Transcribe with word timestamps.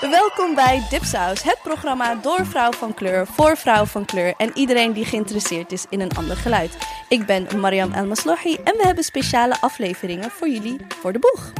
Welkom 0.00 0.54
bij 0.54 0.86
Dipsaus, 0.90 1.42
het 1.42 1.58
programma 1.62 2.14
door 2.14 2.46
vrouw 2.46 2.72
van 2.72 2.94
kleur, 2.94 3.26
voor 3.26 3.56
vrouw 3.56 3.84
van 3.84 4.04
kleur 4.04 4.34
en 4.36 4.50
iedereen 4.54 4.92
die 4.92 5.04
geïnteresseerd 5.04 5.72
is 5.72 5.86
in 5.88 6.00
een 6.00 6.16
ander 6.16 6.36
geluid. 6.36 6.76
Ik 7.08 7.26
ben 7.26 7.60
Mariam 7.60 7.92
Elmaslohi 7.92 8.54
en 8.54 8.76
we 8.76 8.82
hebben 8.82 9.04
speciale 9.04 9.60
afleveringen 9.60 10.30
voor 10.30 10.48
jullie 10.48 10.76
voor 10.88 11.12
de 11.12 11.18
boeg. 11.18 11.52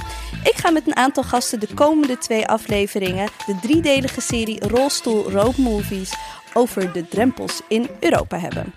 Ik 0.42 0.56
ga 0.56 0.70
met 0.70 0.86
een 0.86 0.96
aantal 0.96 1.22
gasten 1.22 1.60
de 1.60 1.74
komende 1.74 2.18
twee 2.18 2.46
afleveringen 2.46 3.28
de 3.46 3.58
driedelige 3.60 4.20
serie 4.20 4.68
Rolstoel 4.68 5.30
Road 5.30 5.56
Movies 5.56 6.14
over 6.52 6.92
de 6.92 7.08
drempels 7.08 7.60
in 7.68 7.90
Europa 8.00 8.38
hebben. 8.38 8.74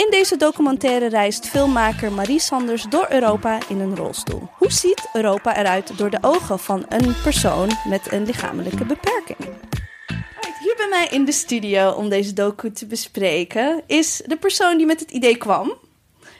In 0.00 0.10
deze 0.10 0.36
documentaire 0.36 1.08
reist 1.08 1.48
filmmaker 1.48 2.12
Marie 2.12 2.40
Sanders 2.40 2.84
door 2.88 3.06
Europa 3.10 3.58
in 3.68 3.80
een 3.80 3.96
rolstoel. 3.96 4.48
Hoe 4.52 4.72
ziet 4.72 5.08
Europa 5.12 5.56
eruit 5.56 5.98
door 5.98 6.10
de 6.10 6.18
ogen 6.20 6.58
van 6.58 6.84
een 6.88 7.14
persoon 7.22 7.70
met 7.88 8.12
een 8.12 8.24
lichamelijke 8.24 8.84
beperking? 8.84 9.38
Hier 10.60 10.74
bij 10.76 10.88
mij 10.90 11.06
in 11.10 11.24
de 11.24 11.32
studio 11.32 11.90
om 11.90 12.08
deze 12.08 12.32
docu 12.32 12.72
te 12.72 12.86
bespreken 12.86 13.82
is 13.86 14.22
de 14.26 14.36
persoon 14.36 14.76
die 14.76 14.86
met 14.86 15.00
het 15.00 15.10
idee 15.10 15.36
kwam. 15.36 15.74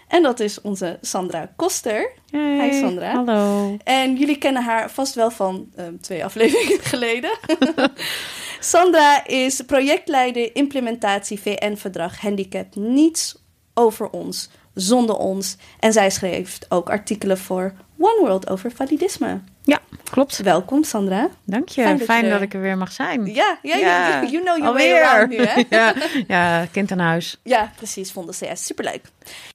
En 0.08 0.22
dat 0.22 0.40
is 0.40 0.60
onze 0.60 0.98
Sandra 1.00 1.52
Koster. 1.56 2.10
Hey, 2.30 2.68
Hi 2.68 2.78
Sandra. 2.80 3.12
Hallo. 3.12 3.76
En 3.84 4.16
jullie 4.16 4.38
kennen 4.38 4.62
haar 4.62 4.90
vast 4.90 5.14
wel 5.14 5.30
van 5.30 5.70
ehm, 5.76 5.96
twee 6.00 6.24
afleveringen 6.24 6.80
geleden. 6.92 7.30
Sandra 8.60 9.26
is 9.26 9.60
projectleider 9.60 10.56
implementatie 10.56 11.40
VN-verdrag 11.40 12.20
Handicap 12.20 12.74
Niets 12.74 13.39
over 13.80 14.10
ons, 14.10 14.48
zonder 14.74 15.16
ons. 15.16 15.56
En 15.78 15.92
zij 15.92 16.10
schreef 16.10 16.58
ook 16.68 16.90
artikelen 16.90 17.38
voor 17.38 17.72
One 17.98 18.20
World 18.20 18.50
over 18.50 18.72
validisme. 18.72 19.40
Ja, 19.62 19.78
klopt. 20.10 20.38
Welkom 20.42 20.84
Sandra. 20.84 21.28
Dank 21.44 21.68
je. 21.68 21.82
Fijn 21.82 22.00
Fijn, 22.00 22.22
dat 22.22 22.30
dat, 22.30 22.40
je- 22.40 22.46
ik 22.46 22.54
er 22.54 22.60
weer 22.60 22.76
mag 22.76 22.92
zijn. 22.92 23.26
Ja, 23.26 23.58
ja, 23.62 23.76
Ja. 23.76 24.08
You, 24.22 24.30
you 24.30 24.42
know 24.44 24.56
your 24.56 24.66
Alweer. 24.66 24.92
way 24.92 25.02
around 25.02 25.30
nu, 25.30 25.44
hè? 25.44 25.62
ja, 25.76 25.94
ja, 26.28 26.66
kind 26.72 26.92
aan 26.92 26.98
huis. 26.98 27.36
Ja, 27.42 27.72
precies, 27.76 28.12
vonden 28.12 28.34
ze. 28.34 28.50
Superleuk. 28.54 29.02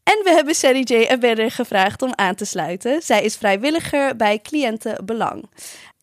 En 0.03 0.21
we 0.23 0.29
hebben 0.31 0.55
Sally 0.55 0.81
J. 0.83 1.49
Gevraagd 1.49 2.01
om 2.01 2.11
aan 2.15 2.35
te 2.35 2.45
sluiten. 2.45 3.01
Zij 3.01 3.23
is 3.23 3.35
vrijwilliger 3.35 4.15
bij 4.15 4.39
Cliënten 4.39 5.05
Belang. 5.05 5.49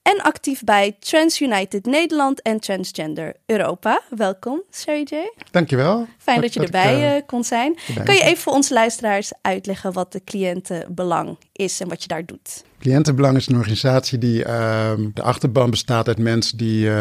En 0.03 0.21
actief 0.23 0.65
bij 0.65 0.97
Trans 0.99 1.41
United 1.41 1.87
Nederland 1.87 2.43
en 2.43 2.61
Transgender 2.61 3.35
Europa. 3.47 4.03
Welkom, 4.17 4.63
Sherry 4.73 5.07
J. 5.11 5.15
Dankjewel. 5.51 6.07
Fijn 6.19 6.41
dat 6.41 6.55
je 6.55 6.61
erbij 6.61 6.95
eh, 6.95 7.17
eh, 7.17 7.23
kon 7.27 7.45
zijn. 7.45 7.77
Kan 8.05 8.15
je 8.15 8.23
even 8.23 8.43
voor 8.43 8.53
onze 8.53 8.75
luisteraars 8.75 9.33
uitleggen 9.41 9.93
wat 9.93 10.13
de 10.13 10.25
Cliëntenbelang 10.25 11.37
is 11.53 11.81
en 11.81 11.89
wat 11.89 12.03
je 12.03 12.09
daar 12.09 12.27
doet? 12.27 12.65
Cliëntenbelang 12.79 13.37
is 13.37 13.47
een 13.47 13.57
organisatie 13.57 14.19
die 14.19 14.45
ehm, 14.45 15.09
de 15.15 15.23
achterban 15.23 15.71
bestaat 15.71 16.09
uit 16.09 16.19
mensen 16.19 16.57
die, 16.57 16.89
eh, 16.89 16.95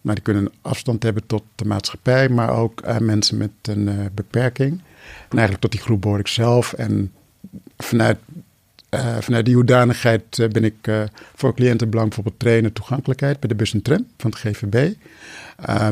nou, 0.00 0.14
die 0.14 0.20
kunnen 0.20 0.52
afstand 0.62 1.02
hebben 1.02 1.26
tot 1.26 1.42
de 1.54 1.64
maatschappij, 1.64 2.28
maar 2.28 2.50
ook 2.50 3.00
mensen 3.00 3.36
met 3.36 3.50
een 3.62 4.10
beperking. 4.14 4.70
En 5.28 5.38
eigenlijk 5.38 5.60
tot 5.60 5.72
die 5.72 5.80
groep 5.80 6.00
behoor 6.00 6.18
ik 6.18 6.28
zelf. 6.28 6.72
En 6.72 7.12
vanuit, 7.76 8.18
eh, 8.88 9.16
vanuit 9.20 9.44
die 9.44 9.54
hoedanigheid 9.54 10.38
eh, 10.38 10.48
ben 10.48 10.64
ik 10.64 10.74
eh, 10.80 11.02
voor 11.34 11.54
cliëntenbelang 11.54 12.08
bijvoorbeeld 12.08 12.38
trainer 12.38 12.72
toegankelijkheid 12.72 13.40
bij 13.40 13.48
de 13.48 13.54
bus 13.54 13.72
en 13.72 13.82
tram 13.82 14.06
van 14.16 14.30
het 14.30 14.38
GVB. 14.38 14.94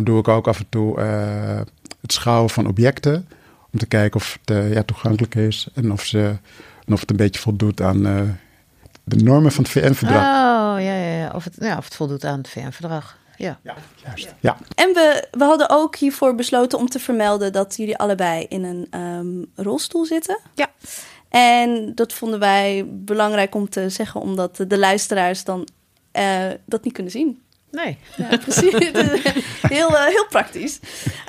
Doe 0.02 0.18
ik 0.18 0.28
ook 0.28 0.48
af 0.48 0.58
en 0.58 0.66
toe 0.68 1.00
eh, 1.00 1.60
het 2.00 2.12
schouwen 2.12 2.50
van 2.50 2.66
objecten. 2.66 3.28
Om 3.72 3.78
te 3.78 3.86
kijken 3.86 4.20
of 4.20 4.38
het 4.44 4.72
ja, 4.72 4.82
toegankelijk 4.82 5.34
is 5.34 5.68
en 5.74 5.92
of, 5.92 6.04
ze, 6.04 6.36
en 6.86 6.92
of 6.92 7.00
het 7.00 7.10
een 7.10 7.16
beetje 7.16 7.40
voldoet 7.40 7.80
aan 7.80 8.06
eh, 8.06 8.20
de 9.04 9.16
normen 9.16 9.52
van 9.52 9.64
het 9.64 9.72
VN-verdrag. 9.72 10.22
Oh, 10.22 10.82
ja, 10.82 10.96
ja, 10.96 11.16
ja. 11.16 11.30
Of, 11.34 11.44
het, 11.44 11.56
ja. 11.60 11.76
of 11.76 11.84
het 11.84 11.94
voldoet 11.94 12.24
aan 12.24 12.38
het 12.38 12.48
VN-verdrag. 12.48 13.18
Ja. 13.36 13.58
Juist. 14.04 14.34
Ja. 14.40 14.56
En 14.74 14.92
we, 14.92 15.28
we 15.30 15.44
hadden 15.44 15.70
ook 15.70 15.96
hiervoor 15.96 16.34
besloten 16.34 16.78
om 16.78 16.88
te 16.88 16.98
vermelden 16.98 17.52
dat 17.52 17.76
jullie 17.76 17.96
allebei 17.96 18.46
in 18.48 18.64
een 18.64 18.86
ehm, 18.90 19.64
rolstoel 19.64 20.04
zitten. 20.04 20.38
Ja. 20.54 20.70
En 21.34 21.94
dat 21.94 22.12
vonden 22.12 22.38
wij 22.38 22.84
belangrijk 22.88 23.54
om 23.54 23.68
te 23.68 23.88
zeggen, 23.88 24.20
omdat 24.20 24.64
de 24.68 24.78
luisteraars 24.78 25.44
dan 25.44 25.68
eh, 26.12 26.50
dat 26.64 26.84
niet 26.84 26.92
kunnen 26.92 27.12
zien. 27.12 27.42
Nee. 27.70 27.98
Ja, 28.16 28.36
precies. 28.46 28.72
heel, 29.60 29.96
eh, 29.96 30.06
heel 30.06 30.26
praktisch. 30.28 30.80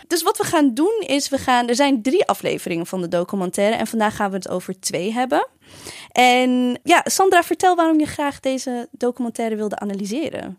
Dus 0.08 0.24
wat 0.24 0.38
we 0.38 0.44
gaan 0.44 0.74
doen 0.74 1.04
is, 1.08 1.30
we 1.30 1.38
gaan, 1.38 1.68
er 1.68 1.76
zijn 1.76 2.02
drie 2.02 2.26
afleveringen 2.26 2.86
van 2.86 3.02
de 3.02 3.08
documentaire 3.08 3.76
en 3.76 3.88
vandaag 3.88 4.16
gaan 4.16 4.30
we 4.30 4.36
het 4.36 4.50
over 4.50 4.80
twee 4.80 5.14
hebben. 5.14 5.48
En 6.12 6.80
ja, 6.84 7.02
Sandra, 7.04 7.44
vertel 7.44 7.76
waarom 7.76 8.00
je 8.00 8.06
graag 8.06 8.40
deze 8.40 8.88
documentaire 8.92 9.56
wilde 9.56 9.80
analyseren. 9.80 10.58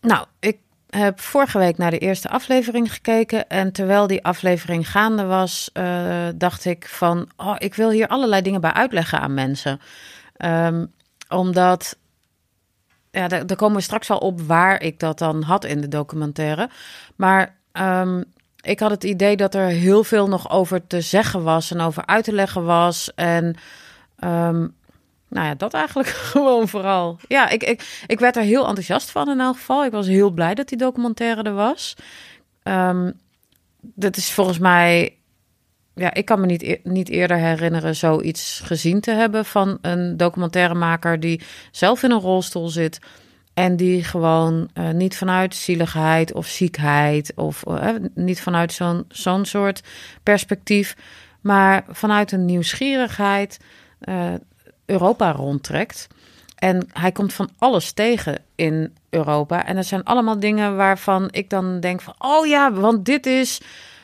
Nou, 0.00 0.26
ik 0.40 0.58
heb 0.90 1.20
vorige 1.20 1.58
week 1.58 1.78
naar 1.78 1.90
de 1.90 1.98
eerste 1.98 2.28
aflevering 2.28 2.92
gekeken. 2.92 3.48
En 3.48 3.72
terwijl 3.72 4.06
die 4.06 4.24
aflevering 4.24 4.90
gaande 4.90 5.24
was, 5.24 5.70
eh, 5.72 6.28
dacht 6.34 6.64
ik 6.64 6.88
van... 6.88 7.28
Oh, 7.36 7.54
ik 7.58 7.74
wil 7.74 7.90
hier 7.90 8.08
allerlei 8.08 8.42
dingen 8.42 8.60
bij 8.60 8.72
uitleggen 8.72 9.20
aan 9.20 9.34
mensen. 9.34 9.80
Ehm, 10.36 10.86
omdat... 11.28 11.96
Ja, 13.10 13.28
daar, 13.28 13.56
komen 13.56 13.76
we 13.76 13.82
straks 13.82 14.08
wel 14.08 14.18
op 14.18 14.40
waar 14.40 14.82
ik 14.82 15.00
dat 15.00 15.18
dan 15.18 15.42
had 15.42 15.64
in 15.64 15.80
de 15.80 15.88
documentaire. 15.88 16.70
Maar 17.16 17.56
ehm, 17.72 18.22
ik 18.60 18.80
had 18.80 18.90
het 18.90 19.04
idee 19.04 19.36
dat 19.36 19.54
er 19.54 19.66
heel 19.66 20.04
veel 20.04 20.28
nog 20.28 20.50
over 20.50 20.86
te 20.86 21.00
zeggen 21.00 21.42
was 21.42 21.70
en 21.70 21.80
over 21.80 22.06
uit 22.06 22.24
te 22.24 22.32
leggen 22.32 22.64
was. 22.64 23.14
En 23.14 23.56
ehm, 24.18 24.66
nou 25.36 25.48
ja, 25.48 25.54
dat 25.54 25.74
eigenlijk 25.74 26.08
gewoon 26.32 26.68
vooral. 26.68 27.18
Ja, 27.28 27.48
ik, 27.48 27.62
ik, 27.62 28.04
ik 28.06 28.18
werd 28.18 28.36
er 28.36 28.42
heel 28.42 28.66
enthousiast 28.66 29.10
van 29.10 29.30
in 29.30 29.40
elk 29.40 29.56
geval. 29.56 29.84
Ik 29.84 29.92
was 29.92 30.06
heel 30.06 30.30
blij 30.30 30.54
dat 30.54 30.68
die 30.68 30.78
documentaire 30.78 31.42
er 31.42 31.54
was. 31.54 31.96
Ehm 32.62 33.10
dat 33.94 34.16
is 34.16 34.30
volgens 34.30 34.58
mij... 34.58 35.16
Ja, 35.94 36.14
ik 36.14 36.24
kan 36.24 36.40
me 36.40 36.46
niet, 36.46 36.62
eer- 36.62 36.80
niet 36.82 37.08
eerder 37.08 37.36
herinneren 37.36 37.96
zoiets 37.96 38.60
gezien 38.64 39.00
te 39.00 39.10
hebben 39.10 39.44
van 39.44 39.78
een 39.80 40.16
documentairemaker 40.16 41.20
die 41.20 41.40
zelf 41.70 42.02
in 42.02 42.10
een 42.10 42.20
rolstoel 42.20 42.68
zit 42.68 42.98
en 43.54 43.76
die 43.76 44.04
gewoon 44.04 44.70
eh, 44.72 44.90
niet 44.90 45.16
vanuit 45.16 45.54
zieligheid 45.54 46.32
of 46.32 46.46
ziekheid 46.46 47.32
of 47.34 47.66
eh, 47.66 47.88
niet 48.14 48.40
vanuit 48.40 48.72
zo'n 48.72 49.04
zo'n 49.08 49.44
soort 49.44 49.82
perspectief, 50.22 50.96
maar 51.40 51.84
vanuit 51.88 52.32
een 52.32 52.44
nieuwsgierigheid 52.44 53.58
eh, 53.98 54.34
Europa 54.86 55.32
rondtrekt. 55.32 56.08
En 56.56 56.88
hij 56.92 57.12
komt 57.12 57.32
van 57.32 57.50
alles 57.58 57.92
tegen 57.92 58.38
in 58.54 58.94
Europa. 59.10 59.66
En 59.66 59.74
dat 59.74 59.86
zijn 59.86 60.04
allemaal 60.04 60.40
dingen 60.40 60.76
waarvan 60.76 61.28
ik 61.30 61.50
dan 61.50 61.80
denk 61.80 62.00
van... 62.00 62.14
oh 62.18 62.46
ja, 62.46 62.72
want 62.72 63.04
dit 63.04 63.26
is... 63.26 63.60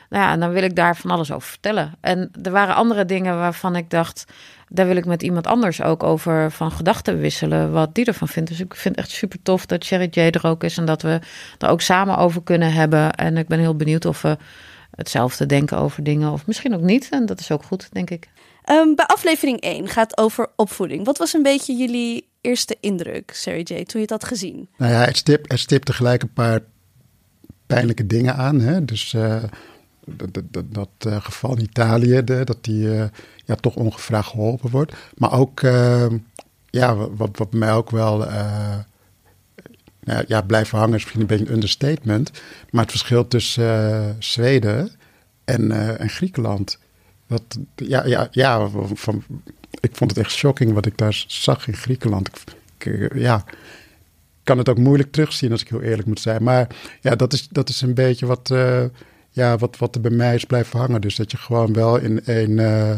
Nou 0.09 0.25
ja, 0.25 0.31
en 0.31 0.39
dan 0.39 0.51
wil 0.51 0.63
ik 0.63 0.75
daar 0.75 0.95
van 0.95 1.11
alles 1.11 1.31
over 1.31 1.49
vertellen. 1.49 1.93
En 2.01 2.31
er 2.43 2.51
waren 2.51 2.75
andere 2.75 3.05
dingen 3.05 3.37
waarvan 3.37 3.75
ik 3.75 3.89
dacht... 3.89 4.25
daar 4.69 4.87
wil 4.87 4.95
ik 4.95 5.05
met 5.05 5.23
iemand 5.23 5.47
anders 5.47 5.81
ook 5.81 6.03
over 6.03 6.51
van 6.51 6.71
gedachten 6.71 7.19
wisselen... 7.19 7.71
wat 7.71 7.95
die 7.95 8.05
ervan 8.05 8.27
vindt. 8.27 8.49
Dus 8.49 8.59
ik 8.59 8.75
vind 8.75 8.95
het 8.95 9.05
echt 9.05 9.13
super 9.15 9.39
tof 9.43 9.65
dat 9.65 9.83
Sherry 9.83 10.07
J 10.11 10.19
er 10.19 10.47
ook 10.47 10.63
is... 10.63 10.77
en 10.77 10.85
dat 10.85 11.01
we 11.01 11.19
er 11.57 11.69
ook 11.69 11.81
samen 11.81 12.17
over 12.17 12.43
kunnen 12.43 12.73
hebben. 12.73 13.13
En 13.13 13.37
ik 13.37 13.47
ben 13.47 13.59
heel 13.59 13.75
benieuwd 13.75 14.05
of 14.05 14.21
we 14.21 14.37
hetzelfde 14.95 15.45
denken 15.45 15.77
over 15.77 16.03
dingen... 16.03 16.31
of 16.31 16.47
misschien 16.47 16.75
ook 16.75 16.81
niet. 16.81 17.09
En 17.09 17.25
dat 17.25 17.39
is 17.39 17.51
ook 17.51 17.63
goed, 17.63 17.89
denk 17.91 18.09
ik. 18.09 18.29
Ehm, 18.63 18.95
bij 18.95 19.05
aflevering 19.05 19.61
1 19.61 19.87
gaat 19.87 20.17
over 20.17 20.49
opvoeding. 20.55 21.05
Wat 21.05 21.17
was 21.17 21.33
een 21.33 21.43
beetje 21.43 21.75
jullie 21.75 22.27
eerste 22.41 22.77
indruk, 22.79 23.31
Sarah 23.33 23.59
J, 23.59 23.65
toen 23.65 23.85
je 23.85 23.99
het 23.99 24.09
had 24.09 24.25
gezien? 24.25 24.69
Nou 24.77 24.91
ja, 24.91 24.99
het 24.99 25.17
stipt, 25.17 25.51
het 25.51 25.59
stipt 25.59 25.85
tegelijk 25.85 26.21
een 26.21 26.33
paar 26.33 26.59
pijnlijke 27.65 28.07
dingen 28.07 28.35
aan. 28.35 28.59
Hè? 28.59 28.85
Dus 28.85 29.13
eh, 29.13 29.43
dat, 30.05 30.41
dat, 30.51 30.73
dat, 30.73 30.89
eh, 30.99 31.23
geval 31.23 31.55
in 31.55 31.63
Italië, 31.63 32.23
dat 32.23 32.57
die 32.61 32.97
eh, 32.97 33.05
ja, 33.45 33.55
toch 33.55 33.75
ongevraagd 33.75 34.29
geholpen 34.29 34.69
wordt. 34.69 34.93
Maar 35.17 35.33
ook, 35.33 35.61
eh, 35.61 36.07
ja, 36.69 36.95
wat, 36.95 37.37
wat 37.37 37.53
mij 37.53 37.73
ook 37.73 37.89
wel 37.89 38.17
nou 40.05 40.23
ja, 40.27 40.41
blijven 40.41 40.77
hangen 40.77 40.95
is 40.95 41.01
misschien 41.01 41.21
een 41.21 41.27
beetje 41.27 41.45
een 41.45 41.53
understatement. 41.53 42.31
Maar 42.69 42.81
het 42.81 42.91
verschil 42.91 43.27
tussen 43.27 44.15
Zweden 44.19 44.91
en, 45.45 45.71
en 45.99 46.09
Griekenland. 46.09 46.77
Ja, 47.75 48.05
ja, 48.05 48.27
ja 48.31 48.69
van, 48.93 49.23
ik 49.79 49.95
vond 49.95 50.09
het 50.09 50.19
echt 50.19 50.31
shocking 50.31 50.73
wat 50.73 50.85
ik 50.85 50.97
daar 50.97 51.23
zag 51.27 51.67
in 51.67 51.75
Griekenland. 51.75 52.27
Ik, 52.27 52.85
ik, 52.85 53.13
ja, 53.15 53.45
kan 54.43 54.57
het 54.57 54.69
ook 54.69 54.77
moeilijk 54.77 55.11
terugzien 55.11 55.51
als 55.51 55.61
ik 55.61 55.69
heel 55.69 55.81
eerlijk 55.81 56.07
moet 56.07 56.19
zijn. 56.19 56.43
Maar 56.43 56.67
ja, 57.01 57.15
dat 57.15 57.33
is, 57.33 57.47
dat 57.47 57.69
is 57.69 57.81
een 57.81 57.93
beetje 57.93 58.25
wat, 58.25 58.49
uh, 58.49 58.83
ja, 59.29 59.57
wat, 59.57 59.77
wat 59.77 59.95
er 59.95 60.01
bij 60.01 60.11
mij 60.11 60.35
is 60.35 60.45
blijven 60.45 60.79
hangen. 60.79 61.01
Dus 61.01 61.15
dat 61.15 61.31
je 61.31 61.37
gewoon 61.37 61.73
wel 61.73 61.97
in 61.97 62.21
een, 62.25 62.49
uh, 62.49 62.95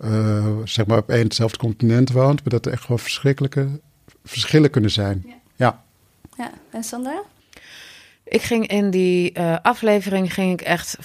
uh, 0.00 0.56
zeg 0.64 0.86
maar 0.86 0.98
op 0.98 1.10
één 1.10 1.22
hetzelfde 1.22 1.58
continent 1.58 2.10
woont, 2.10 2.40
maar 2.40 2.52
dat 2.52 2.66
er 2.66 2.72
echt 2.72 2.82
gewoon 2.82 2.98
verschrikkelijke 2.98 3.68
verschillen 4.24 4.70
kunnen 4.70 4.90
zijn. 4.90 5.24
Ja. 5.26 5.34
Ja, 5.56 5.82
ja. 6.36 6.50
en 6.70 6.84
Sandra? 6.84 7.22
Ik 8.24 8.42
ging 8.42 8.66
in 8.66 8.90
die 8.90 9.38
uh, 9.38 9.56
aflevering 9.62 10.34
ging 10.34 10.52
ik 10.52 10.60
echt 10.60 10.98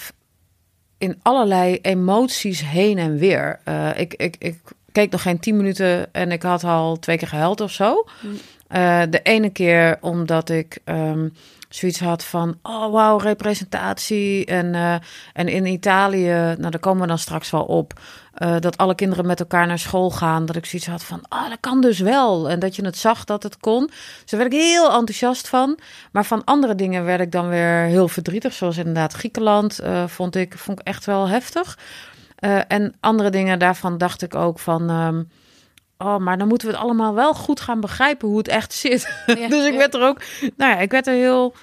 in 0.99 1.19
allerlei 1.21 1.79
emoties 1.81 2.63
heen 2.63 2.97
en 2.97 3.17
weer. 3.17 3.59
Uh, 3.65 3.99
ik, 3.99 4.13
ik, 4.13 4.35
ik, 4.39 4.59
keek 4.91 5.11
nog 5.11 5.21
geen 5.21 5.39
tien 5.39 5.57
minuten 5.57 6.13
en 6.13 6.31
ik 6.31 6.41
had 6.41 6.63
al 6.63 6.99
twee 6.99 7.17
keer 7.17 7.27
gehuild 7.27 7.61
of 7.61 7.71
zo. 7.71 8.05
Uh, 8.23 9.01
de 9.09 9.19
ene 9.23 9.49
keer 9.49 9.97
omdat 10.01 10.49
ik 10.49 10.77
um, 10.85 11.33
zoiets 11.69 11.99
had 11.99 12.23
van, 12.23 12.57
oh 12.61 12.91
wauw, 12.91 13.17
representatie. 13.17 14.45
En, 14.45 14.73
uh, 14.73 14.95
en 15.33 15.47
in 15.47 15.65
Italië, 15.65 16.55
nou 16.57 16.69
daar 16.69 16.79
komen 16.79 17.01
we 17.01 17.07
dan 17.07 17.17
straks 17.17 17.49
wel 17.49 17.63
op, 17.63 17.99
uh, 18.39 18.55
dat 18.59 18.77
alle 18.77 18.95
kinderen 18.95 19.25
met 19.25 19.39
elkaar 19.39 19.67
naar 19.67 19.79
school 19.79 20.11
gaan. 20.11 20.45
Dat 20.45 20.55
ik 20.55 20.65
zoiets 20.65 20.87
had 20.87 21.03
van, 21.03 21.21
oh 21.29 21.49
dat 21.49 21.57
kan 21.59 21.81
dus 21.81 21.99
wel. 21.99 22.49
En 22.49 22.59
dat 22.59 22.75
je 22.75 22.85
het 22.85 22.97
zag 22.97 23.23
dat 23.23 23.43
het 23.43 23.57
kon. 23.57 23.85
Dus 23.85 24.31
daar 24.31 24.39
werd 24.39 24.53
ik 24.53 24.59
heel 24.59 24.91
enthousiast 24.91 25.47
van. 25.47 25.79
Maar 26.11 26.25
van 26.25 26.43
andere 26.43 26.75
dingen 26.75 27.05
werd 27.05 27.21
ik 27.21 27.31
dan 27.31 27.49
weer 27.49 27.83
heel 27.83 28.07
verdrietig. 28.07 28.53
Zoals 28.53 28.77
inderdaad 28.77 29.13
Griekenland 29.13 29.79
vond, 30.05 30.35
ik, 30.35 30.57
vond 30.57 30.79
ik 30.79 30.87
echt 30.87 31.05
wel 31.05 31.27
heftig. 31.27 31.77
en 32.67 32.93
andere 32.99 33.29
dingen 33.29 33.59
daarvan 33.59 33.97
dacht 33.97 34.21
ik 34.21 34.35
ook 34.35 34.59
van... 34.59 34.89
Um, 34.89 35.29
oh, 35.99 36.17
maar 36.17 36.37
dan 36.37 36.47
moeten 36.47 36.67
we 36.67 36.73
het 36.73 36.83
allemaal 36.83 37.13
wel 37.15 37.33
goed 37.33 37.59
gaan 37.59 37.79
begrijpen 37.79 38.27
hoe 38.27 38.37
het 38.37 38.47
echt 38.47 38.73
zit. 38.73 39.23
dus 39.49 39.65
ik 39.65 39.75
werd 39.75 39.93
er 39.93 40.01
ook, 40.01 40.21
nou 40.57 40.71
ja, 40.71 40.77
ik 40.79 40.91
werd 40.91 41.07
er 41.07 41.13
heel. 41.13 41.55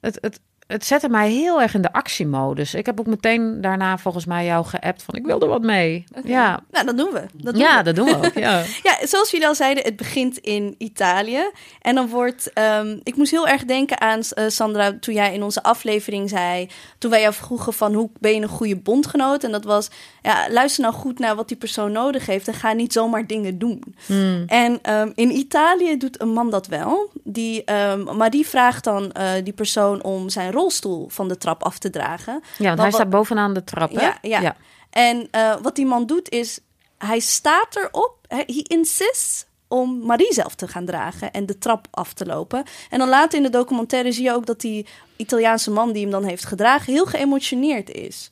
Het, 0.00 0.18
het, 0.20 0.40
het 0.66 0.84
zette 0.84 1.08
mij 1.08 1.30
heel 1.30 1.62
erg 1.62 1.74
in 1.74 1.82
de 1.82 1.92
actiemodus. 1.92 2.74
Ik 2.74 2.86
heb 2.86 3.00
ook 3.00 3.06
meteen 3.06 3.60
daarna 3.60 3.98
volgens 3.98 4.24
mij 4.24 4.44
jou 4.44 4.64
geappt 4.64 5.02
van 5.02 5.14
ik 5.14 5.26
wil 5.26 5.40
er 5.40 5.48
wat 5.48 5.62
mee. 5.62 6.04
Okay. 6.14 6.30
Ja. 6.30 6.60
Nou, 6.70 6.86
dat 6.86 6.96
doen 6.98 7.10
we. 7.12 7.26
Dat 7.32 7.54
doen 7.54 7.62
ja, 7.62 7.76
we. 7.76 7.82
dat 7.82 7.94
doen 7.94 8.06
we 8.06 8.16
ook. 8.26 8.34
Ja. 8.34 8.62
ja, 8.82 9.06
zoals 9.06 9.30
jullie 9.30 9.46
al 9.46 9.54
zeiden, 9.54 9.84
het 9.84 9.96
begint 9.96 10.38
in 10.38 10.74
Italië. 10.78 11.50
En 11.80 11.94
dan 11.94 12.08
wordt, 12.08 12.50
um, 12.78 13.00
ik 13.02 13.16
moest 13.16 13.30
heel 13.30 13.48
erg 13.48 13.64
denken 13.64 14.00
aan 14.00 14.18
uh, 14.18 14.44
Sandra 14.48 14.92
toen 15.00 15.14
jij 15.14 15.34
in 15.34 15.42
onze 15.42 15.62
aflevering 15.62 16.28
zei, 16.28 16.68
toen 16.98 17.10
wij 17.10 17.20
jou 17.20 17.34
vroegen 17.34 17.72
van 17.72 17.94
hoe 17.94 18.10
ben 18.20 18.34
je 18.34 18.40
een 18.40 18.48
goede 18.48 18.76
bondgenoot? 18.76 19.44
En 19.44 19.52
dat 19.52 19.64
was, 19.64 19.90
ja, 20.22 20.46
luister 20.50 20.82
nou 20.82 20.94
goed 20.94 21.18
naar 21.18 21.36
wat 21.36 21.48
die 21.48 21.56
persoon 21.56 21.92
nodig 21.92 22.26
heeft 22.26 22.48
en 22.48 22.54
ga 22.54 22.72
niet 22.72 22.92
zomaar 22.92 23.26
dingen 23.26 23.58
doen. 23.58 23.94
Hmm. 24.06 24.44
En 24.46 24.94
um, 24.94 25.12
in 25.14 25.30
Italië 25.30 25.96
doet 25.96 26.20
een 26.20 26.32
man 26.32 26.50
dat 26.50 26.66
wel. 26.66 27.10
Die, 27.24 27.72
um, 27.72 28.16
maar 28.16 28.30
die 28.30 28.46
vraagt 28.46 28.84
dan 28.84 29.12
uh, 29.18 29.30
die 29.44 29.52
persoon 29.52 30.02
om 30.02 30.28
zijn 30.28 30.52
rolstoel 30.54 31.08
van 31.08 31.28
de 31.28 31.36
trap 31.36 31.62
af 31.62 31.78
te 31.78 31.90
dragen. 31.90 32.42
Ja, 32.58 32.68
want 32.68 32.80
hij 32.80 32.90
staat 32.90 33.10
bovenaan 33.10 33.54
de 33.54 33.64
trap, 33.64 33.92
hè? 33.92 34.00
Ja, 34.00 34.18
ja. 34.22 34.40
ja. 34.40 34.56
En 34.90 35.28
uh, 35.32 35.54
wat 35.62 35.76
die 35.76 35.86
man 35.86 36.06
doet 36.06 36.30
is, 36.30 36.58
hij 36.98 37.18
staat 37.18 37.76
erop, 37.76 38.16
hij 38.28 38.64
insists 38.68 39.46
om 39.68 39.98
Marie 39.98 40.32
zelf 40.32 40.54
te 40.54 40.68
gaan 40.68 40.84
dragen 40.84 41.32
en 41.32 41.46
de 41.46 41.58
trap 41.58 41.86
af 41.90 42.12
te 42.12 42.26
lopen. 42.26 42.64
En 42.90 42.98
dan 42.98 43.08
later 43.08 43.38
in 43.38 43.44
de 43.44 43.50
documentaire 43.50 44.12
zie 44.12 44.24
je 44.24 44.32
ook 44.32 44.46
dat 44.46 44.60
die 44.60 44.86
Italiaanse 45.16 45.70
man 45.70 45.92
die 45.92 46.02
hem 46.02 46.10
dan 46.10 46.24
heeft 46.24 46.44
gedragen 46.44 46.92
heel 46.92 47.06
geëmotioneerd 47.06 47.90
is. 47.90 48.30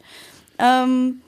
Um, 0.57 1.23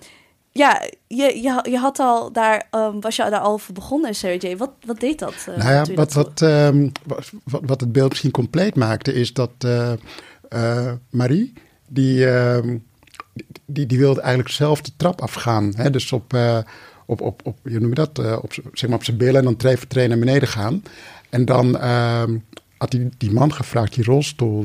ja, 0.52 0.82
je, 1.06 1.42
je, 1.42 1.70
je 1.70 1.78
had 1.78 1.98
al 1.98 2.32
daar, 2.32 2.68
um, 2.70 3.00
was 3.00 3.16
je 3.16 3.30
daar 3.30 3.40
al 3.40 3.52
over 3.52 3.72
begonnen, 3.72 4.14
Sergej. 4.14 4.56
Wat, 4.56 4.70
wat 4.86 5.00
deed 5.00 5.18
dat? 5.18 5.34
Uh, 5.48 5.56
nou 5.56 5.70
ja, 5.70 5.94
wat, 5.94 6.12
wat, 6.12 6.40
um, 6.40 6.92
wat, 7.04 7.30
wat 7.44 7.80
het 7.80 7.92
beeld 7.92 8.08
misschien 8.08 8.30
compleet 8.30 8.74
maakte, 8.74 9.12
is 9.12 9.32
dat 9.32 9.50
uh, 9.64 9.92
uh, 10.54 10.92
Marie, 11.10 11.52
die, 11.88 12.26
die, 13.66 13.86
die 13.86 13.98
wilde 13.98 14.20
eigenlijk 14.20 14.54
zelf 14.54 14.80
de 14.80 14.92
trap 14.96 15.20
afgaan. 15.20 15.72
Hè? 15.76 15.90
Dus 15.90 16.12
op, 16.12 16.38
op, 17.06 17.20
op, 17.20 17.40
op, 17.44 17.58
je 17.62 17.80
noem 17.80 17.88
je 17.88 17.94
dat, 17.94 18.18
op, 18.42 18.52
zeg 18.72 18.88
maar 18.88 18.98
op 18.98 19.04
zijn 19.04 19.16
billen 19.16 19.46
en 19.46 19.56
dan 19.56 19.76
voor 19.78 20.08
naar 20.08 20.18
beneden 20.18 20.48
gaan. 20.48 20.82
En 21.30 21.44
dan 21.44 21.78
ehm, 21.78 22.36
had 22.78 22.90
die, 22.90 23.08
die 23.18 23.32
man 23.32 23.52
gevraagd 23.52 23.94
die 23.94 24.04
rolstoel 24.04 24.62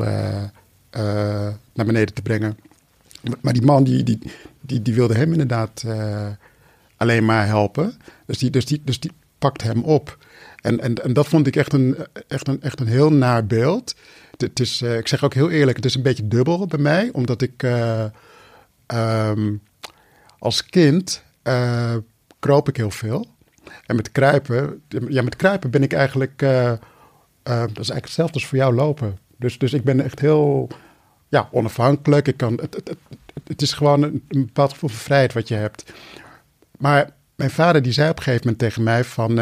naar 1.73 1.85
beneden 1.85 2.13
te 2.13 2.21
brengen. 2.21 2.57
Maar 3.41 3.53
die 3.53 3.65
man 3.65 3.83
die, 3.83 4.03
die, 4.03 4.19
die, 4.61 4.81
die 4.81 4.93
wilde 4.93 5.13
hem 5.13 5.31
inderdaad 5.31 5.83
alleen 6.97 7.25
maar 7.25 7.45
helpen. 7.45 7.93
Dus 8.25 8.37
die, 8.37 8.49
dus, 8.49 8.65
die, 8.65 8.81
dus 8.83 8.99
die 8.99 9.11
pakt 9.37 9.63
hem 9.63 9.83
op. 9.83 10.17
En, 10.61 10.79
en, 10.79 11.03
en 11.03 11.13
dat 11.13 11.27
vond 11.27 11.47
ik 11.47 11.55
echt 11.55 11.73
een, 11.73 11.97
echt 12.27 12.47
een, 12.47 12.61
echt 12.61 12.79
een 12.79 12.87
heel 12.87 13.11
naar 13.11 13.45
beeld. 13.45 13.95
Het 14.41 14.59
is, 14.59 14.81
uh, 14.81 14.97
ik 14.97 15.07
zeg 15.07 15.23
ook 15.23 15.33
heel 15.33 15.49
eerlijk, 15.49 15.75
het 15.75 15.85
is 15.85 15.95
een 15.95 16.01
beetje 16.01 16.27
dubbel 16.27 16.65
bij 16.67 16.79
mij. 16.79 17.09
Omdat 17.11 17.41
ik 17.41 17.63
uh, 17.63 18.05
um, 18.87 19.61
als 20.39 20.65
kind 20.65 21.23
kroop 22.39 22.67
ik 22.69 22.77
heel 22.77 22.91
veel. 22.91 23.25
En 23.85 23.95
met 23.95 24.11
kruipen, 24.11 24.81
ja, 25.07 25.21
met 25.21 25.35
kruipen 25.35 25.69
ben 25.69 25.83
ik 25.83 25.93
eigenlijk, 25.93 26.39
dat 26.39 26.79
is 27.43 27.89
eigenlijk 27.89 28.05
hetzelfde 28.05 28.33
als 28.33 28.45
voor 28.45 28.57
jou 28.57 28.75
lopen. 28.75 29.17
Dus, 29.37 29.57
dus 29.57 29.73
ik 29.73 29.83
ben 29.83 30.01
echt 30.01 30.19
heel 30.19 30.67
ja, 31.27 31.49
onafhankelijk. 31.51 32.27
Ik 32.27 32.37
kan, 32.37 32.59
het, 32.61 32.75
het, 32.75 32.95
het, 33.43 33.61
is 33.61 33.73
gewoon 33.73 34.03
een, 34.03 34.23
bepaald 34.27 34.71
gevoel 34.71 34.89
van 34.89 34.99
vrijheid 34.99 35.33
wat 35.33 35.47
je 35.47 35.55
hebt. 35.55 35.93
Maar 36.77 37.09
mijn 37.35 37.49
vader 37.49 37.81
die 37.81 37.91
zei 37.91 38.09
op 38.09 38.17
een 38.17 38.23
gegeven 38.23 38.43
moment 38.43 38.61
tegen 38.61 38.83
mij 38.83 39.03
van, 39.03 39.35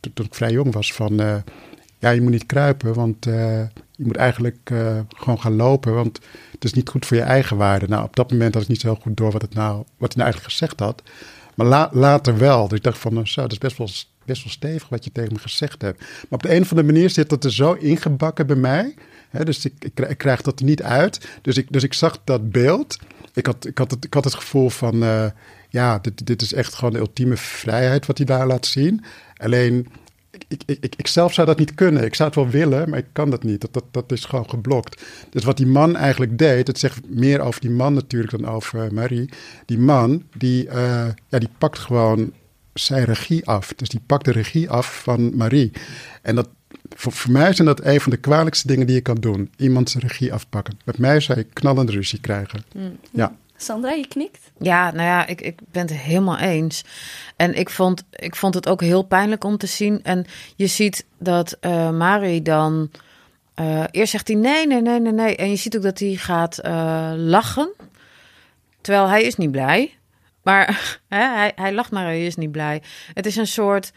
toen, 0.00 0.26
ik 0.26 0.34
vrij 0.34 0.50
jong 0.50 0.72
was, 0.72 0.92
van 0.92 1.42
ja, 1.98 2.10
je 2.10 2.20
moet 2.20 2.30
niet 2.30 2.46
kruipen, 2.46 2.94
want 2.94 3.26
je 4.00 4.06
moet 4.06 4.16
eigenlijk 4.16 4.70
gewoon 5.08 5.40
gaan 5.40 5.56
lopen, 5.56 5.94
want 5.94 6.20
het 6.50 6.64
is 6.64 6.72
niet 6.72 6.88
goed 6.88 7.06
voor 7.06 7.16
je 7.16 7.22
eigen 7.22 7.56
waarde. 7.56 7.88
Nou, 7.88 8.04
op 8.04 8.16
dat 8.16 8.30
moment 8.30 8.54
had 8.54 8.62
ik 8.62 8.68
niet 8.68 8.80
zo 8.80 8.94
goed 8.94 9.16
door 9.16 9.30
wat, 9.30 9.42
het 9.42 9.54
nou, 9.54 9.76
wat 9.76 10.14
hij 10.14 10.22
nou 10.22 10.22
eigenlijk 10.22 10.52
gezegd 10.52 10.80
had. 10.80 11.02
Maar 11.54 11.66
la, 11.66 11.90
later 11.92 12.38
wel. 12.38 12.68
Dus 12.68 12.78
ik 12.78 12.84
dacht 12.84 12.98
van, 12.98 13.26
zo, 13.26 13.40
dat 13.40 13.52
is 13.52 13.58
best 13.58 13.76
wel, 13.76 13.88
best 14.24 14.44
wel 14.44 14.52
stevig 14.52 14.88
wat 14.88 15.04
je 15.04 15.12
tegen 15.12 15.32
me 15.32 15.38
gezegd 15.38 15.82
hebt. 15.82 15.98
Maar 15.98 16.26
op 16.30 16.42
de 16.42 16.54
een 16.54 16.62
of 16.62 16.70
andere 16.70 16.92
manier 16.92 17.10
zit 17.10 17.28
dat 17.28 17.44
er 17.44 17.52
zo 17.52 17.72
ingebakken 17.72 18.46
bij 18.46 18.56
mij 18.56 18.94
He, 19.30 19.44
dus 19.44 19.64
ik, 19.64 20.14
krijg 20.16 20.42
dat 20.42 20.58
er 20.58 20.64
niet 20.64 20.82
uit. 20.82 21.28
Dus 21.42 21.56
ik, 21.56 21.72
dus 21.72 21.82
ik 21.82 21.94
zag 21.94 22.20
dat 22.24 22.50
beeld. 22.50 22.98
Ik 23.34 23.46
had, 23.46 23.66
ik 23.66 23.78
had, 23.78 23.90
het, 23.90 24.04
ik 24.04 24.14
had 24.14 24.24
het 24.24 24.34
gevoel 24.34 24.70
van, 24.70 25.02
uh, 25.02 25.26
ja, 25.68 25.98
dit, 25.98 26.26
dit 26.26 26.42
is 26.42 26.52
echt 26.52 26.74
gewoon 26.74 26.92
de 26.92 26.98
ultieme 26.98 27.36
vrijheid 27.36 28.06
wat 28.06 28.16
hij 28.16 28.26
daar 28.26 28.46
laat 28.46 28.66
zien. 28.66 29.04
Alleen, 29.36 29.88
ik, 30.30 30.44
ik, 30.48 30.78
ik, 30.80 30.94
ik 30.96 31.06
zelf 31.06 31.32
zou 31.32 31.46
dat 31.46 31.58
niet 31.58 31.74
kunnen. 31.74 32.04
Ik 32.04 32.14
zou 32.14 32.28
het 32.28 32.38
wel 32.38 32.48
willen, 32.48 32.90
maar 32.90 32.98
ik 32.98 33.06
kan 33.12 33.30
dat 33.30 33.42
niet. 33.42 33.60
Dat, 33.60 33.72
dat, 33.72 33.84
dat 33.90 34.12
is 34.12 34.24
gewoon 34.24 34.48
geblokt. 34.50 35.02
Dus 35.30 35.44
wat 35.44 35.56
die 35.56 35.66
man 35.66 35.96
eigenlijk 35.96 36.38
deed, 36.38 36.66
het 36.66 36.78
zegt 36.78 37.00
meer 37.08 37.40
over 37.40 37.60
die 37.60 37.70
man 37.70 37.94
natuurlijk 37.94 38.30
dan 38.30 38.48
over 38.48 38.84
uh, 38.84 38.90
Marie. 38.90 39.28
Die 39.64 39.78
man, 39.78 40.22
die, 40.36 40.66
uh, 40.66 40.72
ja, 41.28 41.38
die 41.38 41.50
pakt 41.58 41.78
gewoon 41.78 42.32
zijn 42.72 43.04
regie 43.04 43.46
af. 43.46 43.72
Dus 43.76 43.88
die 43.88 44.00
pakt 44.06 44.24
de 44.24 44.32
regie 44.32 44.70
af 44.70 45.02
van 45.02 45.36
Marie. 45.36 45.72
En 46.22 46.34
dat, 46.34 46.48
voor, 46.88 47.12
voor, 47.12 47.32
mij 47.32 47.52
zijn 47.52 47.66
dat 47.66 47.84
een 47.84 48.00
van 48.00 48.10
de 48.10 48.18
kwalijkste 48.18 48.66
dingen 48.66 48.86
die 48.86 48.96
je 48.96 49.02
kan 49.02 49.16
doen. 49.16 49.50
Iemand 49.56 49.90
zijn 49.90 50.06
regie 50.06 50.32
afpakken. 50.32 50.78
Met 50.84 50.98
mij 50.98 51.20
zou 51.20 51.38
je 51.38 51.46
knallende 51.52 51.92
ruzie 51.92 52.20
krijgen. 52.20 52.64
Mm. 52.74 52.98
Ja. 53.10 53.36
Sandra, 53.62 53.90
je 53.90 54.06
knikt? 54.06 54.52
Ja, 54.58 54.90
nou 54.90 55.02
ja, 55.06 55.26
ik, 55.26 55.40
ik 55.40 55.60
ben 55.70 55.82
het 55.82 55.96
helemaal 55.96 56.38
eens. 56.38 56.84
En 57.36 57.54
ik 57.54 57.70
vond, 57.70 58.04
ik 58.10 58.36
vond 58.36 58.54
het 58.54 58.68
ook 58.68 58.80
heel 58.80 59.02
pijnlijk 59.02 59.44
om 59.44 59.56
te 59.56 59.66
zien. 59.66 60.02
En 60.02 60.26
je 60.56 60.66
ziet 60.66 61.06
dat 61.18 61.56
uh, 61.60 61.90
Mari 61.90 62.42
dan... 62.42 62.90
Uh, 63.60 63.84
eerst 63.90 64.10
zegt 64.10 64.28
hij 64.28 64.36
nee, 64.36 64.66
nee, 64.66 64.80
nee, 64.80 65.00
nee, 65.00 65.12
nee. 65.12 65.36
En 65.36 65.50
je 65.50 65.56
ziet 65.56 65.76
ook 65.76 65.82
dat 65.82 65.98
hij 65.98 66.14
gaat 66.14 66.58
uh, 66.64 67.12
lachen. 67.16 67.72
Terwijl 68.80 69.06
hij 69.06 69.22
is 69.22 69.36
niet 69.36 69.50
blij. 69.50 69.98
Maar 70.42 70.80
hij, 71.08 71.52
hij 71.54 71.72
lacht, 71.72 71.90
maar 71.90 72.04
hij 72.04 72.26
is 72.26 72.36
niet 72.36 72.52
blij. 72.52 72.82
Het 73.14 73.26
is 73.26 73.36
een 73.36 73.46
soort 73.46 73.92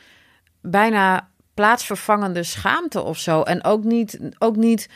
bijna 0.61 1.29
plaatsvervangende 1.53 2.43
schaamte 2.43 3.01
of 3.01 3.17
zo. 3.17 3.41
En 3.41 3.63
ook 3.63 3.83
niet, 3.83 4.19
ook 4.37 4.55
niet. 4.55 4.89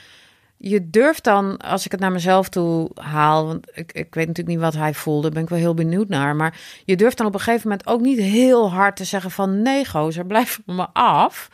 Je 0.57 0.89
durft 0.89 1.23
dan, 1.23 1.57
als 1.57 1.85
ik 1.85 1.91
het 1.91 1.99
naar 1.99 2.11
mezelf 2.11 2.49
toe 2.49 2.89
haal, 2.95 3.45
want 3.45 3.67
ik, 3.73 3.91
ik 3.91 4.15
weet 4.15 4.27
natuurlijk 4.27 4.55
niet 4.55 4.65
wat 4.65 4.73
hij 4.73 4.93
voelde, 4.93 5.29
ben 5.29 5.43
ik 5.43 5.49
wel 5.49 5.59
heel 5.59 5.73
benieuwd 5.73 6.07
naar. 6.07 6.35
Maar 6.35 6.59
je 6.85 6.95
durft 6.95 7.17
dan 7.17 7.27
op 7.27 7.33
een 7.33 7.39
gegeven 7.39 7.69
moment 7.69 7.87
ook 7.87 8.01
niet 8.01 8.19
heel 8.19 8.71
hard 8.71 8.95
te 8.95 9.03
zeggen 9.03 9.31
van 9.31 9.61
nee, 9.61 9.85
gozer, 9.85 10.25
blijf 10.35 10.59
van 10.65 10.75
me 10.75 10.87
af. 10.93 11.49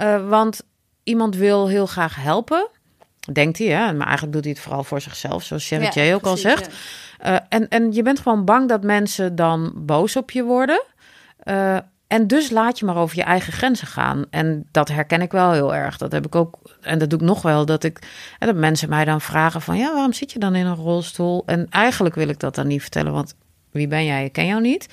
Uh, 0.00 0.28
want 0.28 0.62
iemand 1.02 1.36
wil 1.36 1.68
heel 1.68 1.86
graag 1.86 2.16
helpen, 2.16 2.68
denkt 3.32 3.58
hij, 3.58 3.66
hè? 3.66 3.92
maar 3.92 4.06
eigenlijk 4.06 4.32
doet 4.32 4.44
hij 4.44 4.52
het 4.52 4.62
vooral 4.62 4.84
voor 4.84 5.00
zichzelf, 5.00 5.42
zoals 5.42 5.64
Sherry 5.64 5.90
ja, 5.94 6.14
ook 6.14 6.20
precies, 6.20 6.44
al 6.44 6.50
zegt. 6.50 6.70
Ja. 7.22 7.32
Uh, 7.32 7.38
en, 7.48 7.68
en 7.68 7.92
je 7.92 8.02
bent 8.02 8.20
gewoon 8.20 8.44
bang 8.44 8.68
dat 8.68 8.82
mensen 8.82 9.36
dan 9.36 9.72
boos 9.76 10.16
op 10.16 10.30
je 10.30 10.42
worden. 10.42 10.84
Uh, 11.44 11.78
en 12.08 12.26
dus 12.26 12.50
laat 12.50 12.78
je 12.78 12.84
maar 12.84 12.96
over 12.96 13.16
je 13.16 13.22
eigen 13.22 13.52
grenzen 13.52 13.86
gaan. 13.86 14.24
En 14.30 14.66
dat 14.70 14.88
herken 14.88 15.20
ik 15.20 15.32
wel 15.32 15.52
heel 15.52 15.74
erg. 15.74 15.96
Dat 15.96 16.12
heb 16.12 16.26
ik 16.26 16.34
ook. 16.34 16.58
En 16.80 16.98
dat 16.98 17.10
doe 17.10 17.18
ik 17.18 17.24
nog 17.24 17.42
wel. 17.42 17.66
Dat 17.66 17.84
ik. 17.84 17.98
En 18.38 18.46
dat 18.46 18.56
mensen 18.56 18.88
mij 18.88 19.04
dan 19.04 19.20
vragen 19.20 19.62
van 19.62 19.76
ja, 19.78 19.92
waarom 19.92 20.12
zit 20.12 20.32
je 20.32 20.38
dan 20.38 20.54
in 20.54 20.66
een 20.66 20.74
rolstoel? 20.74 21.42
En 21.46 21.66
eigenlijk 21.70 22.14
wil 22.14 22.28
ik 22.28 22.40
dat 22.40 22.54
dan 22.54 22.66
niet 22.66 22.80
vertellen. 22.80 23.12
Want 23.12 23.34
wie 23.70 23.88
ben 23.88 24.04
jij? 24.04 24.24
Ik 24.24 24.32
ken 24.32 24.46
jou 24.46 24.60
niet. 24.60 24.88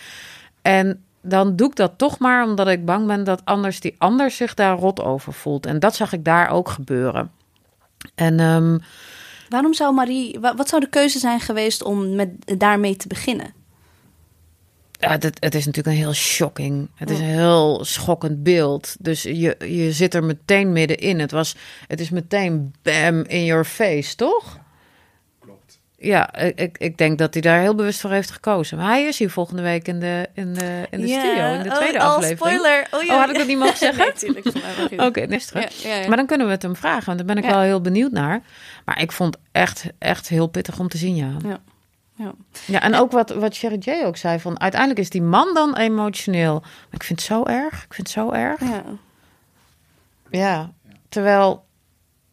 En 0.62 1.04
dan 1.22 1.56
doe 1.56 1.68
ik 1.70 1.76
dat 1.76 1.98
toch 1.98 2.20
maar 2.20 2.46
omdat 2.46 2.68
ik 2.68 2.86
bang 2.86 3.08
ben 3.08 3.24
dat 3.24 3.42
anders 3.46 3.80
die 3.80 3.96
ander 3.98 4.32
zich 4.32 4.54
daar 4.54 4.78
rot 4.78 5.02
over 5.02 5.34
voelt. 5.34 5.66
En 5.66 5.80
dat 5.80 5.96
zag 5.96 6.14
ik 6.14 6.26
daar 6.26 6.50
ook 6.50 6.70
gebeuren. 6.70 7.32
En 8.16 8.40
um, 8.40 8.80
waarom 9.50 9.74
zou 9.74 9.94
Marie. 9.94 10.40
Wat 10.40 10.70
zou 10.70 10.82
de 10.82 10.90
keuze 10.90 11.20
zijn 11.20 11.40
geweest 11.40 11.84
om 11.84 12.16
met, 12.16 12.30
daarmee 12.58 12.96
te 12.96 13.08
beginnen? 13.08 13.55
Ja, 15.06 15.12
het, 15.12 15.38
het 15.40 15.56
is 15.56 15.66
natuurlijk 15.66 15.96
een 15.96 16.02
heel 16.04 16.14
shocking. 16.14 16.90
Het 16.96 17.10
is 17.10 17.20
een 17.20 17.26
heel 17.26 17.80
schokkend 17.86 18.44
beeld. 18.44 18.96
Dus 19.00 19.24
je, 19.24 19.56
je 19.60 19.92
zit 19.92 20.14
er 20.14 20.24
meteen 20.24 20.72
middenin. 20.72 21.20
Het, 21.20 21.32
was, 21.32 21.56
het 21.88 22.00
is 22.00 22.10
meteen 22.10 22.74
bam 22.82 23.24
in 23.24 23.46
your 23.46 23.66
face, 23.66 24.16
toch? 24.16 24.60
Klopt. 25.40 25.80
ja, 25.98 26.36
ik, 26.36 26.78
ik 26.78 26.98
denk 26.98 27.18
dat 27.18 27.34
hij 27.34 27.42
daar 27.42 27.60
heel 27.60 27.76
bewust 27.76 28.00
voor 28.02 28.12
heeft 28.12 28.32
gekozen. 28.32 28.78
Maar 28.78 28.88
hij 28.88 29.04
is 29.04 29.20
hier 29.20 29.30
volgende 29.30 29.62
week 29.62 29.88
in 29.88 30.00
de, 30.00 30.30
in 30.34 30.54
de, 30.54 30.88
in 30.90 31.02
de 31.02 31.08
studio, 31.08 31.54
in 31.54 31.64
de 31.64 31.70
oh, 31.70 31.76
tweede 31.76 31.98
oh, 31.98 32.04
aflevering. 32.04 32.40
spoiler. 32.40 32.88
Oh, 32.92 33.04
ja. 33.04 33.14
Oh, 33.14 33.20
had 33.20 33.30
ik 33.30 33.38
dat 33.38 33.48
niet 33.48 33.58
mogen 33.58 33.78
zeggen? 33.88 34.14
nee. 34.90 35.06
Oké, 35.08 35.20
nee, 35.20 35.38
is 35.38 35.46
terug. 35.46 35.82
Ja, 35.84 35.90
ja, 35.90 35.96
ja. 36.02 36.08
Maar 36.08 36.18
dan 36.18 36.26
kunnen 36.26 36.46
we 36.48 36.54
het 36.54 36.62
hem 36.62 36.76
vragen, 36.76 37.06
want 37.06 37.18
daar 37.18 37.28
ben 37.28 37.38
ik 37.38 37.44
Ja. 37.44 37.50
wel 37.50 37.62
heel 37.62 37.82
benieuwd 37.82 38.12
naar. 38.12 38.42
Maar 38.86 39.02
ik 39.02 39.12
vond 39.12 39.38
echt, 39.52 39.86
echt 40.00 40.28
heel 40.30 40.48
pittig 40.48 40.80
om 40.80 40.88
te 40.88 40.98
zien, 40.98 41.16
ja. 41.16 41.32
Ja. 41.46 41.60
Ja. 42.18 42.32
Ja, 42.66 42.82
en 42.82 42.96
ook 42.96 43.12
wat, 43.12 43.30
wat 43.34 43.56
Sherry 43.56 43.78
J 43.80 44.04
ook 44.06 44.18
zei, 44.18 44.40
van 44.40 44.60
uiteindelijk 44.60 45.00
is 45.02 45.10
die 45.10 45.22
man 45.22 45.54
dan 45.54 45.76
emotioneel. 45.76 46.60
Maar 46.62 46.70
ik 46.92 47.04
vind 47.04 47.20
het 47.20 47.28
zo 47.28 47.44
erg, 47.44 47.84
ik 47.84 47.94
vind 47.94 48.08
het 48.08 48.10
zo 48.18 48.32
erg. 48.32 48.60
Ja. 48.60 48.84
Ja, 50.30 50.72
terwijl 51.10 51.64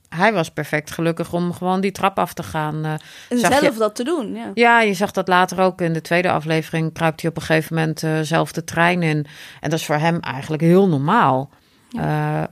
hij 0.09 0.33
was 0.33 0.51
perfect 0.51 0.91
gelukkig 0.91 1.33
om 1.33 1.53
gewoon 1.53 1.81
die 1.81 1.93
trap 1.93 2.19
af 2.19 2.33
te 2.35 2.43
gaan. 2.43 2.85
eh, 2.85 2.93
En 3.29 3.39
zelf 3.39 3.61
je- 3.61 3.73
dat 3.79 3.95
te 3.95 4.05
doen, 4.05 4.35
ja. 4.35 4.51
Ja, 4.55 4.81
je 4.81 4.95
zag 4.95 5.11
dat 5.11 5.29
later 5.29 5.61
ook 5.61 5.81
in 5.81 5.93
de 5.93 6.01
tweede 6.01 6.31
aflevering. 6.31 6.93
Kruipt 6.93 7.21
hij 7.21 7.31
op 7.31 7.37
een 7.37 7.43
gegeven 7.43 7.75
moment 7.77 8.03
eh, 8.03 8.21
zelf 8.21 8.53
de 8.53 8.65
trein 8.65 9.03
in. 9.03 9.27
En 9.61 9.71
dat 9.71 9.79
is 9.79 9.87
voor 9.87 9.97
hem 9.97 10.21
eigenlijk 10.21 10.62
heel 10.62 10.89
normaal. 10.89 11.51
Eh, 11.97 12.43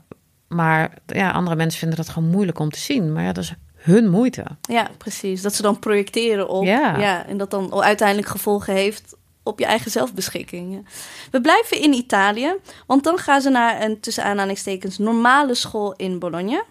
maar 0.48 0.90
ja, 1.06 1.30
andere 1.30 1.56
mensen 1.56 1.78
vinden 1.78 1.96
dat 1.98 2.08
gewoon 2.08 2.28
moeilijk 2.30 2.58
om 2.58 2.70
te 2.70 2.78
zien. 2.78 3.12
Maar 3.12 3.22
ja, 3.22 3.32
dat 3.32 3.44
is 3.44 3.54
hun 3.80 4.08
moeite. 4.08 4.44
Ja, 4.60 4.90
precies. 4.98 5.42
Dat 5.42 5.54
ze 5.54 5.62
dan 5.62 5.78
projecteren 5.78 6.48
op. 6.48 6.64
Ja. 6.64 7.26
en 7.26 7.36
dat 7.36 7.50
dan 7.50 7.82
uiteindelijk 7.82 8.28
gevolgen 8.28 8.74
heeft 8.74 9.14
op 9.42 9.58
je 9.58 9.64
eigen 9.64 9.90
zelfbeschikking. 9.90 10.88
We 11.30 11.40
blijven 11.40 11.80
in 11.80 11.92
Italië, 11.92 12.54
want 12.86 13.04
dan 13.04 13.18
gaan 13.18 13.40
ze 13.40 13.50
naar 13.50 13.82
een 13.82 14.00
tussen 14.00 14.24
aanhalingstekens 14.24 14.98
normale 14.98 15.54
school 15.54 15.94
in 15.96 16.18
Bologna. 16.18 16.64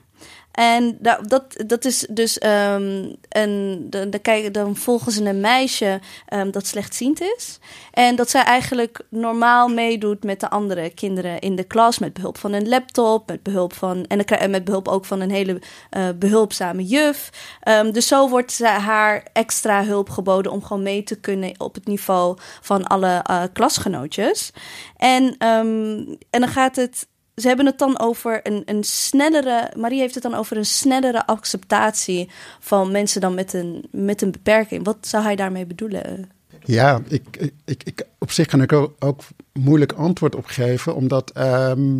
En 0.59 0.97
da- 0.99 1.21
dat, 1.27 1.63
dat 1.67 1.85
is 1.85 2.05
dus 2.09 2.37
ehm 2.37 3.13
een. 3.29 3.87
De, 3.89 4.49
dan 4.51 4.75
volgen 4.75 5.11
ze 5.11 5.23
een 5.23 5.39
meisje 5.39 5.99
ehm, 6.25 6.51
dat 6.51 6.67
slechtziend 6.67 7.21
is. 7.21 7.59
En 7.91 8.15
dat 8.15 8.29
zij 8.29 8.43
eigenlijk 8.43 9.01
normaal 9.09 9.67
meedoet 9.67 10.23
met 10.23 10.39
de 10.39 10.49
andere 10.49 10.89
kinderen 10.89 11.39
in 11.39 11.55
de 11.55 11.63
klas. 11.63 11.99
Met 11.99 12.13
behulp 12.13 12.37
van 12.37 12.53
een 12.53 12.67
laptop. 12.69 13.27
Met 13.27 13.43
behulp 13.43 13.73
van. 13.73 14.05
En, 14.07 14.51
met 14.51 14.63
behulp 14.63 14.87
ook 14.87 15.05
van 15.05 15.19
een 15.19 15.31
hele 15.31 15.61
eh, 15.89 16.07
behulpzame 16.15 16.83
juf. 16.85 17.29
Ehm, 17.61 17.91
dus 17.91 18.07
zo 18.07 18.29
wordt 18.29 18.51
ze 18.51 18.67
haar 18.67 19.27
extra 19.33 19.83
hulp 19.83 20.09
geboden 20.09 20.51
om 20.51 20.63
gewoon 20.63 20.83
mee 20.83 21.03
te 21.03 21.19
kunnen 21.19 21.53
op 21.57 21.75
het 21.75 21.85
niveau 21.85 22.37
van 22.61 22.87
alle 22.87 23.19
eh, 23.23 23.43
klasgenootjes. 23.53 24.51
En, 24.97 25.37
en 25.37 26.17
dan 26.29 26.47
gaat 26.47 26.75
het. 26.75 27.07
Ze 27.39 27.47
hebben 27.47 27.65
het 27.65 27.77
dan 27.77 27.99
over 27.99 28.39
een, 28.43 28.61
een 28.65 28.83
snellere. 28.83 29.71
Marie 29.77 29.99
heeft 29.99 30.13
het 30.13 30.23
dan 30.23 30.33
over 30.33 30.57
een 30.57 30.65
snellere 30.65 31.25
acceptatie 31.25 32.29
van 32.59 32.91
mensen 32.91 33.21
dan 33.21 33.33
met 33.33 33.53
een, 33.53 33.87
met 33.91 34.21
een 34.21 34.31
beperking. 34.31 34.85
Wat 34.85 34.97
zou 35.01 35.23
hij 35.23 35.35
daarmee 35.35 35.65
bedoelen? 35.65 36.31
Ja, 36.63 37.01
ik, 37.07 37.51
ik, 37.65 37.83
ik, 37.83 38.05
op 38.17 38.31
zich 38.31 38.47
kan 38.47 38.61
ik 38.61 38.73
ook, 38.73 38.95
ook 38.99 39.21
moeilijk 39.53 39.91
antwoord 39.91 40.35
op 40.35 40.45
geven, 40.45 40.95
omdat 40.95 41.31
ehm, 41.31 41.99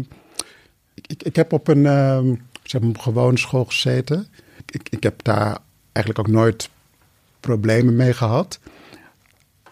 ik, 0.94 1.24
ik, 1.24 1.36
heb 1.36 1.54
op 1.54 1.68
een 1.68 1.86
ehm, 1.86 2.36
zeg 2.64 2.82
gewone 2.94 3.38
school 3.38 3.66
gezeten. 3.66 4.28
Ik, 4.72 4.88
ik 4.90 5.04
heb 5.04 5.24
daar 5.24 5.58
eigenlijk 5.92 6.28
ook 6.28 6.36
nooit 6.36 6.70
problemen 7.40 7.96
mee 7.96 8.14
gehad. 8.14 8.60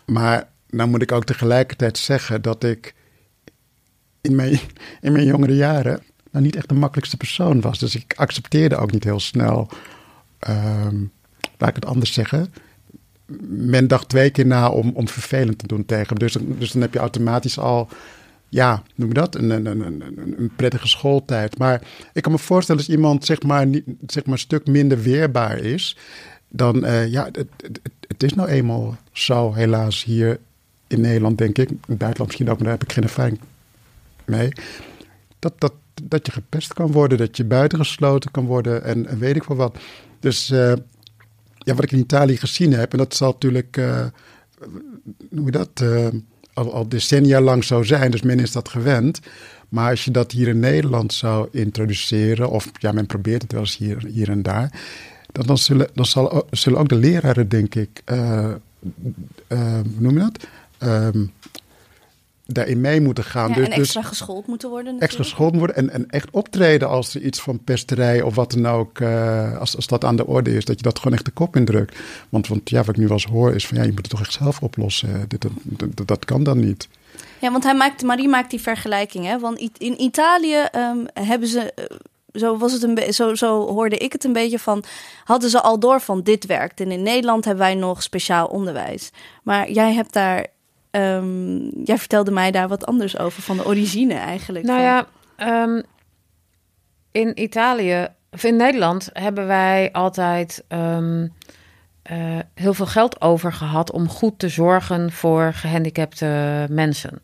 Maar 0.05 0.47
nou 0.69 0.89
moet 0.89 1.01
ik 1.01 1.11
ook 1.11 1.25
tegelijkertijd 1.25 1.97
zeggen 1.97 2.41
dat 2.41 2.63
ik 2.63 2.93
in 4.27 4.35
mijn, 4.35 4.59
in 5.01 5.11
mijn 5.11 5.25
jongere 5.25 5.55
jaren 5.55 6.01
nou 6.31 6.45
niet 6.45 6.55
echt 6.55 6.69
de 6.69 6.75
makkelijkste 6.75 7.17
persoon 7.17 7.61
was. 7.61 7.79
Dus 7.79 7.95
ik 7.95 8.13
accepteerde 8.15 8.75
ook 8.75 8.91
niet 8.91 9.03
heel 9.03 9.19
snel, 9.19 9.69
ehm, 10.39 10.95
laat 11.57 11.69
ik 11.69 11.75
het 11.75 11.85
anders 11.85 12.13
zeggen, 12.13 12.53
men 13.47 13.87
dacht 13.87 14.09
twee 14.09 14.29
keer 14.29 14.45
na 14.45 14.69
om, 14.69 14.91
om 14.93 15.07
vervelend 15.07 15.57
te 15.57 15.67
doen 15.67 15.85
tegen 15.85 16.07
hem. 16.07 16.19
Dus, 16.19 16.37
dus 16.59 16.71
dan 16.71 16.81
heb 16.81 16.93
je 16.93 16.99
automatisch 16.99 17.59
al, 17.59 17.89
ja, 18.49 18.83
noem 18.95 19.13
dat, 19.13 19.35
een, 19.35 19.49
een, 19.49 19.65
een, 19.65 20.03
een, 20.37 20.51
prettige 20.55 20.87
schooltijd. 20.87 21.57
Maar 21.57 21.81
ik 22.13 22.21
kan 22.21 22.31
me 22.31 22.37
voorstellen 22.37 22.81
als 22.81 22.89
iemand 22.89 23.25
zeg 23.25 23.41
maar, 23.41 23.67
zeg 24.07 24.25
maar 24.25 24.33
een 24.33 24.39
stuk 24.39 24.67
minder 24.67 25.01
weerbaar 25.01 25.57
is, 25.57 25.97
dan, 26.49 26.85
eh, 26.85 27.11
ja, 27.11 27.29
het, 27.31 27.47
het, 28.07 28.23
is 28.23 28.33
nou 28.33 28.49
eenmaal 28.49 28.97
zo 29.11 29.53
helaas 29.53 30.03
hier 30.03 30.39
in 30.87 31.01
Nederland, 31.01 31.37
denk 31.37 31.57
ik. 31.57 31.69
In 31.69 31.97
buitenland 31.97 32.25
misschien 32.25 32.49
ook, 32.49 32.55
maar 32.55 32.67
daar 32.67 32.77
heb 32.77 32.83
ik 32.83 32.93
geen 32.93 33.03
ervaring 33.03 33.39
mee. 34.27 34.49
Dat, 35.39 35.53
dat, 35.57 35.73
dat 36.03 36.25
je 36.25 36.31
gepest 36.31 36.73
kan 36.73 36.91
worden, 36.91 37.17
dat 37.17 37.37
je 37.37 37.43
buitengesloten 37.43 38.31
kan 38.31 38.45
worden 38.45 38.83
en, 38.83 39.19
weet 39.19 39.35
ik 39.35 39.43
wel 39.43 39.57
wat. 39.57 39.77
Dus 40.19 40.49
eh, 40.49 40.73
ja, 41.57 41.73
wat 41.75 41.83
ik 41.83 41.91
in 41.91 41.99
Italië 41.99 42.37
gezien 42.37 42.73
heb, 42.73 42.91
en 42.91 42.97
dat 42.97 43.15
zal 43.15 43.31
natuurlijk, 43.31 43.75
hoe 43.75 44.11
noem 45.29 45.45
je 45.45 45.51
dat, 45.51 45.69
eh, 45.73 46.07
al, 46.53 46.73
al 46.73 46.89
decennia 46.89 47.41
lang 47.41 47.63
zo 47.63 47.83
zijn, 47.83 48.11
dus 48.11 48.21
men 48.21 48.39
is 48.39 48.51
dat 48.51 48.69
gewend. 48.69 49.19
Maar 49.69 49.89
als 49.89 50.05
je 50.05 50.11
dat 50.11 50.31
hier 50.31 50.47
in 50.47 50.59
Nederland 50.59 51.13
zou 51.13 51.47
introduceren, 51.51 52.49
of 52.49 52.69
ja, 52.79 52.91
men 52.91 53.05
probeert 53.05 53.41
het 53.41 53.51
wel 53.51 53.61
eens 53.61 53.77
hier, 53.77 54.05
hier 54.05 54.29
en 54.29 54.41
daar, 54.41 54.81
dan, 55.31 55.45
dan, 55.45 55.57
zullen, 55.57 55.89
dan 55.93 56.05
zal, 56.05 56.47
zullen 56.51 56.79
ook 56.79 56.89
de 56.89 56.95
leraren, 56.95 57.49
denk 57.49 57.75
ik, 57.75 58.01
hoe 59.47 59.83
noem 59.97 60.13
je 60.13 60.19
dat, 60.19 60.47
Ehm, 60.77 61.25
daarin 62.47 62.81
mee 62.81 63.01
moeten 63.01 63.23
gaan. 63.23 63.49
Ja, 63.49 63.55
dus, 63.55 63.63
en 63.63 63.69
dus- 63.69 63.79
extra 63.79 64.01
geschoold 64.01 64.47
moeten 64.47 64.69
worden. 64.69 64.99
extra 64.99 65.23
gescholden 65.23 65.57
worden 65.57 65.75
en, 65.75 65.89
en 65.89 66.09
echt 66.09 66.29
optreden 66.31 66.89
als 66.89 67.15
er 67.15 67.21
iets 67.21 67.41
van 67.41 67.63
pesterij 67.63 68.21
of 68.21 68.35
wat 68.35 68.51
dan 68.51 68.67
ook, 68.67 68.99
eh, 68.99 69.57
als, 69.57 69.75
als 69.75 69.87
dat 69.87 70.03
aan 70.03 70.15
de 70.15 70.27
orde 70.27 70.55
is, 70.55 70.65
dat 70.65 70.77
je 70.77 70.83
dat 70.83 70.97
gewoon 70.99 71.13
echt 71.13 71.25
de 71.25 71.31
kop 71.31 71.55
indrukt. 71.55 71.99
Want, 72.29 72.47
want 72.47 72.69
ja, 72.69 72.77
wat 72.77 72.89
ik 72.89 72.97
nu 72.97 73.03
wel 73.03 73.13
eens 73.13 73.25
hoor 73.25 73.53
is 73.55 73.67
van 73.67 73.77
ja, 73.77 73.83
je 73.83 73.89
moet 73.89 73.97
het 73.97 74.09
toch 74.09 74.21
echt 74.21 74.33
zelf 74.33 74.61
oplossen. 74.61 75.25
Dit, 75.27 75.41
dat, 75.41 75.51
dat, 75.95 76.07
dat 76.07 76.25
kan 76.25 76.43
dan 76.43 76.59
niet. 76.59 76.87
Ja, 77.41 77.51
want 77.51 77.63
hij 77.63 77.75
maakt, 77.75 78.03
Marie 78.03 78.27
maakt 78.27 78.49
die 78.49 78.61
vergelijking. 78.61 79.25
Hè? 79.25 79.39
Want 79.39 79.59
in 79.77 80.01
Italië 80.01 80.55
ehm, 80.71 80.97
hebben 81.13 81.47
ze. 81.47 81.73
eh, 81.73 81.85
zo, 82.33 82.57
was 82.57 82.71
het 82.71 82.83
een 82.83 83.13
zo, 83.13 83.35
zo 83.35 83.67
hoorde 83.67 83.97
ik 83.97 84.11
het 84.11 84.23
een 84.23 84.33
beetje 84.33 84.59
van. 84.59 84.83
Hadden 85.23 85.49
ze 85.49 85.61
al 85.61 85.79
door 85.79 86.01
van 86.01 86.21
dit 86.23 86.45
werkt. 86.45 86.79
En 86.79 86.91
in 86.91 87.03
Nederland 87.03 87.45
hebben 87.45 87.63
wij 87.63 87.75
nog 87.75 88.03
speciaal 88.03 88.47
onderwijs. 88.47 89.09
Maar 89.43 89.71
jij 89.71 89.93
hebt 89.93 90.13
daar. 90.13 90.45
Ehm, 90.91 91.57
jij 91.83 91.97
vertelde 91.97 92.31
mij 92.31 92.51
daar 92.51 92.67
wat 92.67 92.85
anders 92.85 93.17
over. 93.17 93.41
Van 93.41 93.57
de 93.57 93.65
origine 93.65 94.13
eigenlijk. 94.13 94.65
Nou 94.65 94.81
ja, 94.81 95.07
ehm, 95.35 95.81
in 97.11 97.41
Italië, 97.41 98.07
of 98.31 98.43
in 98.43 98.55
Nederland, 98.55 99.09
hebben 99.13 99.47
wij 99.47 99.89
altijd 99.91 100.63
ehm, 100.67 101.27
eh, 102.01 102.39
heel 102.53 102.73
veel 102.73 102.85
geld 102.85 103.21
over 103.21 103.53
gehad 103.53 103.91
om 103.91 104.09
goed 104.09 104.39
te 104.39 104.49
zorgen 104.49 105.11
voor 105.11 105.53
gehandicapte 105.53 106.65
mensen. 106.69 107.19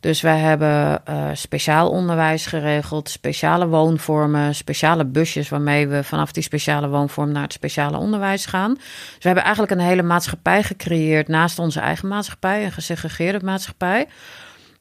Dus 0.00 0.20
wij 0.20 0.38
hebben 0.38 1.06
eh, 1.06 1.28
speciaal 1.32 1.90
onderwijs 1.90 2.46
geregeld, 2.46 3.10
speciale 3.10 3.66
woonvormen, 3.66 4.54
speciale 4.54 5.04
busjes 5.04 5.48
waarmee 5.48 5.88
we 5.88 6.04
vanaf 6.04 6.32
die 6.32 6.42
speciale 6.42 6.88
woonvorm 6.88 7.32
naar 7.32 7.42
het 7.42 7.52
speciale 7.52 7.96
onderwijs 7.96 8.46
gaan. 8.46 8.74
Dus 8.74 9.16
we 9.18 9.26
hebben 9.26 9.44
eigenlijk 9.44 9.72
een 9.72 9.86
hele 9.86 10.02
maatschappij 10.02 10.62
gecreëerd 10.62 11.28
naast 11.28 11.58
onze 11.58 11.80
eigen 11.80 12.08
maatschappij, 12.08 12.64
een 12.64 12.72
gesegregeerde 12.72 13.44
maatschappij. 13.44 14.06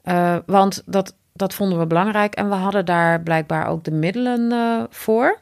Eh, 0.02 0.36
want 0.46 0.84
dat, 0.86 1.16
dat 1.34 1.54
vonden 1.54 1.80
we 1.80 1.88
belangrijk 1.88 2.36
en 2.36 2.50
we 2.50 2.56
hadden 2.56 2.86
daar 2.86 3.22
blijkbaar 3.22 3.68
ook 3.68 3.84
de 3.84 3.92
middelen 3.92 4.52
eh, 4.52 4.84
voor. 4.90 5.40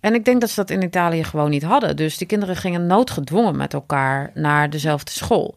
En 0.00 0.14
ik 0.14 0.24
denk 0.24 0.40
dat 0.40 0.50
ze 0.50 0.56
dat 0.56 0.70
in 0.70 0.82
Italië 0.82 1.24
gewoon 1.24 1.50
niet 1.50 1.62
hadden. 1.62 1.96
Dus 1.96 2.18
die 2.18 2.26
kinderen 2.26 2.56
gingen 2.56 2.86
noodgedwongen 2.86 3.56
met 3.56 3.74
elkaar 3.74 4.30
naar 4.34 4.70
dezelfde 4.70 5.10
school. 5.10 5.54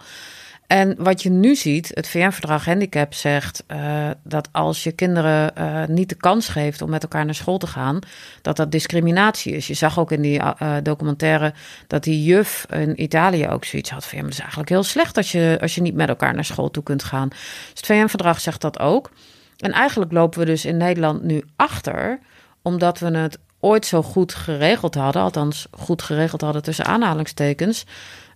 En 0.67 0.95
wat 0.97 1.23
je 1.23 1.29
nu 1.29 1.55
ziet, 1.55 1.91
het 1.93 2.07
VN-verdrag 2.07 2.65
Handicap 2.65 3.13
zegt 3.13 3.63
eh, 3.67 4.09
dat 4.23 4.49
als 4.51 4.83
je 4.83 4.91
kinderen 4.91 5.55
eh, 5.55 5.85
niet 5.87 6.09
de 6.09 6.15
kans 6.15 6.47
geeft 6.47 6.81
om 6.81 6.89
met 6.89 7.03
elkaar 7.03 7.25
naar 7.25 7.35
school 7.35 7.57
te 7.57 7.67
gaan, 7.67 7.99
dat 8.41 8.55
dat 8.55 8.71
discriminatie 8.71 9.53
is. 9.53 9.67
Je 9.67 9.73
zag 9.73 9.99
ook 9.99 10.11
in 10.11 10.21
die 10.21 10.39
eh, 10.39 10.75
documentaire 10.83 11.53
dat 11.87 12.03
die 12.03 12.23
juf 12.23 12.65
in 12.69 13.01
Italië 13.01 13.47
ook 13.47 13.65
zoiets 13.65 13.89
had 13.89 14.05
van 14.05 14.11
ja, 14.11 14.17
maar 14.17 14.29
het 14.29 14.33
is 14.33 14.39
eigenlijk 14.39 14.69
heel 14.69 14.83
slecht 14.83 15.17
als 15.17 15.31
je, 15.31 15.57
als 15.61 15.75
je 15.75 15.81
niet 15.81 15.95
met 15.95 16.09
elkaar 16.09 16.33
naar 16.33 16.45
school 16.45 16.71
toe 16.71 16.83
kunt 16.83 17.03
gaan. 17.03 17.29
Dus 17.29 17.39
het 17.73 17.85
VN-verdrag 17.85 18.39
zegt 18.39 18.61
dat 18.61 18.79
ook. 18.79 19.11
En 19.57 19.71
eigenlijk 19.71 20.11
lopen 20.11 20.39
we 20.39 20.45
dus 20.45 20.65
in 20.65 20.77
Nederland 20.77 21.23
nu 21.23 21.43
achter, 21.55 22.19
omdat 22.61 22.99
we 22.99 23.17
het 23.17 23.37
ooit 23.59 23.85
zo 23.85 24.01
goed 24.01 24.33
geregeld 24.33 24.95
hadden, 24.95 25.21
althans 25.21 25.67
goed 25.71 26.01
geregeld 26.01 26.41
hadden 26.41 26.63
tussen 26.63 26.85
aanhalingstekens. 26.85 27.85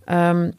Ehm, 0.05 0.49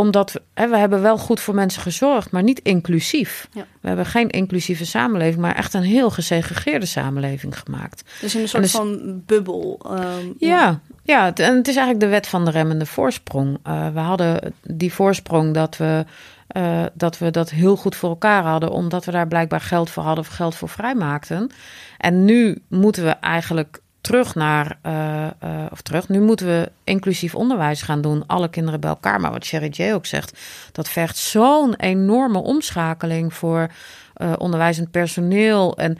omdat 0.00 0.32
we, 0.32 0.42
hè, 0.54 0.68
we 0.68 0.76
hebben 0.76 1.02
wel 1.02 1.18
goed 1.18 1.40
voor 1.40 1.54
mensen 1.54 1.82
gezorgd, 1.82 2.30
maar 2.30 2.42
niet 2.42 2.60
inclusief. 2.60 3.48
Ja. 3.52 3.66
We 3.80 3.88
hebben 3.88 4.06
geen 4.06 4.28
inclusieve 4.30 4.86
samenleving, 4.86 5.40
maar 5.40 5.56
echt 5.56 5.74
een 5.74 5.82
heel 5.82 6.10
gesegregeerde 6.10 6.86
samenleving 6.86 7.58
gemaakt. 7.58 8.10
Dus 8.20 8.34
in 8.34 8.40
een 8.40 8.48
soort 8.48 8.62
dus- 8.62 8.72
van 8.72 9.22
bubbel. 9.26 9.80
ehm, 9.84 10.26
Ja, 10.38 10.80
ja 11.02 11.24
het, 11.24 11.38
en 11.38 11.56
het 11.56 11.68
is 11.68 11.76
eigenlijk 11.76 12.04
de 12.04 12.10
wet 12.10 12.26
van 12.26 12.44
de 12.44 12.50
remmende 12.50 12.86
voorsprong. 12.86 13.58
Eh, 13.62 13.88
we 13.88 14.00
hadden 14.00 14.54
die 14.62 14.92
voorsprong 14.92 15.54
dat 15.54 15.76
we, 15.76 16.04
eh, 16.46 16.82
dat 16.94 17.18
we 17.18 17.30
dat 17.30 17.50
heel 17.50 17.76
goed 17.76 17.96
voor 17.96 18.08
elkaar 18.10 18.42
hadden, 18.42 18.70
omdat 18.70 19.04
we 19.04 19.10
daar 19.10 19.28
blijkbaar 19.28 19.60
geld 19.60 19.90
voor 19.90 20.02
hadden 20.02 20.24
of 20.24 20.30
geld 20.30 20.54
voor 20.54 20.68
vrijmaakten. 20.68 21.50
En 21.98 22.24
nu 22.24 22.62
moeten 22.68 23.04
we 23.04 23.10
eigenlijk 23.10 23.80
terug 24.00 24.34
naar, 24.34 24.78
uh, 24.86 25.26
uh, 25.44 25.66
of 25.70 25.80
terug, 25.82 26.08
nu 26.08 26.20
moeten 26.20 26.46
we 26.46 26.70
inclusief 26.84 27.34
onderwijs 27.34 27.82
gaan 27.82 28.00
doen, 28.00 28.26
alle 28.26 28.48
kinderen 28.48 28.80
bij 28.80 28.90
elkaar. 28.90 29.20
Maar 29.20 29.30
wat 29.32 29.44
Sherry 29.44 29.68
J 29.68 29.92
ook 29.92 30.06
zegt, 30.06 30.38
dat 30.72 30.88
vergt 30.88 31.16
zo'n 31.16 31.74
enorme 31.74 32.38
omschakeling 32.38 33.34
voor 33.34 33.70
uh, 34.16 34.32
onderwijzend 34.38 34.90
personeel. 34.90 35.76
En 35.76 35.98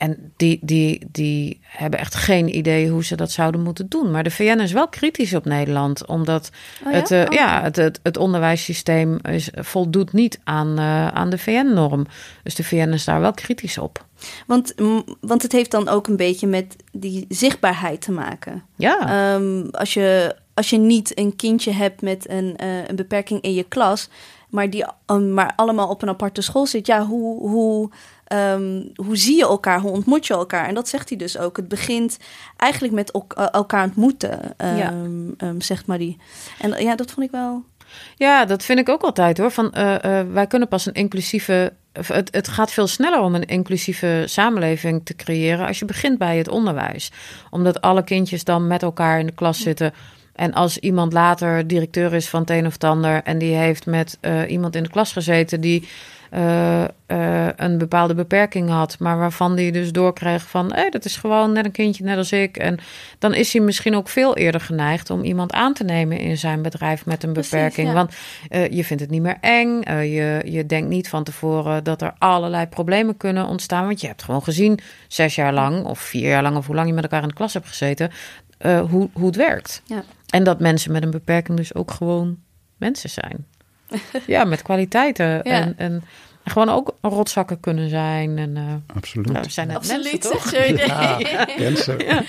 en 0.00 0.32
die, 0.36 0.58
die, 0.62 1.08
die 1.12 1.60
hebben 1.62 1.98
echt 2.00 2.14
geen 2.14 2.56
idee 2.56 2.88
hoe 2.88 3.04
ze 3.04 3.16
dat 3.16 3.30
zouden 3.30 3.62
moeten 3.62 3.88
doen. 3.88 4.10
Maar 4.10 4.22
de 4.22 4.30
VN 4.30 4.58
is 4.58 4.72
wel 4.72 4.88
kritisch 4.88 5.34
op 5.34 5.44
Nederland, 5.44 6.06
omdat 6.06 6.50
Oh 6.86 6.92
ja? 6.92 6.98
het, 6.98 7.10
uh, 7.10 7.20
Oh. 7.20 7.32
ja, 7.32 7.62
het, 7.62 7.76
het, 7.76 8.00
het 8.02 8.16
onderwijssysteem 8.16 9.18
is, 9.22 9.50
voldoet 9.54 10.12
niet 10.12 10.40
aan, 10.44 10.78
uh, 10.78 11.08
aan 11.08 11.30
de 11.30 11.38
VN-norm. 11.38 12.06
Dus 12.42 12.54
de 12.54 12.64
VN 12.64 12.88
is 12.88 13.04
daar 13.04 13.20
wel 13.20 13.32
kritisch 13.32 13.78
op. 13.78 14.04
Want, 14.46 14.74
want 15.20 15.42
het 15.42 15.52
heeft 15.52 15.70
dan 15.70 15.88
ook 15.88 16.06
een 16.06 16.16
beetje 16.16 16.46
met 16.46 16.76
die 16.92 17.24
zichtbaarheid 17.28 18.00
te 18.00 18.12
maken. 18.12 18.64
Ja. 18.76 19.34
Um, 19.34 19.70
als, 19.70 19.94
je, 19.94 20.36
als 20.54 20.70
je 20.70 20.78
niet 20.78 21.18
een 21.18 21.36
kindje 21.36 21.72
hebt 21.72 22.02
met 22.02 22.30
een, 22.30 22.56
uh, 22.62 22.86
een 22.86 22.96
beperking 22.96 23.40
in 23.40 23.54
je 23.54 23.64
klas, 23.64 24.08
maar 24.48 24.70
die 24.70 24.84
um, 25.06 25.34
maar 25.34 25.52
allemaal 25.56 25.88
op 25.88 26.02
een 26.02 26.08
aparte 26.08 26.42
school 26.42 26.66
zit, 26.66 26.86
ja, 26.86 27.06
hoe. 27.06 27.48
hoe 27.48 27.90
Um, 28.32 28.90
hoe 28.94 29.16
zie 29.16 29.36
je 29.36 29.42
elkaar? 29.42 29.80
Hoe 29.80 29.90
ontmoet 29.90 30.26
je 30.26 30.34
elkaar? 30.34 30.66
En 30.68 30.74
dat 30.74 30.88
zegt 30.88 31.08
hij 31.08 31.18
dus 31.18 31.38
ook. 31.38 31.56
Het 31.56 31.68
begint 31.68 32.18
eigenlijk 32.56 32.94
met 32.94 33.10
el 33.10 33.26
elkaar 33.50 33.84
ontmoeten, 33.84 34.54
um, 34.56 34.76
ja. 34.76 34.92
um, 35.38 35.60
zegt 35.60 35.86
Marie. 35.86 36.16
En 36.58 36.82
ja, 36.82 36.96
dat 36.96 37.10
vond 37.10 37.26
ik 37.26 37.32
wel. 37.32 37.64
Ja, 38.16 38.44
dat 38.44 38.64
vind 38.64 38.78
ik 38.78 38.88
ook 38.88 39.02
altijd 39.02 39.38
hoor. 39.38 39.50
Van, 39.50 39.74
uh, 39.76 39.94
uh, 40.04 40.20
wij 40.32 40.46
kunnen 40.46 40.68
pas 40.68 40.86
een 40.86 40.94
inclusieve. 40.94 41.72
Het, 41.92 42.28
het 42.34 42.48
gaat 42.48 42.70
veel 42.70 42.86
sneller 42.86 43.20
om 43.20 43.34
een 43.34 43.46
inclusieve 43.46 44.22
samenleving 44.26 45.04
te 45.04 45.14
creëren 45.14 45.66
als 45.66 45.78
je 45.78 45.84
begint 45.84 46.18
bij 46.18 46.38
het 46.38 46.48
onderwijs. 46.48 47.12
Omdat 47.50 47.80
alle 47.80 48.04
kindjes 48.04 48.44
dan 48.44 48.66
met 48.66 48.82
elkaar 48.82 49.18
in 49.18 49.26
de 49.26 49.32
klas 49.32 49.60
zitten. 49.60 49.92
En 50.40 50.52
als 50.52 50.78
iemand 50.78 51.12
later 51.12 51.66
directeur 51.66 52.14
is 52.14 52.28
van 52.28 52.40
het 52.40 52.50
een 52.50 52.66
of 52.66 52.72
het 52.72 52.84
ander 52.84 53.22
en 53.22 53.38
die 53.38 53.54
heeft 53.54 53.86
met 53.86 54.18
uh, 54.20 54.50
iemand 54.50 54.76
in 54.76 54.82
de 54.82 54.88
klas 54.88 55.12
gezeten 55.12 55.60
die 55.60 55.88
uh, 56.34 56.84
uh, 57.06 57.48
een 57.56 57.78
bepaalde 57.78 58.14
beperking 58.14 58.68
had, 58.68 58.98
maar 58.98 59.18
waarvan 59.18 59.56
die 59.56 59.72
dus 59.72 59.92
doorkreeg 59.92 60.48
van, 60.48 60.72
hey, 60.72 60.90
dat 60.90 61.04
is 61.04 61.16
gewoon 61.16 61.52
net 61.52 61.64
een 61.64 61.70
kindje, 61.70 62.04
net 62.04 62.16
als 62.16 62.32
ik. 62.32 62.56
En 62.56 62.78
dan 63.18 63.34
is 63.34 63.52
hij 63.52 63.62
misschien 63.62 63.96
ook 63.96 64.08
veel 64.08 64.36
eerder 64.36 64.60
geneigd 64.60 65.10
om 65.10 65.22
iemand 65.22 65.52
aan 65.52 65.74
te 65.74 65.84
nemen 65.84 66.18
in 66.18 66.38
zijn 66.38 66.62
bedrijf 66.62 67.06
met 67.06 67.22
een 67.22 67.32
Precies, 67.32 67.50
beperking. 67.50 67.88
ja. 67.88 67.94
Want 67.94 68.14
je 68.72 68.84
vindt 68.84 69.02
het 69.02 69.10
niet 69.10 69.22
meer 69.22 69.38
eng, 69.40 69.82
je, 69.86 70.42
je 70.44 70.66
denkt 70.66 70.88
niet 70.88 71.08
van 71.08 71.24
tevoren 71.24 71.84
dat 71.84 72.02
er 72.02 72.14
allerlei 72.18 72.66
problemen 72.66 73.16
kunnen 73.16 73.46
ontstaan, 73.46 73.86
want 73.86 74.00
je 74.00 74.06
hebt 74.06 74.22
gewoon 74.22 74.42
gezien 74.42 74.78
zes 75.08 75.34
jaar 75.34 75.52
lang 75.52 75.84
of 75.84 75.98
vier 75.98 76.28
jaar 76.28 76.42
lang 76.42 76.56
of 76.56 76.66
hoe 76.66 76.74
lang 76.74 76.88
je 76.88 76.94
met 76.94 77.02
elkaar 77.02 77.22
in 77.22 77.28
de 77.28 77.34
klas 77.34 77.52
hebt 77.52 77.68
gezeten, 77.68 78.10
hoe, 78.60 79.08
hoe 79.12 79.26
het 79.26 79.36
werkt. 79.36 79.82
Ja. 79.84 80.02
En 80.26 80.44
dat 80.44 80.60
mensen 80.60 80.92
met 80.92 81.02
een 81.02 81.10
beperking 81.10 81.56
dus 81.56 81.74
ook 81.74 81.90
gewoon 81.90 82.38
mensen 82.76 83.10
zijn. 83.10 83.46
ja, 84.26 84.44
met 84.44 84.62
kwaliteiten. 84.62 85.26
Ja. 85.26 85.42
En, 85.42 85.74
en 85.76 86.04
gewoon 86.44 86.68
ook 86.68 86.94
rotzakken 87.00 87.60
kunnen 87.60 87.88
zijn. 87.88 88.38
En, 88.38 88.56
uh, 88.56 88.96
Absoluut. 88.96 89.32
Nou, 89.32 89.44
we 89.44 89.50
zijn 89.50 89.66
net 89.66 89.76
Absoluut, 89.76 90.12
mensen, 90.12 90.30
toch? 90.30 90.48
zeg 90.48 90.66
je. 90.66 90.86
Ja, 90.86 91.48
mensen. 91.58 91.98
Ja. 91.98 92.22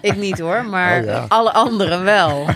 Ik 0.00 0.16
niet 0.16 0.38
hoor, 0.38 0.64
maar 0.64 1.00
Oh, 1.00 1.04
ja. 1.06 1.24
alle 1.28 1.52
anderen 1.52 2.04
wel. 2.04 2.46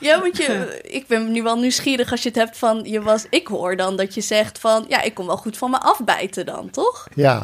Ja, 0.00 0.20
want 0.20 0.36
je, 0.36 0.80
ik 0.82 1.06
ben 1.06 1.32
nu 1.32 1.42
wel 1.42 1.58
nieuwsgierig 1.58 2.10
als 2.10 2.22
je 2.22 2.28
het 2.28 2.38
hebt 2.38 2.58
van 2.58 2.84
je 2.84 3.02
was. 3.02 3.26
Ik 3.30 3.46
hoor 3.46 3.76
dan 3.76 3.96
dat 3.96 4.14
je 4.14 4.20
zegt 4.20 4.58
van 4.58 4.84
ja, 4.88 5.02
ik 5.02 5.14
kom 5.14 5.26
wel 5.26 5.36
goed 5.36 5.58
van 5.58 5.70
me 5.70 5.80
afbijten 5.80 6.46
dan, 6.46 6.70
toch? 6.70 7.08
Ja, 7.14 7.38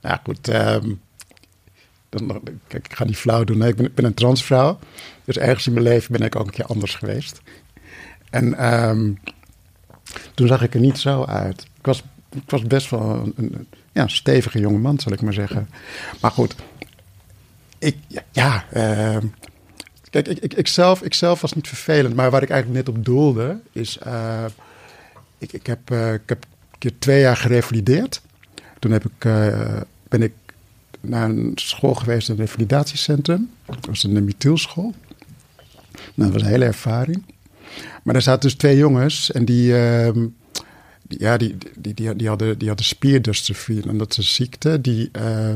nou 0.00 0.14
ja, 0.14 0.20
goed. 0.24 0.48
Um, 0.48 1.00
kijk, 2.66 2.86
ik 2.86 2.94
ga 2.94 3.04
niet 3.04 3.16
flauw 3.16 3.44
doen. 3.44 3.62
Ik, 3.62 3.76
ben, 3.76 3.92
ben 3.94 4.04
een 4.04 4.14
transvrouw. 4.14 4.78
Dus 5.24 5.38
ergens 5.38 5.66
in 5.66 5.72
mijn 5.72 5.84
leven 5.84 6.12
ben 6.12 6.26
ik 6.26 6.36
ook 6.36 6.46
een 6.46 6.52
keer 6.52 6.64
anders 6.64 6.94
geweest. 6.94 7.40
En 8.30 8.72
um, 8.72 9.18
toen 10.34 10.46
zag 10.46 10.62
ik 10.62 10.74
er 10.74 10.80
niet 10.80 10.98
zo 10.98 11.24
uit. 11.24 11.62
Ik 11.62 11.86
was, 11.86 12.02
ik 12.30 12.50
was 12.50 12.62
best 12.62 12.90
wel 12.90 13.10
een, 13.10 13.32
een 13.36 13.66
ja, 13.92 14.08
stevige 14.08 14.58
jonge 14.58 14.78
man, 14.78 14.98
zal 14.98 15.12
ik 15.12 15.22
maar 15.22 15.32
zeggen. 15.32 15.68
Maar 16.20 16.30
goed, 16.30 16.54
ik, 17.78 17.96
ja, 18.30 18.64
uh, 18.74 19.16
kijk, 20.10 20.28
ik, 20.28 20.38
ik, 20.38 20.54
ik, 20.54 20.66
zelf, 20.66 21.02
ik 21.02 21.14
zelf 21.14 21.40
was 21.40 21.52
niet 21.52 21.68
vervelend. 21.68 22.14
Maar 22.14 22.30
waar 22.30 22.42
ik 22.42 22.50
eigenlijk 22.50 22.86
net 22.86 22.96
op 22.96 23.04
doelde, 23.04 23.60
is... 23.72 23.98
Uh, 24.06 24.44
ik, 25.40 25.52
ik, 25.52 25.66
heb, 25.66 25.90
uh, 25.90 26.12
ik 26.12 26.28
heb 26.28 26.44
een 26.44 26.78
keer 26.78 26.98
twee 26.98 27.20
jaar 27.20 27.36
gerevalideerd. 27.36 28.22
Toen 28.78 28.90
heb 28.90 29.04
ik, 29.04 29.24
uh, 29.24 29.80
ben 30.08 30.22
ik 30.22 30.32
naar 31.00 31.28
een 31.28 31.52
school 31.54 31.94
geweest, 31.94 32.28
een 32.28 32.36
revalidatiecentrum. 32.36 33.50
Dat 33.66 33.86
was 33.86 34.04
een 34.04 34.24
methylschool. 34.24 34.94
Nou, 36.14 36.30
dat 36.30 36.32
was 36.32 36.42
een 36.42 36.48
hele 36.48 36.64
ervaring. 36.64 37.22
Maar 38.02 38.14
daar 38.14 38.22
zaten 38.22 38.40
dus 38.40 38.54
twee 38.54 38.76
jongens 38.76 39.32
en 39.32 39.44
die, 39.44 39.72
die 40.12 40.32
ja, 41.18 41.36
die, 41.36 41.56
die, 41.78 41.94
die, 41.94 42.16
die, 42.16 42.28
hadden, 42.28 42.58
die 42.58 42.68
hadden 42.68 42.86
spierdystrofie. 42.86 43.88
En 43.88 43.98
dat 43.98 44.10
is 44.10 44.16
een 44.16 44.24
ziekte 44.24 44.80
die, 44.80 45.10
uh, 45.12 45.54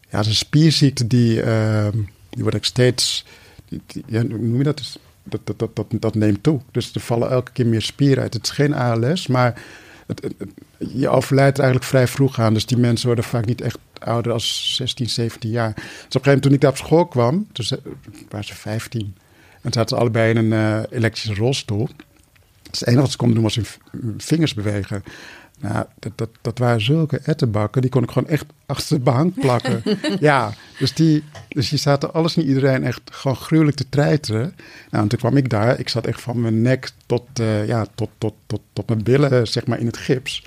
ja, 0.00 0.18
dat 0.18 0.26
een 0.26 0.34
spierziekte 0.34 1.06
die, 1.06 1.42
uh, 1.42 1.88
die 2.30 2.42
wordt 2.42 2.56
ook 2.56 2.64
steeds, 2.64 3.24
die, 3.68 3.82
ja, 4.06 4.20
hoe 4.20 4.38
noem 4.38 4.58
je 4.58 4.64
dat? 4.64 4.76
Dus 4.76 4.98
dat, 5.22 5.40
dat, 5.44 5.58
dat, 5.58 5.76
dat, 5.76 5.86
dat 5.90 6.14
neemt 6.14 6.42
toe. 6.42 6.60
Dus 6.70 6.94
er 6.94 7.00
vallen 7.00 7.30
elke 7.30 7.52
keer 7.52 7.66
meer 7.66 7.82
spieren 7.82 8.22
uit. 8.22 8.34
Het 8.34 8.44
is 8.44 8.50
geen 8.50 8.74
ALS, 8.74 9.26
maar 9.26 9.62
het, 10.06 10.34
je 10.78 11.08
overlijdt 11.08 11.56
er 11.56 11.64
eigenlijk 11.64 11.92
vrij 11.92 12.06
vroeg 12.06 12.38
aan. 12.38 12.54
Dus 12.54 12.66
die 12.66 12.78
mensen 12.78 13.06
worden 13.06 13.24
vaak 13.24 13.46
niet 13.46 13.60
echt 13.60 13.78
ouder 13.98 14.32
als 14.32 14.74
16, 14.76 15.08
17 15.08 15.50
jaar. 15.50 15.74
Dus 15.74 15.84
op 15.84 15.86
een 15.86 16.00
gegeven 16.02 16.22
moment 16.24 16.42
toen 16.42 16.52
ik 16.52 16.60
daar 16.60 16.70
op 16.70 16.76
school 16.76 17.06
kwam, 17.06 17.46
toen 17.52 17.66
waren 18.28 18.46
ze 18.46 18.54
15. 18.54 19.16
En 19.62 19.72
zaten 19.72 19.96
ze 19.96 20.02
allebei 20.02 20.30
in 20.30 20.36
een 20.36 20.52
uh, 20.52 20.82
elektrische 20.90 21.34
rolstoel. 21.34 21.88
Dus 22.70 22.80
het 22.80 22.88
enige 22.88 23.02
wat 23.02 23.10
ze 23.10 23.16
konden 23.16 23.34
doen 23.34 23.44
was 23.44 23.54
hun 23.54 23.66
vingers 24.18 24.54
bewegen. 24.54 25.02
Nou, 25.58 25.86
dat, 25.98 26.12
dat, 26.14 26.28
dat 26.40 26.58
waren 26.58 26.80
zulke 26.80 27.18
ettenbakken, 27.18 27.82
die 27.82 27.90
kon 27.90 28.02
ik 28.02 28.10
gewoon 28.10 28.28
echt 28.28 28.44
achter 28.66 28.96
de 28.96 29.02
behang 29.02 29.34
plakken. 29.34 29.82
ja, 30.20 30.52
dus 30.78 30.94
die, 30.94 31.24
dus 31.48 31.68
die 31.68 31.78
zaten 31.78 32.12
alles 32.12 32.36
en 32.36 32.46
iedereen 32.46 32.84
echt 32.84 33.00
gewoon 33.04 33.36
gruwelijk 33.36 33.76
te 33.76 33.88
treiteren. 33.88 34.54
Nou, 34.90 35.02
en 35.02 35.08
toen 35.08 35.18
kwam 35.18 35.36
ik 35.36 35.50
daar, 35.50 35.78
ik 35.78 35.88
zat 35.88 36.06
echt 36.06 36.20
van 36.20 36.40
mijn 36.40 36.62
nek 36.62 36.90
tot, 37.06 37.40
uh, 37.40 37.66
ja, 37.66 37.86
tot, 37.94 38.10
tot, 38.18 38.34
tot, 38.46 38.60
tot 38.72 38.88
mijn 38.88 39.02
billen, 39.02 39.46
zeg 39.46 39.66
maar, 39.66 39.78
in 39.78 39.86
het 39.86 39.96
gips. 39.96 40.46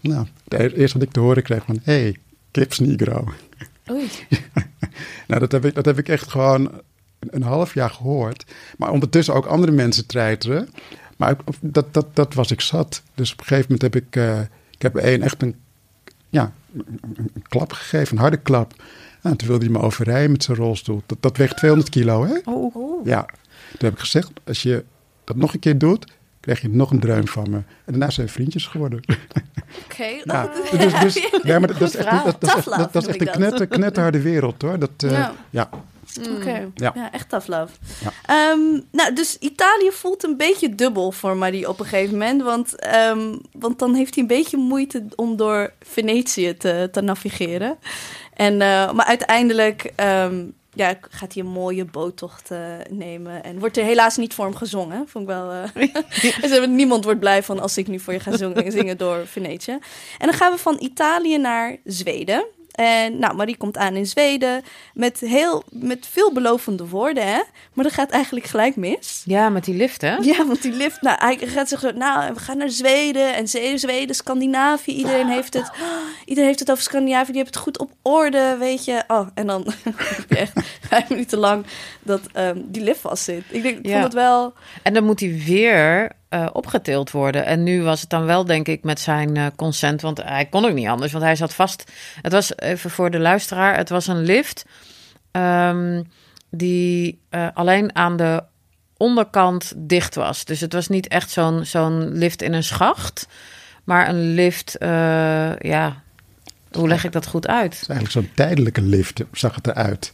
Nou, 0.00 0.26
het 0.48 0.72
eerste 0.72 0.98
wat 0.98 1.06
ik 1.06 1.12
te 1.12 1.20
horen 1.20 1.42
kreeg 1.42 1.64
van, 1.64 1.80
hé, 1.82 2.00
hey, 2.00 2.16
gips 2.52 2.78
negro. 2.78 3.32
Oei. 3.90 4.08
nou, 5.28 5.40
dat 5.40 5.52
heb, 5.52 5.64
ik, 5.64 5.74
dat 5.74 5.84
heb 5.84 5.98
ik 5.98 6.08
echt 6.08 6.30
gewoon 6.30 6.70
een 7.20 7.42
half 7.42 7.74
jaar 7.74 7.90
gehoord. 7.90 8.44
Maar 8.76 8.90
ondertussen 8.90 9.34
ook 9.34 9.46
andere 9.46 9.72
mensen 9.72 10.06
treiteren. 10.06 10.68
Maar 11.20 11.36
dat, 11.60 11.94
dat, 11.94 12.06
dat 12.12 12.34
was 12.34 12.50
ik 12.50 12.60
zat. 12.60 13.02
Dus 13.14 13.32
op 13.32 13.38
een 13.40 13.46
gegeven 13.46 13.72
moment 13.72 13.94
heb 13.94 14.02
ik, 14.04 14.16
uh, 14.16 14.40
ik 14.70 14.82
heb 14.82 14.94
een, 14.94 15.22
echt 15.22 15.42
een, 15.42 15.54
ja, 16.28 16.52
een, 16.74 17.00
een 17.16 17.44
klap 17.48 17.72
gegeven, 17.72 18.16
een 18.16 18.22
harde 18.22 18.36
klap. 18.36 18.74
Nou, 19.22 19.36
toen 19.36 19.48
wilde 19.48 19.64
hij 19.64 19.72
me 19.74 19.80
overrijden 19.80 20.30
met 20.30 20.42
zijn 20.42 20.56
rolstoel. 20.56 21.02
Dat, 21.06 21.18
dat 21.20 21.36
weegt 21.36 21.56
200 21.56 21.90
kilo, 21.90 22.26
hè? 22.26 22.38
Oh, 22.44 22.76
oh. 22.76 23.06
Ja. 23.06 23.20
Toen 23.70 23.88
heb 23.88 23.92
ik 23.92 23.98
gezegd, 23.98 24.30
als 24.44 24.62
je 24.62 24.84
dat 25.24 25.36
nog 25.36 25.52
een 25.54 25.60
keer 25.60 25.78
doet, 25.78 26.12
krijg 26.40 26.60
je 26.60 26.68
nog 26.68 26.90
een 26.90 27.00
dreun 27.00 27.28
van 27.28 27.50
me. 27.50 27.56
En 27.56 27.64
daarna 27.84 28.10
zijn 28.10 28.26
we 28.26 28.32
vriendjes 28.32 28.66
geworden. 28.66 28.98
Oké. 29.06 29.16
Okay. 29.92 30.22
Nou, 30.24 30.50
dus, 30.70 31.00
dus, 31.00 31.30
nee, 31.42 31.58
maar 31.58 31.78
dat 31.78 31.80
is 31.80 31.96
echt, 31.96 32.24
dat, 32.24 32.40
dat, 32.92 33.02
is 33.02 33.06
echt 33.06 33.20
een 33.20 33.30
knetter, 33.30 33.66
knetterharde 33.66 34.20
wereld, 34.20 34.62
hoor. 34.62 34.78
Dat, 34.78 35.02
uh, 35.04 35.10
Ja. 35.10 35.34
ja. 35.50 35.70
Oké, 36.18 36.30
okay. 36.30 36.70
Ja. 36.74 36.92
ja. 36.94 37.12
echt 37.12 37.28
tough 37.28 37.46
love. 37.46 37.72
Ja. 38.26 38.50
Um, 38.50 38.82
nou, 38.92 39.12
dus 39.12 39.36
Italië 39.38 39.90
voelt 39.90 40.24
een 40.24 40.36
beetje 40.36 40.74
dubbel 40.74 41.12
voor 41.12 41.36
Marie 41.36 41.68
op 41.68 41.80
een 41.80 41.86
gegeven 41.86 42.18
moment. 42.18 42.42
Want, 42.42 42.94
um, 42.94 43.40
want 43.52 43.78
dan 43.78 43.94
heeft 43.94 44.14
hij 44.14 44.22
een 44.22 44.28
beetje 44.28 44.56
moeite 44.56 45.04
om 45.16 45.36
door 45.36 45.72
Venetië 45.80 46.56
te, 46.56 46.88
te 46.92 47.00
navigeren. 47.00 47.78
En, 48.34 48.52
uh, 48.52 48.92
maar 48.92 49.06
uiteindelijk 49.06 49.92
um, 49.96 50.54
ja, 50.74 50.98
gaat 51.10 51.34
hij 51.34 51.42
een 51.42 51.48
mooie 51.48 51.84
boottocht 51.84 52.50
uh, 52.50 52.58
nemen. 52.90 53.44
En 53.44 53.58
wordt 53.58 53.76
er 53.76 53.84
helaas 53.84 54.16
niet 54.16 54.34
voor 54.34 54.44
hem 54.44 54.54
gezongen. 54.54 55.08
Vond 55.08 55.28
ik 55.28 55.34
wel. 55.34 55.52
Uh... 55.52 55.92
dus 56.50 56.66
niemand 56.66 57.04
wordt 57.04 57.20
blij 57.20 57.42
van 57.42 57.60
als 57.60 57.76
ik 57.76 57.88
nu 57.88 58.00
voor 58.00 58.12
je 58.12 58.20
ga 58.20 58.36
zingen, 58.36 58.72
zingen 58.72 58.98
door 58.98 59.26
Venetië. 59.26 59.78
En 60.18 60.26
dan 60.26 60.32
gaan 60.32 60.52
we 60.52 60.58
van 60.58 60.76
Italië 60.80 61.38
naar 61.38 61.76
Zweden. 61.84 62.46
En 62.80 63.18
nou, 63.18 63.34
Marie 63.34 63.56
komt 63.56 63.76
aan 63.76 63.94
in 63.96 64.06
Zweden 64.06 64.62
met, 64.94 65.20
heel, 65.20 65.62
met 65.70 66.06
veelbelovende 66.10 66.86
woorden, 66.88 67.26
hè? 67.26 67.40
Maar 67.72 67.84
dat 67.84 67.92
gaat 67.94 68.10
eigenlijk 68.10 68.46
gelijk 68.46 68.76
mis. 68.76 69.22
Ja, 69.24 69.48
met 69.48 69.64
die 69.64 69.74
lift, 69.74 70.00
hè? 70.00 70.14
Ja, 70.16 70.46
want 70.46 70.62
die 70.62 70.72
lift, 70.72 71.00
nou, 71.02 71.16
hij 71.20 71.38
gaat 71.38 71.68
zeggen, 71.68 71.98
nou, 71.98 72.34
we 72.34 72.40
gaan 72.40 72.56
naar 72.56 72.70
Zweden 72.70 73.34
en 73.34 73.48
Zweden, 73.78 74.14
Scandinavië, 74.14 74.92
iedereen 74.92 75.28
heeft 75.28 75.54
het, 75.54 75.70
iedereen 76.24 76.48
heeft 76.48 76.60
het 76.60 76.70
over 76.70 76.82
Scandinavië, 76.82 77.32
die 77.32 77.42
hebben 77.42 77.52
het 77.52 77.62
goed 77.62 77.78
op 77.78 77.90
orde, 78.02 78.56
weet 78.58 78.84
je. 78.84 79.02
Oh, 79.08 79.26
en 79.34 79.46
dan 79.46 79.66
heb 79.84 80.24
je 80.28 80.36
echt 80.36 80.52
vijf 80.88 81.08
minuten 81.08 81.38
lang 81.38 81.66
dat 82.02 82.20
um, 82.36 82.64
die 82.66 82.82
lift 82.82 83.00
vast 83.00 83.24
zit. 83.24 83.42
Ik 83.48 83.62
denk, 83.62 83.78
ik 83.78 83.86
Ja. 83.86 83.92
vond 83.92 84.04
het 84.04 84.12
wel, 84.14 84.52
En 84.82 84.94
dan 84.94 85.04
moet 85.04 85.20
hij 85.20 85.42
weer 85.46 86.12
eh, 86.30 86.46
opgetild 86.52 87.10
worden. 87.10 87.44
En 87.44 87.62
nu 87.62 87.82
was 87.82 88.00
het 88.00 88.10
dan 88.10 88.24
wel, 88.24 88.44
denk 88.44 88.68
ik, 88.68 88.84
met 88.84 89.00
zijn 89.00 89.36
eh, 89.36 89.46
consent. 89.56 90.00
Want 90.00 90.22
hij 90.22 90.46
kon 90.46 90.64
ook 90.64 90.74
niet 90.74 90.86
anders, 90.86 91.12
want 91.12 91.24
hij 91.24 91.36
zat 91.36 91.54
vast. 91.54 91.92
Het 92.22 92.32
was 92.32 92.56
even 92.56 92.90
voor 92.90 93.10
de 93.10 93.18
luisteraar: 93.18 93.76
het 93.76 93.88
was 93.88 94.06
een 94.06 94.22
lift 94.22 94.64
ehm, 95.30 96.02
die 96.50 97.20
eh, 97.28 97.48
alleen 97.54 97.94
aan 97.96 98.16
de 98.16 98.42
onderkant 98.96 99.72
dicht 99.76 100.14
was. 100.14 100.44
Dus 100.44 100.60
het 100.60 100.72
was 100.72 100.88
niet 100.88 101.08
echt 101.08 101.30
zo'n 101.30 101.64
zo'n 101.64 102.12
lift 102.12 102.42
in 102.42 102.52
een 102.52 102.64
schacht, 102.64 103.28
maar 103.84 104.08
een 104.08 104.34
lift, 104.34 104.76
ja, 105.60 106.02
hoe 106.72 106.88
leg 106.88 107.04
ik 107.04 107.12
dat 107.12 107.26
goed 107.26 107.46
uit? 107.46 107.72
Het 107.72 107.82
is 107.82 107.88
eigenlijk 107.88 108.26
zo'n 108.26 108.34
tijdelijke 108.34 108.82
lift, 108.82 109.22
zag 109.32 109.54
het 109.54 109.66
eruit. 109.66 110.12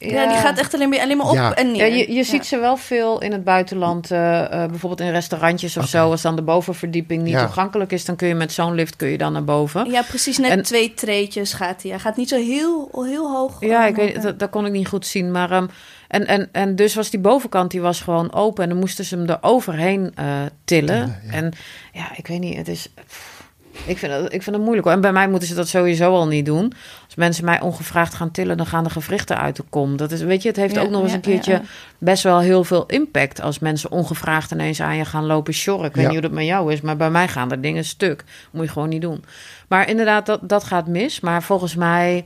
Ja, 0.00 0.26
die 0.28 0.36
gaat 0.36 0.58
echt 0.58 0.74
alleen 0.74 0.88
maar, 0.88 0.98
alleen 1.00 1.16
maar 1.16 1.28
op 1.28 1.34
Ja. 1.34 1.54
en 1.54 1.66
Ja, 1.74 1.86
neer. 1.86 1.96
je, 1.96 2.12
je 2.12 2.22
ziet 2.24 2.46
ze 2.46 2.58
wel 2.58 2.76
veel 2.76 3.20
in 3.20 3.32
het 3.32 3.44
buitenland, 3.44 4.10
eh, 4.10 4.40
eh, 4.62 4.68
bijvoorbeeld 4.70 5.00
in 5.00 5.10
restaurantjes 5.10 5.76
of 5.76 5.86
zo. 5.88 6.10
Als 6.10 6.22
dan 6.22 6.36
de 6.36 6.42
bovenverdieping 6.42 7.22
niet 7.22 7.32
Ja. 7.32 7.44
toegankelijk 7.44 7.92
is, 7.92 8.04
dan 8.04 8.16
kun 8.16 8.28
je 8.28 8.34
met 8.34 8.52
zo'n 8.52 8.74
lift 8.74 8.96
kun 8.96 9.08
je 9.08 9.18
dan 9.18 9.32
naar 9.32 9.44
boven. 9.44 9.90
Ja, 9.90 10.02
precies. 10.02 10.38
Net 10.38 10.50
En- 10.50 10.62
twee 10.62 10.94
treetjes 10.94 11.52
gaat 11.52 11.82
hij. 11.82 11.90
Hij 11.90 12.00
gaat 12.00 12.16
niet 12.16 12.28
zo 12.28 12.36
heel, 12.36 12.90
heel 13.06 13.30
hoog. 13.32 13.56
Ja, 13.60 13.86
ik 13.86 13.96
weet, 13.96 14.22
dat, 14.22 14.38
dat 14.38 14.50
kon 14.50 14.66
ik 14.66 14.72
niet 14.72 14.88
goed 14.88 15.06
zien. 15.06 15.30
Maar, 15.30 15.50
ehm, 15.50 15.66
en, 16.08 16.26
en, 16.26 16.48
en 16.52 16.76
dus 16.76 16.94
was 16.94 17.10
die 17.10 17.20
bovenkant 17.20 17.70
die 17.70 17.80
was 17.80 18.00
gewoon 18.00 18.32
open. 18.32 18.62
En 18.62 18.68
dan 18.68 18.78
moesten 18.78 19.04
ze 19.04 19.16
hem 19.16 19.28
er 19.28 19.38
overheen 19.40 20.12
eh, 20.14 20.24
tillen. 20.64 20.86
Tillen, 21.04 21.20
ja. 21.26 21.32
En 21.32 21.52
ja, 21.92 22.10
ik 22.16 22.26
weet 22.26 22.40
niet, 22.40 22.56
het 22.56 22.68
is... 22.68 22.88
pff, 23.06 23.37
Ik 23.86 23.98
vind, 23.98 24.12
dat, 24.12 24.32
ik 24.32 24.42
vind 24.42 24.56
dat 24.56 24.64
moeilijk 24.64 24.86
hoor. 24.86 24.94
En 24.96 25.00
bij 25.00 25.12
mij 25.12 25.28
moeten 25.28 25.48
ze 25.48 25.54
dat 25.54 25.68
sowieso 25.68 26.14
al 26.14 26.26
niet 26.26 26.46
doen. 26.46 26.72
Als 27.06 27.14
mensen 27.14 27.44
mij 27.44 27.60
ongevraagd 27.60 28.14
gaan 28.14 28.30
tillen, 28.30 28.56
dan 28.56 28.66
gaan 28.66 28.84
de 28.84 28.90
gewrichten 28.90 29.38
uit 29.38 29.56
de 29.56 29.64
kom. 29.70 29.96
Dat 29.96 30.10
is, 30.12 30.20
weet 30.22 30.42
je, 30.42 30.48
het 30.48 30.56
heeft 30.56 30.74
Ja, 30.74 30.80
ook 30.80 30.90
nog 30.90 31.00
eens 31.00 31.10
ja, 31.10 31.16
een 31.16 31.22
keertje 31.22 31.52
ja, 31.52 31.58
ja. 31.58 31.64
best 31.98 32.22
wel 32.22 32.38
heel 32.40 32.64
veel 32.64 32.86
impact. 32.86 33.40
Als 33.40 33.58
mensen 33.58 33.90
ongevraagd 33.90 34.50
ineens 34.50 34.80
aan 34.80 34.96
je 34.96 35.04
gaan 35.04 35.26
lopen 35.26 35.54
sjorren. 35.54 35.86
Ik 35.88 35.94
weet 35.94 36.04
Ja. 36.04 36.10
niet 36.10 36.18
hoe 36.18 36.28
dat 36.28 36.36
met 36.38 36.46
jou 36.46 36.72
is, 36.72 36.80
maar 36.80 36.96
bij 36.96 37.10
mij 37.10 37.28
gaan 37.28 37.50
er 37.50 37.60
dingen 37.60 37.84
stuk. 37.84 38.24
Moet 38.50 38.64
je 38.64 38.70
gewoon 38.72 38.88
niet 38.88 39.02
doen. 39.02 39.24
Maar 39.68 39.88
inderdaad, 39.88 40.26
dat, 40.26 40.40
dat 40.48 40.64
gaat 40.64 40.86
mis. 40.86 41.20
Maar 41.20 41.42
volgens 41.42 41.74
mij... 41.74 42.24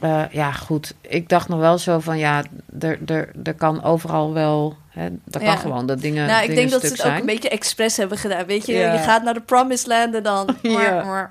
Eh, 0.00 0.22
ja, 0.30 0.52
goed. 0.52 0.94
Ik 1.00 1.28
dacht 1.28 1.48
nog 1.48 1.58
wel 1.58 1.78
zo 1.78 1.98
van 1.98 2.18
ja, 2.18 2.42
er, 2.80 2.98
er, 3.06 3.30
er 3.44 3.54
kan 3.54 3.82
overal 3.82 4.32
wel. 4.32 4.76
Hè, 4.88 5.04
er 5.04 5.18
kan 5.30 5.42
Ja. 5.42 5.56
gewoon 5.56 5.86
dat 5.86 6.00
dingen. 6.00 6.26
Nou, 6.26 6.42
ik 6.42 6.48
dingen 6.48 6.68
denk 6.68 6.70
dat 6.70 6.80
ze 6.90 7.02
het 7.02 7.12
ook 7.12 7.20
een 7.20 7.26
beetje 7.26 7.48
expres 7.48 7.96
hebben 7.96 8.18
gedaan. 8.18 8.46
Weet 8.46 8.66
je, 8.66 8.72
Ja. 8.72 8.92
je 8.92 8.98
gaat 8.98 9.22
naar 9.22 9.34
de 9.34 9.40
Promised 9.40 9.86
Land 9.86 10.14
en 10.14 10.22
dan... 10.22 10.56
Ja. 10.62 11.28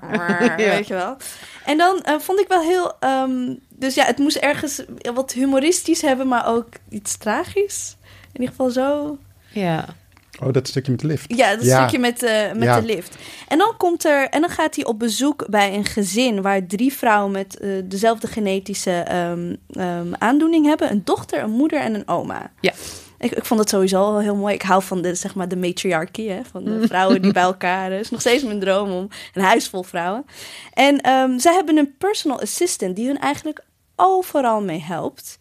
Ja. 0.56 0.56
Weet 0.56 0.86
je 0.86 0.94
wel. 0.94 1.16
En 1.64 1.78
dan 1.78 2.00
eh, 2.02 2.14
vond 2.18 2.40
ik 2.40 2.48
wel 2.48 2.60
heel... 2.62 2.92
ehm, 3.00 3.54
dus 3.68 3.94
ja, 3.94 4.04
het 4.04 4.18
moest 4.18 4.36
ergens 4.36 4.82
wat 5.14 5.32
humoristisch 5.32 6.02
hebben, 6.02 6.28
maar 6.28 6.46
ook 6.46 6.68
iets 6.88 7.16
tragisch. 7.16 7.96
In 8.32 8.40
ieder 8.40 8.48
geval 8.48 8.70
zo... 8.70 9.18
Ja, 9.48 9.84
Oh, 10.42 10.52
dat 10.52 10.68
stukje 10.68 10.90
met 10.90 11.00
de 11.00 11.06
lift. 11.06 11.24
Ja, 11.36 11.56
dat 11.56 11.64
Ja. 11.64 11.78
stukje 11.78 11.98
met, 11.98 12.22
eh, 12.22 12.52
met 12.52 12.62
Ja. 12.62 12.80
de 12.80 12.86
lift. 12.86 13.16
En 13.48 13.58
dan 13.58 13.74
komt 13.76 14.04
er... 14.04 14.28
En 14.28 14.40
dan 14.40 14.50
gaat 14.50 14.74
hij 14.74 14.84
op 14.84 14.98
bezoek 14.98 15.46
bij 15.50 15.74
een 15.74 15.84
gezin... 15.84 16.42
waar 16.42 16.66
drie 16.66 16.92
vrouwen 16.92 17.32
met 17.32 17.58
eh, 17.58 17.70
dezelfde 17.84 18.26
genetische 18.26 18.90
ehm, 18.90 19.54
ehm, 19.70 20.12
aandoening 20.18 20.66
hebben. 20.66 20.90
Een 20.90 21.04
dochter, 21.04 21.42
een 21.42 21.50
moeder 21.50 21.80
en 21.80 21.94
een 21.94 22.08
oma. 22.08 22.50
Ja. 22.60 22.72
Ik, 23.18 23.32
ik 23.32 23.44
vond 23.44 23.60
het 23.60 23.68
sowieso 23.68 24.00
al 24.00 24.18
heel 24.20 24.36
mooi. 24.36 24.54
Ik 24.54 24.62
hou 24.62 24.82
van 24.82 25.02
de, 25.02 25.14
zeg 25.14 25.34
maar, 25.34 25.48
de 25.48 25.56
matriarchie, 25.56 26.30
hè, 26.30 26.40
van 26.50 26.64
de 26.64 26.86
vrouwen 26.86 27.22
die 27.22 27.32
bij 27.32 27.42
elkaar... 27.52 27.92
Is 27.92 28.10
nog 28.10 28.20
steeds 28.20 28.42
mijn 28.42 28.60
droom 28.60 28.90
om 28.90 29.08
een 29.34 29.42
huis 29.42 29.68
vol 29.68 29.82
vrouwen. 29.82 30.24
En 30.72 31.00
ehm, 31.00 31.38
zij 31.38 31.54
hebben 31.54 31.76
een 31.76 31.94
personal 31.98 32.40
assistant... 32.40 32.96
die 32.96 33.06
hun 33.06 33.18
eigenlijk 33.18 33.64
overal 33.96 34.62
mee 34.62 34.80
helpt. 34.80 35.38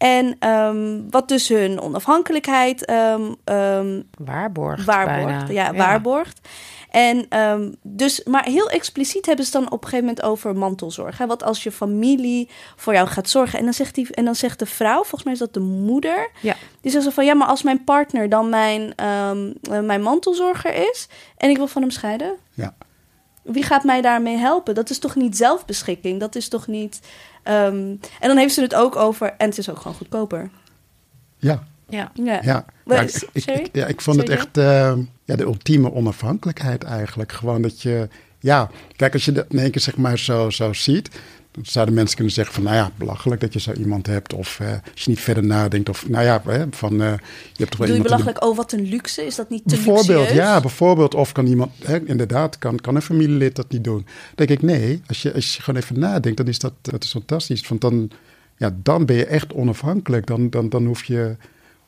En 0.00 0.36
ehm, 0.38 1.00
wat 1.10 1.28
dus 1.28 1.48
hun 1.48 1.80
onafhankelijkheid 1.80 2.84
ehm, 2.84 3.22
ehm, 3.44 4.00
waarborgt. 4.18 4.84
waarborgt. 4.84 5.48
Ja, 5.48 5.74
waarborgt. 5.74 6.48
En 6.90 7.26
ehm, 7.28 7.70
dus, 7.82 8.22
maar 8.24 8.44
heel 8.44 8.70
expliciet 8.70 9.26
hebben 9.26 9.44
ze 9.44 9.50
dan 9.50 9.64
op 9.64 9.82
een 9.82 9.88
gegeven 9.88 10.04
moment 10.04 10.22
over 10.22 10.56
mantelzorg. 10.56 11.18
Hè? 11.18 11.26
Wat 11.26 11.42
als 11.42 11.62
je 11.62 11.72
familie 11.72 12.48
voor 12.76 12.92
jou 12.92 13.08
gaat 13.08 13.28
zorgen. 13.28 13.58
En 13.58 13.64
dan 13.64 13.74
zegt, 13.74 13.94
die, 13.94 14.14
en 14.14 14.24
dan 14.24 14.34
zegt 14.34 14.58
de 14.58 14.66
vrouw, 14.66 14.98
volgens 14.98 15.22
mij 15.22 15.32
is 15.32 15.38
dat 15.38 15.54
de 15.54 15.60
moeder. 15.60 16.30
Ja. 16.40 16.56
Die 16.80 16.90
zegt 16.90 17.04
zo 17.04 17.10
van, 17.10 17.24
ja, 17.24 17.34
maar 17.34 17.48
als 17.48 17.62
mijn 17.62 17.84
partner 17.84 18.28
dan 18.28 18.48
mijn, 18.48 18.94
mijn 19.82 20.02
mantelzorger 20.02 20.74
is. 20.74 21.08
En 21.36 21.50
ik 21.50 21.56
wil 21.56 21.66
van 21.66 21.82
hem 21.82 21.90
scheiden. 21.90 22.34
Ja. 22.54 22.74
Wie 23.52 23.62
gaat 23.62 23.84
mij 23.84 24.00
daarmee 24.00 24.36
helpen? 24.36 24.74
Dat 24.74 24.90
is 24.90 24.98
toch 24.98 25.14
niet 25.14 25.36
zelfbeschikking? 25.36 26.20
Dat 26.20 26.34
is 26.34 26.48
toch 26.48 26.66
niet... 26.66 27.00
ehm, 27.42 27.74
en 28.20 28.28
dan 28.28 28.36
heeft 28.36 28.54
ze 28.54 28.60
het 28.60 28.74
ook 28.74 28.96
over... 28.96 29.34
En 29.38 29.48
het 29.48 29.58
is 29.58 29.70
ook 29.70 29.76
gewoon 29.80 29.96
goedkoper. 29.96 30.50
Ja, 31.38 31.64
Ja. 31.88 32.10
Ja. 32.14 32.38
ja. 32.42 32.64
Ja, 32.86 33.00
ik, 33.00 33.28
ik, 33.32 33.42
sorry? 33.42 33.60
ik- 33.60 33.68
ja, 33.72 33.86
ik 33.86 34.00
vond 34.00 34.16
het 34.16 34.28
echt 34.28 34.56
eh, 34.56 34.92
ja, 35.24 35.36
de 35.36 35.42
ultieme 35.44 35.92
onafhankelijkheid 35.92 36.84
eigenlijk. 36.84 37.32
Gewoon 37.32 37.62
dat 37.62 37.82
je, 37.82 38.08
ja, 38.40 38.70
kijk, 38.96 39.12
als 39.12 39.24
je 39.24 39.32
dat 39.32 39.46
in 39.48 39.58
één 39.58 39.70
keer 39.70 39.80
zeg 39.80 39.96
maar 39.96 40.18
zo, 40.18 40.50
zo 40.50 40.72
ziet, 40.72 41.20
dan 41.50 41.64
zouden 41.66 41.94
mensen 41.94 42.16
kunnen 42.16 42.34
zeggen 42.34 42.54
van, 42.54 42.62
nou 42.62 42.76
ja, 42.76 42.90
belachelijk 42.96 43.40
dat 43.40 43.52
je 43.52 43.60
zo 43.60 43.72
iemand 43.72 44.06
hebt. 44.06 44.32
Of 44.32 44.60
eh, 44.60 44.68
als 44.68 45.02
je 45.02 45.10
niet 45.10 45.20
verder 45.20 45.44
nadenkt, 45.44 45.88
of 45.88 46.08
nou 46.08 46.24
ja, 46.24 46.42
hè, 46.44 46.64
van, 46.70 46.92
eh, 46.92 46.98
je 46.98 47.56
hebt 47.56 47.70
toch 47.70 47.78
wel 47.78 47.86
Doe 47.86 47.96
je 47.96 48.02
de 48.02 48.08
belachelijk, 48.08 48.44
oh 48.44 48.56
wat 48.56 48.72
een 48.72 48.88
luxe. 48.88 49.26
Is 49.26 49.34
dat 49.34 49.50
niet 49.50 49.62
te 49.66 49.74
Bijvoorbeeld, 49.74 50.30
ja, 50.30 50.60
bijvoorbeeld. 50.60 51.14
Of 51.14 51.32
kan 51.32 51.46
iemand, 51.46 51.72
hè, 51.84 52.06
inderdaad, 52.06 52.58
kan, 52.58 52.80
kan 52.80 52.94
een 52.94 53.02
familielid 53.02 53.56
dat 53.56 53.70
niet 53.70 53.84
doen? 53.84 54.06
Dan 54.34 54.46
denk 54.46 54.50
ik, 54.50 54.62
nee, 54.62 55.02
als 55.06 55.22
je, 55.22 55.34
als 55.34 55.56
je 55.56 55.62
gewoon 55.62 55.80
even 55.80 55.98
nadenkt, 55.98 56.36
dan 56.36 56.46
is 56.46 56.58
dat, 56.58 56.72
dat 56.80 57.04
is 57.04 57.10
fantastisch. 57.10 57.68
Want 57.68 57.80
dan, 57.80 58.10
ja, 58.56 58.76
dan 58.82 59.06
ben 59.06 59.16
je 59.16 59.26
echt 59.26 59.52
onafhankelijk. 59.52 60.26
Dan, 60.26 60.50
dan, 60.50 60.68
dan 60.68 60.86
hoef, 60.86 61.04
je, 61.04 61.36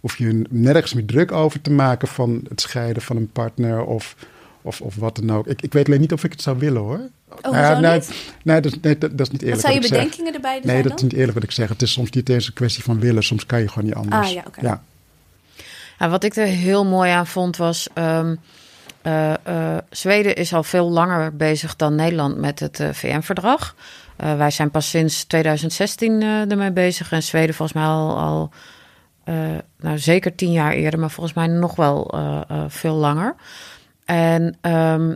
hoef 0.00 0.18
je 0.18 0.44
nergens 0.50 0.94
meer 0.94 1.06
druk 1.06 1.32
over 1.32 1.60
te 1.60 1.70
maken 1.70 2.08
van 2.08 2.44
het 2.48 2.60
scheiden 2.60 3.02
van 3.02 3.16
een 3.16 3.30
partner 3.32 3.84
of, 3.84 4.16
of, 4.62 4.80
of 4.80 4.96
wat 4.96 5.16
dan 5.16 5.36
ook. 5.36 5.46
Ik, 5.46 5.62
ik 5.62 5.72
weet 5.72 5.86
alleen 5.86 6.00
niet 6.00 6.12
of 6.12 6.24
ik 6.24 6.32
het 6.32 6.42
zou 6.42 6.58
willen 6.58 6.80
hoor. 6.82 7.00
Oh, 7.28 7.50
Nou 7.52 7.56
hoezo 7.66 7.80
nee, 7.80 7.92
niet? 7.94 8.32
nee, 8.44 8.60
dat, 8.60 8.72
is- 8.72 8.80
nee, 8.80 8.98
dat, 8.98 9.10
dat 9.18 9.20
is 9.26 9.32
niet 9.32 9.42
eerlijk 9.42 9.62
Wat 9.62 9.70
zou 9.70 9.74
je 9.74 9.80
wat 9.80 9.90
ik 9.90 9.94
zeg. 9.96 10.04
bedenkingen 10.04 10.34
erbij 10.34 10.52
zijn 10.62 10.66
Nee, 10.66 10.76
dat 10.82 10.86
dan? 10.86 10.96
is 10.96 11.02
niet 11.02 11.12
eerlijk 11.12 11.34
wat 11.34 11.42
ik 11.42 11.50
zeg. 11.50 11.68
Het 11.68 11.82
is 11.82 11.92
soms 11.92 12.10
niet 12.10 12.28
eens 12.28 12.46
een 12.46 12.52
kwestie 12.52 12.82
van 12.82 13.00
willen. 13.00 13.22
Soms 13.22 13.46
kan 13.46 13.60
je 13.60 13.68
gewoon 13.68 13.84
niet 13.84 13.94
anders. 13.94 14.26
Ah, 14.28 14.32
ja, 14.32 14.42
oké. 14.46 14.60
ja. 14.60 14.82
Ja, 15.98 16.08
wat 16.08 16.24
ik 16.24 16.36
er 16.36 16.46
heel 16.46 16.84
mooi 16.84 17.10
aan 17.10 17.26
vond 17.26 17.56
was. 17.56 17.88
ehm, 17.94 18.34
eh, 19.02 19.32
eh, 19.46 19.78
Zweden 19.90 20.36
is 20.36 20.54
al 20.54 20.62
veel 20.62 20.90
langer 20.90 21.36
bezig 21.36 21.76
dan 21.76 21.94
Nederland 21.94 22.36
met 22.36 22.60
het 22.60 22.80
eh, 22.80 22.88
VN-verdrag. 22.92 23.74
Eh, 24.16 24.36
wij 24.36 24.50
zijn 24.50 24.70
pas 24.70 24.88
sinds 24.90 25.24
2016 25.24 26.22
eh, 26.22 26.50
ermee 26.50 26.70
bezig. 26.72 27.12
En 27.12 27.22
Zweden 27.22 27.54
volgens 27.54 27.78
mij 27.78 27.86
al, 27.88 28.18
al 28.18 28.50
eh, 29.24 29.34
nou, 29.80 29.98
zeker 29.98 30.34
tien 30.34 30.52
jaar 30.52 30.72
eerder, 30.72 31.00
maar 31.00 31.10
volgens 31.10 31.34
mij 31.36 31.46
nog 31.46 31.76
wel 31.76 32.10
eh, 32.14 32.40
eh, 32.48 32.64
veel 32.68 32.94
langer. 32.94 33.34
En 34.12 34.56
ehm, 34.60 35.14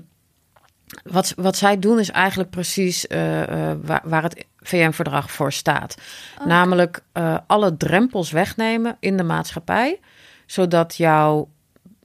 wat, 1.03 1.33
wat 1.37 1.57
zij 1.57 1.79
doen 1.79 1.99
is 1.99 2.11
eigenlijk 2.11 2.51
precies 2.51 3.07
eh, 3.07 3.71
eh, 3.71 3.79
waar, 3.83 4.01
waar 4.05 4.23
het 4.23 4.45
VN-verdrag 4.61 5.31
voor 5.31 5.53
staat. 5.53 5.97
Namelijk 6.45 7.03
eh, 7.13 7.39
alle 7.47 7.77
drempels 7.77 8.31
wegnemen 8.31 8.97
in 9.01 9.17
de 9.17 9.23
maatschappij, 9.23 10.01
zodat 10.47 10.97
jouw 10.97 11.49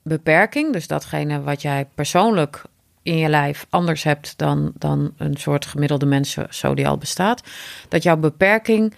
beperking, 0.04 0.74
dus 0.74 0.88
datgene 0.88 1.42
wat 1.42 1.62
jij 1.62 1.88
persoonlijk 1.96 2.62
in 3.04 3.18
je 3.18 3.30
lijf 3.30 3.66
anders 3.70 4.04
hebt 4.04 4.38
dan, 4.38 4.72
dan 4.78 5.14
een 5.18 5.38
soort 5.38 5.66
gemiddelde 5.66 6.06
mensen 6.06 6.48
zo 6.50 6.74
die 6.74 6.88
al 6.88 6.98
bestaat, 6.98 7.44
dat 7.88 8.04
jouw 8.04 8.18
beperking 8.18 8.94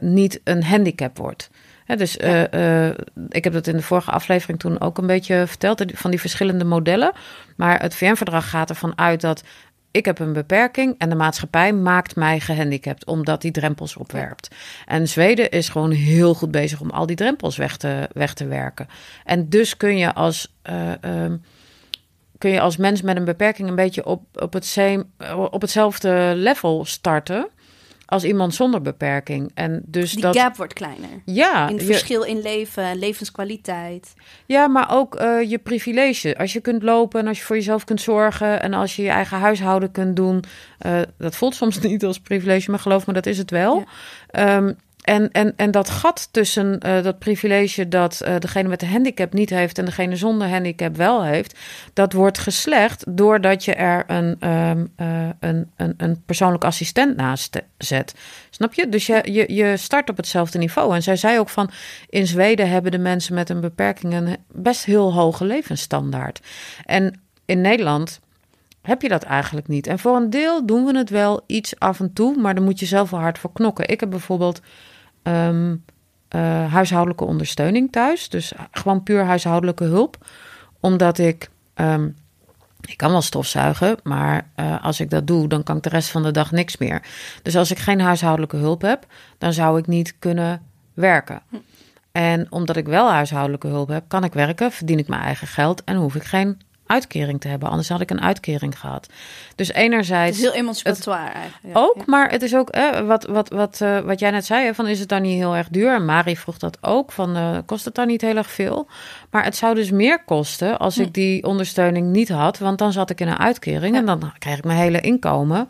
niet 0.00 0.40
een 0.44 0.64
handicap 0.64 1.18
wordt. 1.18 1.50
Dus 1.94 2.16
eh, 2.16 2.86
eh, 2.88 2.94
ik 3.28 3.44
heb 3.44 3.52
dat 3.52 3.66
in 3.66 3.76
de 3.76 3.82
vorige 3.82 4.10
aflevering 4.10 4.58
toen 4.58 4.80
ook 4.80 4.98
een 4.98 5.06
beetje 5.06 5.46
verteld, 5.46 5.82
van 5.94 6.10
die 6.10 6.20
verschillende 6.20 6.64
modellen. 6.64 7.12
Maar 7.56 7.80
het 7.80 7.94
VN-verdrag 7.94 8.50
gaat 8.50 8.70
ervan 8.70 8.98
uit 8.98 9.20
dat 9.20 9.42
ik 9.90 10.04
heb 10.04 10.18
een 10.18 10.32
beperking 10.32 10.94
en 10.98 11.08
de 11.08 11.14
maatschappij 11.14 11.72
maakt 11.72 12.16
mij 12.16 12.40
gehandicapt, 12.40 13.06
omdat 13.06 13.42
die 13.42 13.50
drempels 13.50 13.96
opwerpt. 13.96 14.50
En 14.86 15.08
Zweden 15.08 15.50
is 15.50 15.68
gewoon 15.68 15.90
heel 15.90 16.34
goed 16.34 16.50
bezig 16.50 16.80
om 16.80 16.90
al 16.90 17.06
die 17.06 17.16
drempels 17.16 17.56
weg 17.56 17.76
te, 17.76 18.08
weg 18.12 18.34
te 18.34 18.46
werken. 18.46 18.88
En 19.24 19.48
dus 19.48 19.76
kun 19.76 19.98
je 19.98 20.14
als, 20.14 20.54
eh, 20.62 21.02
ehm, 21.02 21.36
kun 22.38 22.50
je 22.50 22.60
als 22.60 22.76
mens 22.76 23.02
met 23.02 23.16
een 23.16 23.24
beperking 23.24 23.68
een 23.68 23.74
beetje 23.74 24.06
op, 24.06 24.22
op, 24.42 24.52
het 24.52 24.78
op 25.50 25.60
hetzelfde 25.60 26.32
level 26.34 26.84
starten 26.84 27.48
als 28.06 28.24
iemand 28.24 28.54
zonder 28.54 28.82
beperking. 28.82 29.50
En 29.54 29.82
dus 29.86 30.12
Die 30.12 30.20
dat. 30.20 30.36
gap 30.38 30.56
wordt 30.56 30.72
kleiner. 30.72 31.08
Ja, 31.24 31.68
in 31.68 31.72
het 31.76 31.86
je- 31.86 31.92
verschil 31.92 32.22
in 32.22 32.40
leven, 32.40 32.98
levenskwaliteit. 32.98 34.14
ja, 34.46 34.66
maar 34.68 34.86
ook 34.94 35.14
eh, 35.14 35.50
je 35.50 35.58
privilege. 35.58 36.38
Als 36.38 36.52
je 36.52 36.60
kunt 36.60 36.82
lopen 36.82 37.20
en 37.20 37.26
als 37.26 37.38
je 37.38 37.44
voor 37.44 37.56
jezelf 37.56 37.84
kunt 37.84 38.00
zorgen 38.00 38.62
en 38.62 38.74
als 38.74 38.96
je 38.96 39.02
je 39.02 39.08
eigen 39.10 39.38
huishouden 39.38 39.90
kunt 39.90 40.16
doen. 40.16 40.44
eh, 40.78 41.00
dat 41.18 41.36
voelt 41.36 41.54
soms 41.54 41.80
niet 41.80 42.04
als 42.04 42.18
privilege, 42.20 42.70
maar 42.70 42.80
geloof 42.80 43.06
me, 43.06 43.12
dat 43.12 43.26
is 43.26 43.38
het 43.38 43.50
wel. 43.50 43.84
Ehm, 44.30 44.72
en, 45.06 45.32
en, 45.32 45.52
en 45.56 45.70
dat 45.70 45.90
gat 45.90 46.28
tussen 46.30 46.80
eh, 46.80 47.02
dat 47.02 47.18
privilege 47.18 47.88
dat 47.88 48.20
eh, 48.20 48.38
degene 48.38 48.68
met 48.68 48.80
de 48.80 48.86
handicap 48.86 49.32
niet 49.32 49.50
heeft 49.50 49.78
en 49.78 49.84
degene 49.84 50.16
zonder 50.16 50.48
handicap 50.48 50.96
wel 50.96 51.24
heeft, 51.24 51.58
dat 51.92 52.12
wordt 52.12 52.38
geslecht 52.38 53.04
doordat 53.08 53.64
je 53.64 53.74
er 53.74 54.04
een, 54.06 54.36
ehm, 54.38 54.86
eh, 54.96 55.28
een, 55.40 55.70
een, 55.76 55.94
een 55.96 56.22
persoonlijk 56.26 56.64
assistent 56.64 57.16
naast 57.16 57.62
zet. 57.78 58.14
Snap 58.50 58.74
je? 58.74 58.88
Dus 58.88 59.06
je, 59.06 59.32
je, 59.32 59.54
je 59.54 59.76
start 59.76 60.10
op 60.10 60.16
hetzelfde 60.16 60.58
niveau. 60.58 60.94
En 60.94 61.02
zij 61.02 61.16
zei 61.16 61.38
ook 61.38 61.48
van 61.48 61.70
in 62.08 62.26
Zweden 62.26 62.70
hebben 62.70 62.90
de 62.90 62.98
mensen 62.98 63.34
met 63.34 63.48
een 63.48 63.60
beperking 63.60 64.14
een 64.14 64.36
best 64.52 64.84
heel 64.84 65.12
hoge 65.12 65.44
levensstandaard. 65.44 66.40
En 66.84 67.20
in 67.44 67.60
Nederland 67.60 68.20
heb 68.82 69.02
je 69.02 69.08
dat 69.08 69.22
eigenlijk 69.22 69.68
niet. 69.68 69.86
En 69.86 69.98
voor 69.98 70.16
een 70.16 70.30
deel 70.30 70.66
doen 70.66 70.84
we 70.84 70.96
het 70.96 71.10
wel 71.10 71.40
iets 71.46 71.78
af 71.78 72.00
en 72.00 72.12
toe, 72.12 72.36
maar 72.36 72.54
dan 72.54 72.64
moet 72.64 72.80
je 72.80 72.86
zelf 72.86 73.10
wel 73.10 73.20
hard 73.20 73.38
voor 73.38 73.52
knokken. 73.52 73.88
Ik 73.88 74.00
heb 74.00 74.10
bijvoorbeeld 74.10 74.60
ehm, 75.26 75.76
eh, 76.28 76.72
huishoudelijke 76.72 77.24
ondersteuning 77.24 77.92
thuis. 77.92 78.28
Dus 78.28 78.52
gewoon 78.70 79.02
puur 79.02 79.24
huishoudelijke 79.24 79.84
hulp. 79.84 80.26
Omdat 80.80 81.18
ik. 81.18 81.50
ehm, 81.74 82.08
ik 82.86 82.96
kan 82.96 83.10
wel 83.10 83.22
stofzuigen, 83.22 83.96
maar 84.02 84.48
eh, 84.54 84.84
als 84.84 85.00
ik 85.00 85.10
dat 85.10 85.26
doe, 85.26 85.48
dan 85.48 85.62
kan 85.62 85.76
ik 85.76 85.82
de 85.82 85.88
rest 85.88 86.10
van 86.10 86.22
de 86.22 86.30
dag 86.30 86.50
niks 86.50 86.76
meer. 86.76 87.02
Dus 87.42 87.56
als 87.56 87.70
ik 87.70 87.78
geen 87.78 88.00
huishoudelijke 88.00 88.56
hulp 88.56 88.82
heb, 88.82 89.06
dan 89.38 89.52
zou 89.52 89.78
ik 89.78 89.86
niet 89.86 90.14
kunnen 90.18 90.62
werken. 90.94 91.42
En 92.12 92.46
omdat 92.50 92.76
ik 92.76 92.86
wel 92.86 93.10
huishoudelijke 93.10 93.66
hulp 93.66 93.88
heb, 93.88 94.04
kan 94.08 94.24
ik 94.24 94.32
werken, 94.32 94.72
verdien 94.72 94.98
ik 94.98 95.08
mijn 95.08 95.22
eigen 95.22 95.46
geld 95.46 95.84
en 95.84 95.96
hoef 95.96 96.14
ik 96.14 96.24
geen 96.24 96.60
uitkering 96.86 97.40
te 97.40 97.48
hebben. 97.48 97.68
Anders 97.68 97.88
had 97.88 98.00
ik 98.00 98.10
een 98.10 98.20
uitkering 98.20 98.78
gehad. 98.80 99.08
Dus 99.54 99.68
Het 99.68 99.76
enerzijds 99.76 100.36
is 100.36 100.42
heel 100.42 100.52
emancipatoire 100.52 101.30
eigenlijk. 101.30 101.74
Ja. 101.76 101.80
ook, 101.80 102.06
maar 102.06 102.30
het 102.30 102.42
is 102.42 102.54
ook 102.54 102.68
eh, 102.70 103.00
wat, 103.00 103.24
wat, 103.24 103.48
wat, 103.48 103.80
eh, 103.80 104.00
wat 104.00 104.18
jij 104.18 104.30
net 104.30 104.44
zei: 104.44 104.64
hè, 104.64 104.74
van 104.74 104.86
is 104.86 105.00
het 105.00 105.08
dan 105.08 105.22
niet 105.22 105.38
heel 105.38 105.56
erg 105.56 105.68
duur? 105.68 105.94
En 105.94 106.04
Mari 106.04 106.36
vroeg 106.36 106.58
dat 106.58 106.78
ook: 106.80 107.12
van 107.12 107.36
eh, 107.36 107.58
kost 107.66 107.84
het 107.84 107.94
dan 107.94 108.06
niet 108.06 108.20
heel 108.20 108.36
erg 108.36 108.50
veel? 108.50 108.88
Maar 109.30 109.44
het 109.44 109.56
zou 109.56 109.74
dus 109.74 109.90
meer 109.90 110.24
kosten 110.24 110.78
als 110.78 110.98
ik 110.98 111.14
die 111.14 111.44
ondersteuning 111.44 112.06
niet 112.12 112.28
had, 112.28 112.58
want 112.58 112.78
dan 112.78 112.92
zat 112.92 113.10
ik 113.10 113.20
in 113.20 113.28
een 113.28 113.38
uitkering 113.38 113.94
Ja. 113.94 114.00
en 114.00 114.06
dan 114.06 114.32
krijg 114.38 114.58
ik 114.58 114.64
mijn 114.64 114.78
hele 114.78 115.00
inkomen 115.00 115.68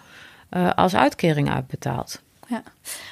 eh, 0.50 0.70
als 0.74 0.94
uitkering 0.96 1.50
uitbetaald. 1.50 2.22
Ja, 2.48 2.62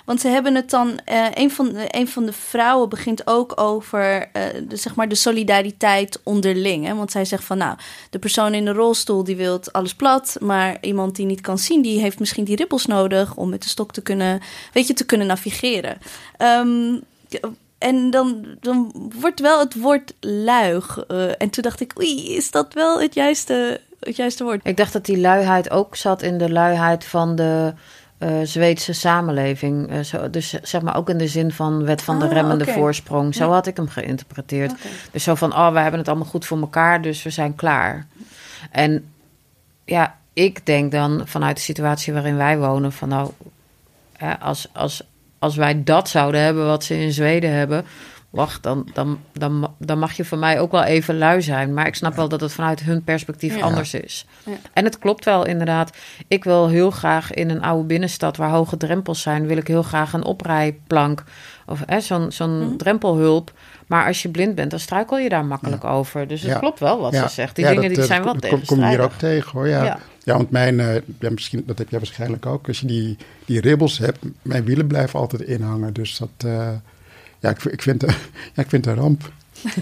want 0.05 0.21
ze 0.21 0.29
hebben 0.29 0.55
het 0.55 0.71
dan. 0.71 0.99
eh 1.05 1.27
een, 1.35 1.51
van 1.51 1.69
de, 1.73 1.85
een 1.89 2.09
van 2.09 2.25
de 2.27 2.33
vrouwen 2.33 2.89
begint 2.89 3.27
ook 3.27 3.61
over 3.61 4.29
eh, 4.33 4.43
de, 4.69 4.77
zeg 4.77 4.95
maar 4.95 5.09
de 5.09 5.15
solidariteit 5.15 6.21
onderling. 6.23 6.87
Hè? 6.87 6.95
Want 6.95 7.11
zij 7.11 7.25
zegt 7.25 7.45
van 7.45 7.59
nou, 7.59 7.77
de 8.11 8.19
persoon 8.19 8.55
in 8.55 8.65
de 8.65 8.73
rolstoel 8.73 9.25
die 9.25 9.37
wil 9.37 9.61
alles 9.73 9.95
plat. 9.95 10.37
Maar 10.41 10.77
iemand 10.81 11.17
die 11.17 11.27
niet 11.27 11.41
kan 11.41 11.59
zien, 11.59 11.83
die 11.83 12.01
heeft 12.01 12.19
misschien 12.19 12.45
die 12.45 12.57
ribbels 12.57 12.87
nodig 12.87 13.37
om 13.37 13.49
met 13.49 13.63
de 13.63 13.69
stok 13.69 13.93
te 13.93 14.03
kunnen, 14.03 14.41
weet 14.73 14.87
je, 14.87 14.95
te 14.95 15.05
kunnen 15.07 15.27
navigeren. 15.27 15.99
Ehm, 16.37 16.97
en 17.79 18.11
dan, 18.11 18.45
dan 18.61 18.93
wordt 19.21 19.41
wel 19.41 19.59
het 19.59 19.81
woord 19.81 20.15
luig. 20.21 21.05
eh, 21.09 21.29
en 21.39 21.51
toen 21.51 21.63
dacht 21.63 21.81
ik, 21.81 21.93
oei, 21.99 22.37
is 22.37 22.51
dat 22.51 22.75
wel 22.75 23.01
het 23.01 23.15
juiste, 23.15 23.81
het 24.01 24.17
juiste 24.17 24.45
woord? 24.45 24.61
Ik 24.65 24.77
dacht 24.77 24.93
dat 24.93 25.05
die 25.05 25.19
luiheid 25.19 25.71
ook 25.71 25.97
zat 25.97 26.23
in 26.23 26.39
de 26.39 26.51
luiheid 26.53 27.05
van 27.05 27.37
de 27.37 27.73
eh, 28.19 28.29
Zweedse 28.43 28.93
samenleving. 28.93 29.91
Eh, 29.91 30.01
zo, 30.01 30.31
dus 30.31 30.51
zeg 30.63 30.83
maar 30.83 30.97
ook 30.97 31.09
in 31.09 31.19
de 31.19 31.29
zin 31.29 31.53
van 31.53 31.85
wet 31.85 32.03
van 32.03 32.19
de 32.19 32.25
Ah, 32.25 32.33
remmende 32.33 32.67
voorsprong. 32.67 33.35
Zo 33.35 33.45
Ja. 33.45 33.53
had 33.53 33.67
ik 33.67 33.77
hem 33.77 33.89
geïnterpreteerd. 33.89 34.73
Dus 35.11 35.23
zo 35.25 35.35
van, 35.35 35.53
oh, 35.53 35.73
we 35.73 35.79
hebben 35.79 35.99
het 35.99 36.09
allemaal 36.09 36.27
goed 36.29 36.47
voor 36.47 36.61
elkaar, 36.61 37.03
dus 37.03 37.23
we 37.23 37.31
zijn 37.31 37.55
klaar. 37.55 38.07
En 38.71 39.05
ja, 39.85 40.17
ik 40.33 40.67
denk 40.67 40.93
dan 40.93 41.23
vanuit 41.25 41.57
de 41.57 41.63
situatie 41.63 42.13
waarin 42.13 42.37
wij 42.37 42.59
wonen, 42.59 42.93
van 42.93 43.09
nou, 43.09 43.31
hè, 44.17 44.39
als, 44.41 44.69
als, 44.73 45.03
als 45.39 45.57
wij 45.57 45.83
dat 45.85 46.09
zouden 46.09 46.41
hebben 46.41 46.67
wat 46.67 46.85
ze 46.85 46.99
in 47.01 47.13
Zweden 47.13 47.51
hebben, 47.53 47.85
wacht, 48.35 48.63
dan, 48.63 48.89
dan, 48.95 49.19
dan, 49.33 49.71
dan 49.79 49.99
mag 49.99 50.13
je 50.13 50.25
voor 50.25 50.39
mij 50.39 50.61
ook 50.61 50.71
wel 50.73 50.83
even 50.83 51.19
lui 51.19 51.43
zijn. 51.43 51.75
Maar 51.75 51.87
ik 51.87 51.95
snap 51.95 52.15
wel 52.17 52.29
dat 52.29 52.41
het 52.41 52.53
vanuit 52.53 52.81
hun 52.83 53.05
perspectief 53.05 53.57
Ja. 53.57 53.63
anders 53.63 53.95
is. 53.95 54.27
Ja. 54.45 54.53
En 54.73 54.85
het 54.85 54.99
klopt 54.99 55.25
wel 55.25 55.47
inderdaad. 55.47 55.97
Ik 56.29 56.45
wil 56.45 56.69
heel 56.69 56.91
graag 56.91 57.33
in 57.33 57.51
een 57.51 57.63
oude 57.63 57.85
binnenstad 57.87 58.37
waar 58.37 58.51
hoge 58.51 58.77
drempels 58.77 59.23
zijn, 59.23 59.47
wil 59.47 59.57
ik 59.57 59.67
heel 59.69 59.83
graag 59.83 60.13
een 60.13 60.25
oprijplank 60.25 61.25
of 61.67 61.83
hè, 61.87 62.01
zo'n 62.01 62.33
zo'n 62.33 62.59
Mhm. 62.67 62.77
drempelhulp. 62.77 63.53
Maar 63.87 64.07
als 64.07 64.23
je 64.23 64.29
blind 64.29 64.55
bent, 64.55 64.71
dan 64.71 64.81
struikel 64.81 65.19
je 65.19 65.29
daar 65.29 65.45
makkelijk 65.45 65.85
over. 65.85 66.27
Dus 66.27 66.43
het 66.43 66.59
klopt 66.59 66.79
wel 66.81 67.01
wat 67.01 67.15
ze 67.15 67.29
zegt. 67.29 67.57
Die 67.57 67.65
dingen 67.67 67.81
dat, 67.83 67.91
die 67.91 68.01
eh, 68.01 68.05
zijn 68.07 68.25
wel 68.25 68.33
dat 68.41 68.65
kom- 68.67 68.79
je 68.81 68.89
hier 68.89 69.01
ook 69.01 69.13
tegen 69.13 69.51
hoor. 69.53 69.69
Ja, 69.69 69.85
Ja. 69.85 69.99
ja. 70.23 70.37
want 70.37 70.51
mijn, 70.51 70.81
eh, 70.81 70.95
ja, 71.21 71.31
misschien, 71.31 71.63
dat 71.67 71.79
heb 71.79 71.89
jij 71.91 71.99
waarschijnlijk 71.99 72.47
ook. 72.47 72.69
Als 72.69 72.81
je 72.81 72.87
die, 72.87 73.17
die 73.45 73.61
ribbels 73.61 73.99
hebt, 73.99 74.19
mijn 74.43 74.65
wielen 74.65 74.87
blijven 74.87 75.19
altijd 75.21 75.43
inhangen. 75.43 75.93
Dus 75.93 76.17
dat, 76.19 76.29
eh, 76.51 76.69
ja, 77.45 77.51
ik, 77.51 77.65
ik, 77.65 77.83
vind, 77.83 78.03
ja, 78.55 78.63
ik 78.63 78.69
vind 78.69 78.85
het 78.85 78.87
een 78.87 79.03
ramp. 79.03 79.33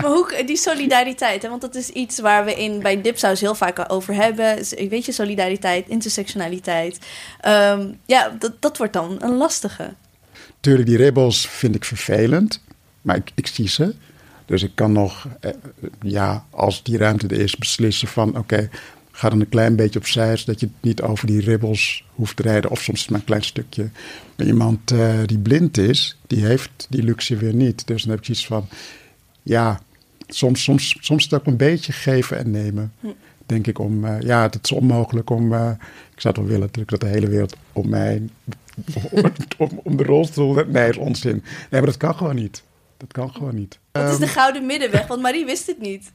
Maar 0.00 0.10
hoe, 0.10 0.42
die 0.46 0.56
solidariteit, 0.56 1.42
hè? 1.42 1.48
want 1.48 1.60
dat 1.60 1.74
is 1.74 1.88
iets 1.88 2.20
waar 2.20 2.44
we 2.44 2.54
in 2.54 2.80
bij 2.80 3.00
Dipsaus 3.00 3.40
heel 3.40 3.54
vaak 3.54 3.92
over 3.92 4.14
hebben. 4.14 4.64
Z- 4.64 4.72
Weet 4.88 5.04
je, 5.04 5.12
solidariteit, 5.12 5.88
intersectionaliteit. 5.88 6.98
Ehm, 7.40 7.88
ja, 8.06 8.36
dat, 8.38 8.62
dat 8.62 8.76
wordt 8.78 8.92
dan 8.92 9.16
een 9.20 9.36
lastige. 9.36 9.94
Tuurlijk, 10.60 10.88
die 10.88 10.96
ribbels 10.96 11.48
vind 11.48 11.74
ik 11.74 11.84
vervelend, 11.84 12.62
maar 13.02 13.16
ik, 13.16 13.30
ik 13.34 13.46
zie 13.46 13.68
ze. 13.68 13.94
Dus 14.46 14.62
ik 14.62 14.72
kan 14.74 14.92
nog, 14.92 15.26
eh, 15.40 15.50
ja, 16.02 16.44
als 16.50 16.82
die 16.82 16.98
ruimte 16.98 17.26
er 17.26 17.40
is, 17.40 17.56
beslissen 17.56 18.08
van... 18.08 18.36
oké, 18.38 18.68
ga 19.20 19.28
dan 19.28 19.40
een 19.40 19.48
klein 19.48 19.76
beetje 19.76 19.98
opzij, 19.98 20.36
zodat 20.36 20.60
je 20.60 20.68
niet 20.80 21.02
over 21.02 21.26
die 21.26 21.40
ribbels 21.40 22.04
hoeft 22.14 22.36
te 22.36 22.42
rijden. 22.42 22.70
Of 22.70 22.82
soms 22.82 22.96
is 22.96 23.00
het 23.00 23.10
maar 23.10 23.20
een 23.20 23.26
klein 23.26 23.42
stukje. 23.42 23.88
Maar 24.36 24.46
iemand 24.46 24.90
eh, 24.90 25.18
die 25.26 25.38
blind 25.38 25.78
is, 25.78 26.16
die 26.26 26.44
heeft 26.44 26.86
die 26.88 27.02
luxe 27.02 27.36
weer 27.36 27.54
niet. 27.54 27.86
Dus 27.86 28.02
dan 28.02 28.14
heb 28.14 28.24
je 28.24 28.32
iets 28.32 28.46
van, 28.46 28.68
ja, 29.42 29.80
soms, 30.28 30.62
soms, 30.62 30.96
soms 31.00 31.24
is 31.24 31.30
het 31.30 31.40
ook 31.40 31.46
een 31.46 31.56
beetje 31.56 31.92
geven 31.92 32.38
en 32.38 32.50
nemen. 32.50 32.92
Denk 33.46 33.66
ik 33.66 33.78
om, 33.78 34.04
eh, 34.04 34.20
ja, 34.20 34.42
het 34.42 34.58
is 34.62 34.72
onmogelijk 34.72 35.30
om, 35.30 35.52
eh, 35.52 35.70
ik 36.14 36.20
zou 36.20 36.34
het 36.34 36.36
wel 36.36 36.52
willen 36.52 36.60
natuurlijk 36.60 36.90
dat 36.90 37.00
de 37.00 37.06
hele 37.06 37.28
wereld 37.28 37.56
om 37.72 37.88
mij, 37.88 38.22
om, 39.10 39.22
om, 39.58 39.80
om 39.82 39.96
de 39.96 40.04
rolstoel, 40.04 40.54
nee, 40.54 40.64
dat 40.64 40.88
is 40.88 40.96
onzin. 40.96 41.42
Nee, 41.70 41.80
maar 41.80 41.90
dat 41.90 41.96
kan 41.96 42.14
gewoon 42.14 42.34
niet. 42.34 42.62
Dat 42.96 43.12
kan 43.12 43.30
gewoon 43.30 43.54
niet. 43.54 43.78
Dat 43.92 44.12
is 44.12 44.18
de 44.18 44.26
gouden 44.26 44.66
middenweg, 44.66 45.06
want 45.06 45.22
Marie 45.22 45.44
wist 45.44 45.66
het 45.66 45.80
niet. 45.80 46.12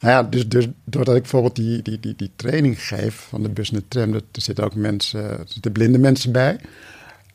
Nou 0.00 0.14
ja, 0.14 0.22
dus, 0.22 0.48
dus 0.48 0.66
doordat 0.84 1.14
ik 1.14 1.22
bijvoorbeeld 1.22 1.56
die, 1.56 1.82
die, 1.82 2.00
die, 2.00 2.14
die 2.16 2.30
training 2.36 2.82
geef 2.82 3.14
van 3.14 3.42
de 3.42 3.48
bus 3.48 3.70
en 3.70 3.76
de 3.76 3.88
tram, 3.88 4.14
er 4.14 4.22
zitten 4.32 4.64
ook 4.64 4.74
mensen, 4.74 5.22
er 5.22 5.44
zitten 5.46 5.72
blinde 5.72 5.98
mensen 5.98 6.32
bij. 6.32 6.58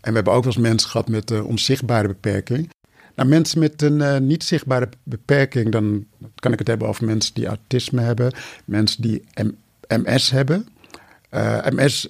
En 0.01 0.09
we 0.09 0.15
hebben 0.15 0.33
ook 0.33 0.43
wel 0.43 0.53
eens 0.53 0.61
mensen 0.61 0.89
gehad 0.89 1.07
met 1.07 1.29
een 1.29 1.43
onzichtbare 1.43 2.07
beperking. 2.07 2.69
Nou, 3.15 3.29
mensen 3.29 3.59
met 3.59 3.81
een 3.81 4.01
eh, 4.01 4.17
niet 4.17 4.43
zichtbare 4.43 4.89
beperking, 5.03 5.71
dan 5.71 6.05
kan 6.35 6.51
ik 6.51 6.59
het 6.59 6.67
hebben 6.67 6.87
over 6.87 7.05
mensen 7.05 7.33
die 7.33 7.45
autisme 7.45 8.01
hebben, 8.01 8.33
mensen 8.65 9.01
die 9.01 9.23
MS 9.87 10.29
hebben. 10.29 10.67
Eh, 11.29 11.65
MS 11.69 12.07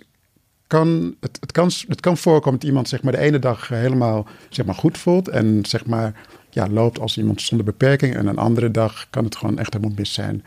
kan, 0.68 1.16
het, 1.20 1.38
het, 1.40 1.52
kan, 1.52 1.72
het 1.88 2.00
kan 2.00 2.18
voorkomen 2.18 2.60
dat 2.60 2.70
iemand 2.70 2.90
zeg 2.90 3.04
maar, 3.04 3.12
de 3.12 3.20
ene 3.20 3.40
dag 3.40 3.68
helemaal 3.68 4.28
zeg 4.50 4.66
maar, 4.66 4.76
goed 4.76 4.98
voelt 4.98 5.28
en 5.28 5.66
zeg 5.66 5.86
maar, 5.86 6.28
ja, 6.54 6.70
loopt 6.70 7.00
als 7.00 7.18
iemand 7.18 7.42
zonder 7.42 7.66
beperking. 7.66 8.16
En 8.16 8.28
een 8.28 8.38
andere 8.38 8.72
dag 8.72 9.08
kan 9.10 9.24
het 9.24 9.36
gewoon 9.36 9.60
echt 9.60 9.74
helemaal 9.74 9.96
mis 9.98 10.14
zijn. 10.14 10.44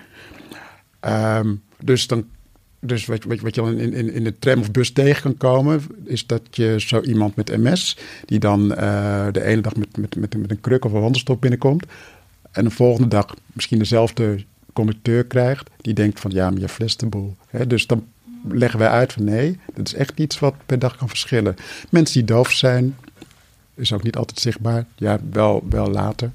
Ehm, 1.00 1.54
dus 1.80 2.06
dan, 2.06 2.24
dus 2.80 3.06
wat, 3.06 3.24
wat, 3.24 3.54
je 3.54 3.60
dan 3.60 3.78
in, 3.78 3.92
in, 3.92 4.12
in 4.12 4.24
de 4.24 4.38
tram 4.38 4.60
of 4.60 4.70
bus 4.70 4.92
tegen 4.92 5.22
kan 5.22 5.36
komen, 5.36 5.82
is 6.04 6.26
dat 6.26 6.42
je 6.50 6.74
zo 6.78 7.00
iemand 7.00 7.36
met 7.36 7.56
MS, 7.56 7.96
die 8.24 8.38
dan 8.38 8.74
eh, 8.74 9.26
de 9.32 9.44
ene 9.44 9.60
dag 9.60 9.76
met, 9.76 9.96
met, 9.96 10.16
met, 10.16 10.36
met 10.36 10.50
een 10.50 10.60
kruk 10.60 10.84
of 10.84 10.92
een 10.92 11.00
wandelstok 11.00 11.40
binnenkomt, 11.40 11.86
en 12.50 12.64
de 12.64 12.70
volgende 12.70 13.08
dag 13.08 13.34
misschien 13.52 13.78
dezelfde 13.78 14.44
conducteur 14.72 15.24
krijgt, 15.24 15.70
die 15.80 15.94
denkt 15.94 16.20
van 16.20 16.30
ja, 16.30 16.50
maar 16.50 16.60
je 16.60 16.68
flest 16.68 17.04
dus 17.66 17.86
dan 17.86 18.06
leggen 18.48 18.78
wij 18.78 18.88
uit 18.88 19.12
van 19.12 19.24
nee, 19.24 19.58
dat 19.74 19.86
is 19.86 19.94
echt 19.94 20.18
iets 20.18 20.38
wat 20.38 20.54
per 20.66 20.78
dag 20.78 20.96
kan 20.96 21.08
verschillen. 21.08 21.56
Mensen 21.90 22.14
die 22.14 22.24
doof 22.24 22.50
zijn, 22.50 22.96
is 23.74 23.92
ook 23.92 24.02
niet 24.02 24.16
altijd 24.16 24.40
zichtbaar. 24.40 24.86
Ja, 24.96 25.18
wel, 25.30 25.64
wel 25.68 25.90
later. 25.90 26.30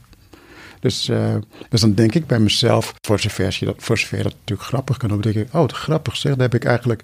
Dus, 0.80 1.10
eh, 1.10 1.36
dus 1.70 1.82
dan 1.82 1.94
denk 1.94 2.16
ik 2.16 2.28
bij 2.28 2.40
mezelf, 2.40 2.94
voor 3.02 3.20
zover 3.20 3.58
je 3.60 3.66
dat, 3.66 3.76
voor 3.78 3.98
zover 3.98 4.24
dat 4.24 4.34
natuurlijk 4.40 4.68
grappig 4.68 4.98
kan 4.98 5.10
doen, 5.10 5.22
denk 5.22 5.36
ik, 5.36 5.54
oh, 5.54 5.68
grappig 5.68 6.16
zeg, 6.16 6.32
daar 6.32 6.42
heb 6.42 6.62
ik 6.62 6.66
eigenlijk 6.66 7.04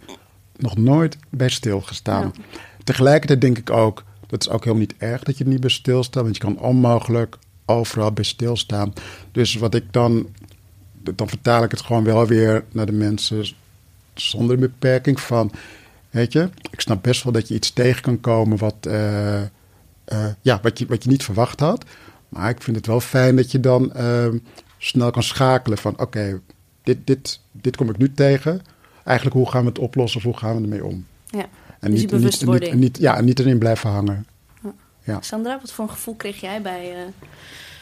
nog 0.58 0.78
nooit 0.78 1.18
bij 1.30 1.50
stilgestaan. 1.50 2.34
Tegelijkertijd 2.84 3.42
denk 3.42 3.58
ik 3.58 3.70
ook, 3.70 4.04
dat 4.28 4.42
is 4.42 4.50
ook 4.50 4.64
helemaal 4.64 4.86
niet 4.88 4.96
erg 4.98 5.24
dat 5.24 5.38
je 5.38 5.44
er 5.44 5.50
niet 5.50 5.60
bij 5.60 5.70
stilstaat, 5.70 6.24
want 6.24 6.36
je 6.36 6.42
kan 6.42 6.60
onmogelijk 6.60 7.38
overal 7.66 8.12
bij 8.12 8.24
stilstaan. 8.24 8.94
Dus 9.32 9.56
wat 9.56 9.76
ik 9.76 9.94
dan, 9.94 10.28
dan 11.16 11.30
vertaal 11.30 11.64
ik 11.64 11.72
het 11.72 11.82
gewoon 11.82 12.04
wel 12.04 12.28
weer 12.28 12.64
naar 12.72 12.86
de 12.86 12.92
mensen 12.92 13.46
zonder 14.14 14.58
beperking 14.58 15.20
van, 15.20 15.52
weet 16.10 16.34
je, 16.34 16.50
ik 16.72 16.82
snap 16.82 17.04
best 17.04 17.24
wel 17.24 17.34
dat 17.34 17.48
je 17.48 17.54
iets 17.54 17.72
tegen 17.74 18.02
kan 18.02 18.20
komen 18.20 18.58
wat, 18.58 18.76
eh, 18.82 19.42
eh, 20.06 20.26
ja, 20.42 20.60
wat, 20.62 20.80
je, 20.80 20.86
wat 20.86 21.04
je 21.04 21.10
niet 21.10 21.24
verwacht 21.24 21.60
had. 21.60 21.86
Maar 22.30 22.50
ik 22.50 22.62
vind 22.62 22.76
het 22.76 22.86
wel 22.86 23.00
fijn 23.00 23.36
dat 23.36 23.52
je 23.52 23.60
dan 23.60 23.94
eh, 23.94 24.28
snel 24.78 25.12
kan 25.12 25.24
schakelen 25.24 25.78
van, 25.78 26.00
oké, 26.00 26.40
dit, 26.84 26.98
dit, 27.08 27.40
dit 27.52 27.76
kom 27.76 27.90
ik 27.90 27.98
nu 27.98 28.12
tegen. 28.14 28.62
Eigenlijk, 29.04 29.36
hoe 29.38 29.50
gaan 29.50 29.62
we 29.62 29.68
het 29.68 29.80
oplossen 29.80 30.20
of 30.20 30.26
hoe 30.26 30.38
gaan 30.38 30.56
we 30.56 30.62
ermee 30.62 30.86
om? 30.86 31.06
Ja. 31.26 31.46
En 31.80 31.92
Dus 31.92 32.00
die 32.00 32.10
bewustwording. 32.10 32.72
Niet, 32.74 32.82
niet, 32.82 32.98
ja, 32.98 33.18
en 33.18 33.26
niet 33.26 33.40
erin 33.40 33.58
blijven 33.58 33.90
hangen. 33.90 34.26
Ja. 35.04 35.22
Sandra, 35.22 35.60
wat 35.62 35.72
voor 35.72 35.84
een 35.86 35.92
gevoel 35.92 36.16
kreeg 36.16 36.42
jij 36.42 36.62
bij... 36.62 36.92
eh, 36.94 36.98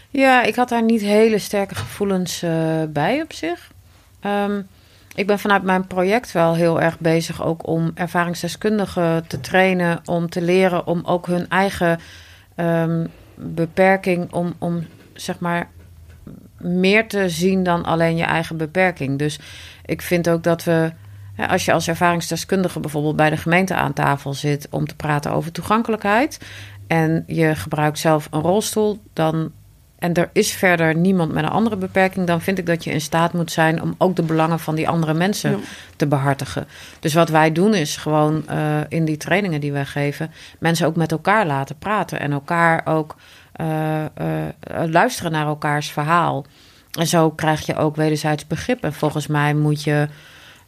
Ja, 0.09 0.43
ik 0.43 0.55
had 0.55 0.69
daar 0.69 0.83
niet 0.83 1.01
hele 1.01 1.37
sterke 1.39 1.75
gevoelens 1.75 2.41
eh, 2.41 2.83
bij 2.89 3.21
op 3.21 3.33
zich. 3.33 3.71
Ehm, 4.19 4.61
ik 5.15 5.27
ben 5.27 5.39
vanuit 5.39 5.63
mijn 5.63 5.87
project 5.87 6.31
wel 6.31 6.55
heel 6.55 6.81
erg 6.81 6.99
bezig 6.99 7.43
ook 7.43 7.67
om 7.67 7.91
ervaringsdeskundigen 7.95 9.27
te 9.27 9.39
trainen, 9.39 10.01
om 10.05 10.29
te 10.29 10.41
leren 10.41 10.87
om 10.87 11.01
ook 11.05 11.27
hun 11.27 11.49
eigen 11.49 11.99
ehm, 12.55 13.05
beperking, 13.35 14.31
om, 14.31 14.53
om 14.57 14.85
zeg 15.13 15.39
maar 15.39 15.69
meer 16.57 17.07
te 17.07 17.29
zien 17.29 17.63
dan 17.63 17.83
alleen 17.83 18.15
je 18.15 18.23
eigen 18.23 18.57
beperking. 18.57 19.19
Dus 19.19 19.39
ik 19.85 20.01
vind 20.01 20.29
ook 20.29 20.43
dat 20.43 20.63
we 20.63 20.91
Als 21.47 21.65
je 21.65 21.73
als 21.73 21.87
ervaringsdeskundige 21.87 22.79
bijvoorbeeld 22.79 23.15
bij 23.15 23.29
de 23.29 23.37
gemeente 23.37 23.73
aan 23.73 23.93
tafel 23.93 24.33
zit 24.33 24.67
om 24.69 24.87
te 24.87 24.95
praten 24.95 25.31
over 25.31 25.51
toegankelijkheid 25.51 26.39
en 26.87 27.23
je 27.27 27.55
gebruikt 27.55 27.99
zelf 27.99 28.27
een 28.31 28.41
rolstoel, 28.41 28.99
dan 29.13 29.51
en 30.03 30.13
er 30.13 30.29
is 30.33 30.51
verder 30.51 30.95
niemand 30.95 31.31
met 31.33 31.43
een 31.43 31.49
andere 31.49 31.75
beperking, 31.75 32.27
dan 32.27 32.41
vind 32.41 32.57
ik 32.57 32.65
dat 32.65 32.83
je 32.83 32.91
in 32.91 33.01
staat 33.01 33.33
moet 33.33 33.51
zijn 33.51 33.81
om 33.81 33.95
ook 33.97 34.15
de 34.15 34.21
belangen 34.23 34.59
van 34.59 34.75
die 34.75 34.89
andere 34.89 35.13
mensen 35.13 35.51
Ja. 35.51 35.57
te 35.95 36.07
behartigen. 36.07 36.67
Dus 36.99 37.13
wat 37.13 37.29
wij 37.29 37.51
doen 37.51 37.73
is 37.73 37.97
gewoon 37.97 38.47
eh, 38.47 38.77
in 38.89 39.05
die 39.05 39.17
trainingen 39.17 39.61
die 39.61 39.71
wij 39.71 39.85
geven, 39.85 40.31
mensen 40.59 40.87
ook 40.87 40.95
met 40.95 41.11
elkaar 41.11 41.45
laten 41.45 41.75
praten 41.79 42.19
en 42.19 42.31
elkaar 42.31 42.81
ook 42.85 43.15
eh, 43.53 44.05
eh, 44.05 44.09
luisteren 44.89 45.31
naar 45.31 45.45
elkaars 45.45 45.91
verhaal. 45.91 46.45
En 46.99 47.07
zo 47.07 47.29
krijg 47.31 47.65
je 47.65 47.75
ook 47.75 47.95
wederzijds 47.95 48.47
begrip. 48.47 48.83
En 48.83 48.93
volgens 48.93 49.27
mij 49.27 49.53
moet 49.53 49.83
je 49.83 50.07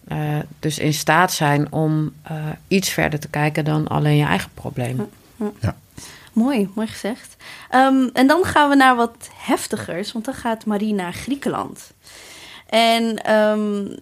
eh, 0.07 0.17
dus 0.59 0.79
in 0.79 0.93
staat 0.93 1.33
zijn 1.33 1.71
om 1.71 2.11
eh, 2.23 2.35
iets 2.67 2.89
verder 2.89 3.19
te 3.19 3.27
kijken 3.27 3.65
dan 3.65 3.87
alleen 3.87 4.17
je 4.17 4.25
eigen 4.25 4.49
probleem. 4.53 5.09
Mooi, 6.35 6.69
mooi 6.73 6.87
gezegd. 6.87 7.35
Ehm, 7.69 8.09
en 8.13 8.27
dan 8.27 8.43
gaan 8.43 8.69
we 8.69 8.75
naar 8.75 8.95
wat 8.95 9.29
heftigers, 9.33 10.11
want 10.11 10.25
dan 10.25 10.33
gaat 10.33 10.65
Marie 10.65 10.93
naar 10.93 11.13
Griekenland. 11.13 11.91
En 12.69 13.23
ehm, 13.23 13.97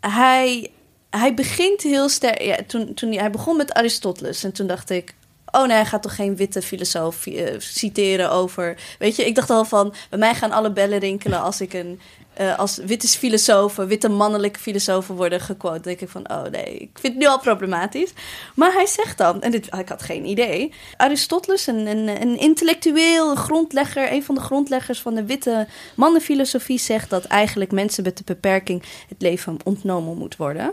hij, 0.00 0.70
hij 1.10 1.34
begint 1.34 1.82
heel 1.82 2.08
sterk. 2.08 2.42
Ja, 2.42 2.56
toen, 2.66 2.94
toen 2.94 3.12
hij 3.12 3.30
begon 3.30 3.56
met 3.56 3.72
Aristoteles. 3.72 4.44
En 4.44 4.52
toen 4.52 4.66
dacht 4.66 4.90
ik. 4.90 5.14
Oh 5.50 5.66
nee, 5.66 5.76
hij 5.76 5.86
gaat 5.86 6.02
toch 6.02 6.14
geen 6.14 6.36
witte 6.36 6.62
filosoof 6.62 7.26
eh, 7.26 7.54
citeren 7.58 8.30
over. 8.30 8.76
Weet 8.98 9.16
je, 9.16 9.26
ik 9.26 9.34
dacht 9.34 9.50
al 9.50 9.64
van. 9.64 9.94
Bij 10.10 10.18
mij 10.18 10.34
gaan 10.34 10.52
alle 10.52 10.72
bellen 10.72 10.98
rinkelen 10.98 11.40
als 11.42 11.60
ik 11.60 11.72
een. 11.72 12.00
eh, 12.34 12.58
als 12.58 12.76
witte 12.76 13.08
filosofen, 13.08 13.86
witte 13.86 14.08
mannelijke 14.08 14.58
filosofen 14.58 15.14
worden 15.14 15.40
gequote. 15.40 15.80
Denk 15.80 16.00
ik 16.00 16.08
van, 16.08 16.30
oh 16.30 16.42
nee, 16.42 16.76
ik 16.76 16.90
vind 17.00 17.12
het 17.12 17.16
nu 17.22 17.26
al 17.26 17.38
problematisch. 17.40 18.12
Maar 18.54 18.72
hij 18.72 18.86
zegt 18.86 19.18
dan, 19.18 19.42
en 19.42 19.50
dit, 19.50 19.66
ik 19.78 19.88
had 19.88 20.02
geen 20.02 20.24
idee. 20.24 20.72
Aristoteles, 20.96 21.66
een, 21.66 21.86
een, 21.86 22.08
een 22.22 22.38
intellectueel, 22.38 23.34
grondlegger, 23.34 24.12
een 24.12 24.24
van 24.24 24.34
de 24.34 24.40
grondleggers 24.40 25.00
van 25.00 25.14
de 25.14 25.24
witte 25.24 25.66
mannenfilosofie, 25.96 26.78
zegt 26.78 27.10
dat 27.10 27.24
eigenlijk 27.24 27.72
mensen 27.72 28.04
met 28.04 28.18
een 28.18 28.24
beperking 28.24 28.82
het 29.08 29.22
leven 29.22 29.56
ontnomen 29.64 30.16
moet 30.16 30.36
worden. 30.36 30.72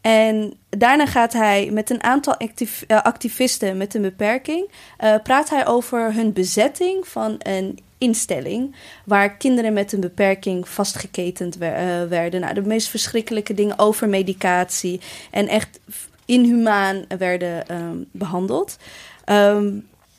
En 0.00 0.52
daarna 0.68 1.06
gaat 1.06 1.32
hij 1.32 1.70
met 1.72 1.90
een 1.90 2.02
aantal 2.02 2.36
eh, 2.36 3.02
activisten 3.02 3.76
met 3.76 3.94
een 3.94 4.02
beperking, 4.02 4.70
eh, 4.96 5.14
praat 5.22 5.50
hij 5.50 5.66
over 5.66 6.14
hun 6.14 6.32
bezetting 6.32 7.08
van 7.08 7.34
een 7.38 7.78
instelling 7.98 8.76
waar 9.04 9.36
kinderen 9.36 9.72
met 9.72 9.92
een 9.92 10.00
beperking 10.00 10.68
vastgeketend 10.68 11.58
eh, 11.58 11.70
werden. 12.08 12.40
Nou, 12.40 12.54
de 12.54 12.62
meest 12.62 12.88
verschrikkelijke 12.88 13.54
dingen 13.54 13.78
over 13.78 14.08
medicatie 14.08 15.00
en 15.30 15.48
echt 15.48 15.80
inhumaan 16.24 17.04
werden 17.18 17.68
ehm, 17.68 17.96
behandeld. 18.10 18.76
Ehm, 19.24 19.70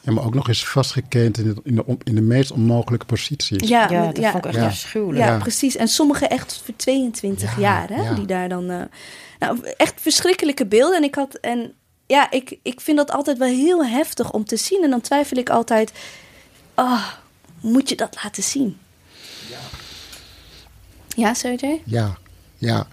Ja, 0.09 0.15
maar 0.15 0.25
ook 0.25 0.33
nog 0.33 0.47
eens 0.47 0.65
vastgekend 0.65 1.37
in, 1.37 1.47
het- 1.47 1.59
in, 1.63 1.75
de, 1.75 1.97
in 2.03 2.15
de 2.15 2.21
meest 2.21 2.51
onmogelijke 2.51 3.05
posities. 3.05 3.67
ja, 3.67 3.89
Ja, 3.89 4.05
dat 4.05 4.17
ja, 4.17 4.31
vond 4.31 4.45
ik 4.45 4.51
echt 4.51 4.59
Ja. 4.59 4.65
afschuwelijk. 4.67 5.17
Ja, 5.25 5.31
Ja. 5.33 5.37
precies. 5.37 5.75
En 5.75 5.87
sommige 5.87 6.27
echt 6.27 6.61
voor 6.65 6.75
22 6.75 7.55
Ja, 7.55 7.61
jaar, 7.61 7.89
hè, 7.89 8.01
ja. 8.03 8.13
die 8.13 8.25
daar 8.25 8.49
dan... 8.49 8.69
eh, 8.69 8.81
nou, 9.39 9.59
echt 9.77 9.93
verschrikkelijke 10.01 10.65
beelden. 10.65 10.97
En 10.97 11.03
ik 11.03 11.15
had... 11.15 11.35
En 11.35 11.73
ja, 12.07 12.31
ik, 12.31 12.57
ik 12.63 12.81
vind 12.81 12.97
dat 12.97 13.11
altijd 13.11 13.37
wel 13.37 13.47
heel 13.47 13.85
heftig 13.85 14.31
om 14.31 14.45
te 14.45 14.57
zien. 14.57 14.83
En 14.83 14.89
dan 14.89 15.01
twijfel 15.01 15.37
ik 15.37 15.49
altijd... 15.49 15.91
Oh, 16.75 17.05
moet 17.61 17.89
je 17.89 17.95
dat 17.95 18.17
laten 18.23 18.43
zien? 18.43 18.77
Ja, 21.15 21.33
Sergej? 21.33 21.81
Ja, 21.85 22.17
ja. 22.57 22.87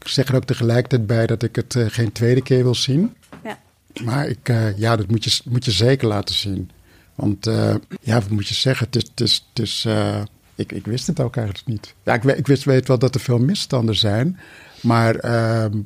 Ik 0.00 0.08
zeg 0.08 0.28
er 0.28 0.34
ook 0.36 0.44
tegelijkertijd 0.44 1.06
bij 1.06 1.26
dat 1.26 1.42
ik 1.42 1.56
het 1.56 1.74
eh, 1.76 1.84
geen 1.88 2.12
tweede 2.12 2.42
keer 2.42 2.62
wil 2.62 2.74
zien. 2.74 3.14
Ja. 3.44 3.58
Maar 4.04 4.28
ik, 4.28 4.48
eh, 4.48 4.78
ja, 4.78 4.96
dat 4.96 5.08
moet 5.08 5.24
je, 5.24 5.40
moet 5.44 5.64
je 5.64 5.70
zeker 5.70 6.08
laten 6.08 6.34
zien. 6.34 6.70
Want 7.14 7.46
eh, 7.46 7.74
ja, 8.00 8.14
wat 8.14 8.30
moet 8.30 8.48
je 8.48 8.54
zeggen? 8.54 8.86
Het 8.90 9.20
is, 9.20 9.46
het 9.48 9.64
is, 9.66 9.84
eh, 9.86 10.22
ik, 10.54 10.72
ik 10.72 10.86
wist 10.86 11.06
het 11.06 11.20
ook 11.20 11.36
eigenlijk 11.36 11.66
niet. 11.66 11.94
Ja, 12.02 12.14
ik, 12.14 12.24
ik 12.24 12.46
wist, 12.46 12.64
weet 12.64 12.88
wel 12.88 12.98
dat 12.98 13.14
er 13.14 13.20
veel 13.20 13.38
misstanden 13.38 13.96
zijn. 13.96 14.38
Maar 14.80 15.14
ehm, 15.14 15.78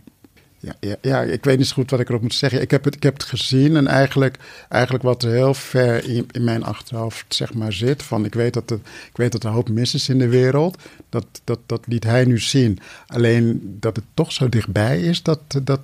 ja, 0.58 0.74
ja, 0.80 0.96
ja, 1.00 1.22
ik 1.22 1.44
weet 1.44 1.58
niet 1.58 1.66
zo 1.66 1.74
goed 1.74 1.90
wat 1.90 2.00
ik 2.00 2.08
erop 2.08 2.22
moet 2.22 2.34
zeggen. 2.34 2.60
Ik 2.60 2.70
heb 2.70 2.84
het, 2.84 2.94
ik 2.94 3.02
heb 3.02 3.12
het 3.12 3.22
gezien 3.22 3.76
en 3.76 3.86
eigenlijk, 3.86 4.38
eigenlijk 4.68 5.04
wat 5.04 5.22
er 5.22 5.30
heel 5.30 5.54
ver 5.54 6.08
in, 6.08 6.26
in 6.30 6.44
mijn 6.44 6.64
achterhoofd 6.64 7.34
zeg 7.34 7.54
maar, 7.54 7.72
zit. 7.72 8.02
Van 8.02 8.24
ik, 8.24 8.34
weet 8.34 8.54
dat 8.54 8.70
er, 8.70 8.78
ik 9.10 9.16
weet 9.16 9.32
dat 9.32 9.42
er 9.42 9.48
een 9.48 9.54
hoop 9.54 9.68
mis 9.68 9.94
is 9.94 10.08
in 10.08 10.18
de 10.18 10.28
wereld. 10.28 10.82
Dat, 11.08 11.26
dat, 11.44 11.58
dat 11.66 11.86
liet 11.86 12.04
hij 12.04 12.24
nu 12.24 12.38
zien. 12.38 12.78
Alleen 13.06 13.76
dat 13.80 13.96
het 13.96 14.04
toch 14.14 14.32
zo 14.32 14.48
dichtbij 14.48 15.00
is, 15.00 15.22
dat, 15.22 15.40
dat, 15.62 15.80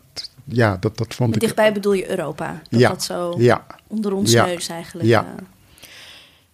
ja, 0.49 0.77
dat, 0.81 0.99
dat 0.99 1.15
vond 1.15 1.29
Met 1.29 1.37
ik... 1.37 1.43
dichtbij 1.43 1.73
bedoel 1.73 1.93
je 1.93 2.11
Europa. 2.11 2.61
Dat 2.71 2.81
Ja, 2.81 2.89
dat 2.89 3.03
zo 3.03 3.35
Ja, 3.39 3.67
onder 3.87 4.13
ons 4.15 4.33
Ja. 4.33 4.45
neus 4.47 4.69
eigenlijk... 4.69 5.09
Ja. 5.09 5.21
eh, 5.21 5.45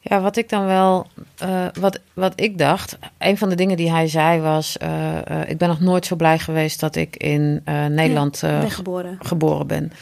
Ja, 0.01 0.21
wat 0.21 0.37
ik 0.37 0.49
dan 0.49 0.67
wel, 0.67 1.07
eh, 1.39 1.67
wat, 1.81 1.99
wat 2.15 2.33
ik 2.41 2.59
dacht, 2.59 2.99
een 3.19 3.39
van 3.39 3.49
de 3.49 3.55
dingen 3.55 3.77
die 3.77 3.91
hij 3.91 4.09
zei 4.09 4.41
was: 4.41 4.79
eh, 4.79 5.41
eh, 5.43 5.49
Ik 5.51 5.59
ben 5.59 5.69
nog 5.69 5.81
nooit 5.81 6.07
zo 6.07 6.17
blij 6.17 6.39
geweest 6.39 6.81
dat 6.81 6.97
ik 6.97 7.17
in 7.17 7.61
eh, 7.65 7.87
Nederland 7.87 8.39
ben 8.41 8.71
geboren. 8.71 9.17
geboren 9.21 9.67
ben. 9.67 9.93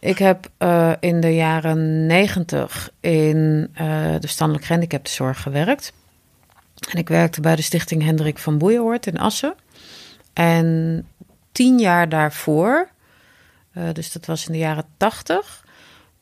Ik 0.00 0.18
heb 0.18 0.50
eh, 0.58 0.92
in 1.00 1.20
de 1.20 1.34
jaren 1.34 2.06
negentig 2.06 2.90
in 3.00 3.68
eh, 3.74 3.86
de 4.20 4.26
standelijk 4.26 4.64
gehandicaptenzorg 4.64 5.42
gewerkt. 5.42 5.92
En 6.92 6.98
ik 6.98 7.08
werkte 7.08 7.40
bij 7.40 7.56
de 7.56 7.62
stichting 7.62 8.02
Hendrik 8.02 8.38
van 8.38 8.58
Boeioord 8.58 9.06
in 9.06 9.18
Assen. 9.18 9.54
En 10.32 11.06
tien 11.52 11.78
jaar 11.78 12.08
daarvoor, 12.08 12.88
dus 13.92 14.12
dat 14.12 14.26
was 14.26 14.46
in 14.46 14.52
de 14.52 14.58
jaren 14.58 14.84
tachtig, 14.96 15.64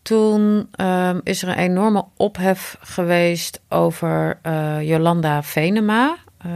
toen 0.02 0.68
ehm, 0.72 1.20
is 1.22 1.42
er 1.42 1.48
een 1.48 1.58
enorme 1.58 2.04
ophef 2.16 2.76
geweest 2.80 3.60
over 3.68 4.38
eh, 4.42 4.82
Jolanda 4.82 5.42
Venema. 5.42 6.16
Eh, 6.38 6.50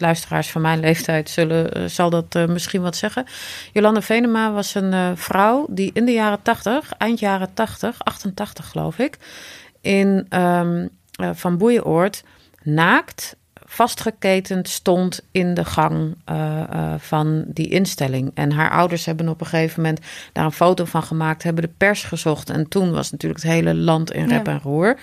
luisteraars 0.00 0.50
van 0.50 0.60
mijn 0.60 0.80
leeftijd 0.80 1.30
zullen, 1.30 1.72
eh, 1.72 1.84
zal 1.84 2.10
dat 2.10 2.34
eh, 2.34 2.46
misschien 2.46 2.82
wat 2.82 2.96
zeggen. 2.96 3.26
Jolanda 3.72 4.02
Venema 4.02 4.52
was 4.52 4.74
een 4.74 4.92
eh, 4.92 5.10
vrouw 5.14 5.66
die 5.70 5.90
in 5.92 6.04
de 6.04 6.12
jaren 6.12 6.42
80, 6.42 6.92
eind 6.98 7.18
jaren 7.18 7.54
80, 7.54 7.96
88 7.98 8.68
geloof 8.68 8.98
ik, 8.98 9.16
in 9.80 10.26
ehm, 10.28 10.86
eh, 11.12 11.30
Van 11.34 11.58
Boeioord 11.58 12.24
naakt 12.62 13.36
vastgeketend 13.72 14.68
stond 14.68 15.20
in 15.30 15.54
de 15.54 15.64
gang 15.64 16.14
eh, 16.24 16.60
eh, 16.60 16.94
van 16.98 17.44
die 17.46 17.68
instelling. 17.68 18.30
En 18.34 18.52
haar 18.52 18.70
ouders 18.70 19.04
hebben 19.04 19.28
op 19.28 19.40
een 19.40 19.46
gegeven 19.46 19.82
moment 19.82 20.00
daar 20.32 20.44
een 20.44 20.52
foto 20.52 20.84
van 20.84 21.02
gemaakt, 21.02 21.42
hebben 21.42 21.62
de 21.62 21.70
pers 21.76 22.02
gezocht. 22.04 22.50
En 22.50 22.68
toen 22.68 22.92
was 22.92 23.10
natuurlijk 23.10 23.42
het 23.42 23.52
hele 23.52 23.74
land 23.74 24.12
in 24.12 24.28
rep 24.28 24.46
Ja. 24.46 24.52
en 24.52 24.60
roer. 24.62 24.98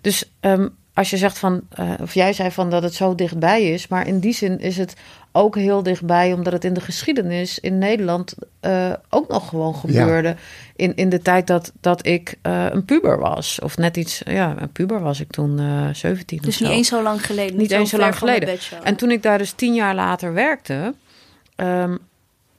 Dus 0.00 0.30
ehm, 0.40 0.68
als 0.94 1.10
je 1.10 1.16
zegt 1.16 1.38
van, 1.38 1.60
eh, 1.68 1.90
of 2.00 2.14
jij 2.14 2.32
zei 2.32 2.50
van 2.50 2.70
dat 2.70 2.82
het 2.82 2.94
zo 2.94 3.14
dichtbij 3.14 3.70
is, 3.70 3.88
maar 3.88 4.06
in 4.06 4.18
die 4.18 4.34
zin 4.34 4.60
is 4.60 4.76
het 4.76 4.94
ook 5.36 5.56
heel 5.56 5.82
dichtbij, 5.82 6.32
omdat 6.32 6.52
het 6.52 6.64
in 6.64 6.74
de 6.74 6.80
geschiedenis 6.80 7.58
in 7.58 7.78
Nederland 7.78 8.34
eh, 8.60 8.92
ook 9.08 9.28
nog 9.28 9.48
gewoon 9.48 9.74
gebeurde. 9.74 10.36
In, 10.76 10.96
in 10.96 11.08
de 11.08 11.22
tijd 11.22 11.46
dat, 11.46 11.72
dat 11.80 12.06
ik 12.06 12.34
eh, 12.42 12.66
een 12.70 12.84
puber 12.84 13.18
was. 13.18 13.58
Of 13.62 13.76
net 13.76 13.96
iets, 13.96 14.22
ja, 14.24 14.54
een 14.60 14.72
puber 14.72 15.00
was 15.00 15.20
ik 15.20 15.30
toen 15.30 15.58
eh 15.58 15.88
17 15.92 16.38
Dus 16.42 16.54
of 16.54 16.60
niet 16.60 16.68
zo. 16.68 16.74
eens 16.74 16.88
zo 16.88 17.02
lang 17.02 17.26
geleden. 17.26 17.56
Niet 17.56 17.70
eens 17.70 17.90
zo 17.90 17.98
lang 17.98 18.18
geleden. 18.18 18.58
En 18.82 18.96
toen 18.96 19.10
ik 19.10 19.22
daar 19.22 19.38
dus 19.38 19.52
tien 19.52 19.74
jaar 19.74 19.94
later 19.94 20.32
werkte, 20.32 20.94
ehm, 21.56 21.96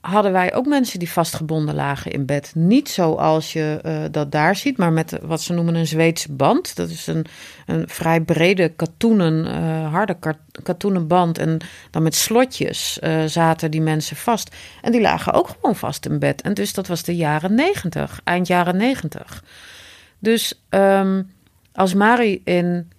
hadden 0.02 0.32
wij 0.32 0.54
ook 0.54 0.66
mensen 0.66 1.00
die 1.00 1.12
vastgebonden 1.12 1.76
lagen 1.76 2.12
in 2.12 2.26
bed. 2.26 2.52
Niet 2.56 2.90
zoals 2.90 3.54
je 3.54 3.80
eh, 3.84 4.04
dat 4.12 4.32
daar 4.32 4.56
ziet, 4.56 4.78
maar 4.78 4.92
met 4.92 5.20
wat 5.22 5.42
ze 5.42 5.54
noemen 5.54 5.76
een 5.76 5.88
Zweedse 5.88 6.32
band. 6.32 6.76
Dat 6.76 6.90
is 6.90 7.08
een, 7.08 7.26
een 7.66 7.90
vrij 7.90 8.22
brede 8.22 8.70
katoenen, 8.70 9.46
eh, 9.46 9.92
harde 9.92 10.18
katoenen 10.64 11.08
band. 11.08 11.38
En 11.38 11.58
dan 11.92 12.04
met 12.04 12.16
slotjes 12.16 13.00
eh, 13.00 13.24
zaten 13.26 13.72
die 13.72 13.82
mensen 13.82 14.16
vast. 14.16 14.56
En 14.82 14.92
die 14.92 15.02
lagen 15.02 15.34
ook 15.34 15.48
gewoon 15.48 15.76
vast 15.76 16.06
in 16.06 16.20
bed. 16.20 16.42
En 16.42 16.54
dus 16.54 16.74
dat 16.74 16.88
was 16.88 17.04
de 17.04 17.16
jaren 17.16 17.56
negentig, 17.56 18.22
eind 18.24 18.48
jaren 18.48 18.78
negentig. 18.78 19.44
Dus 20.20 20.64
ehm, 20.70 21.24
als 21.74 21.94
Mari 21.94 22.42
in 22.44 22.92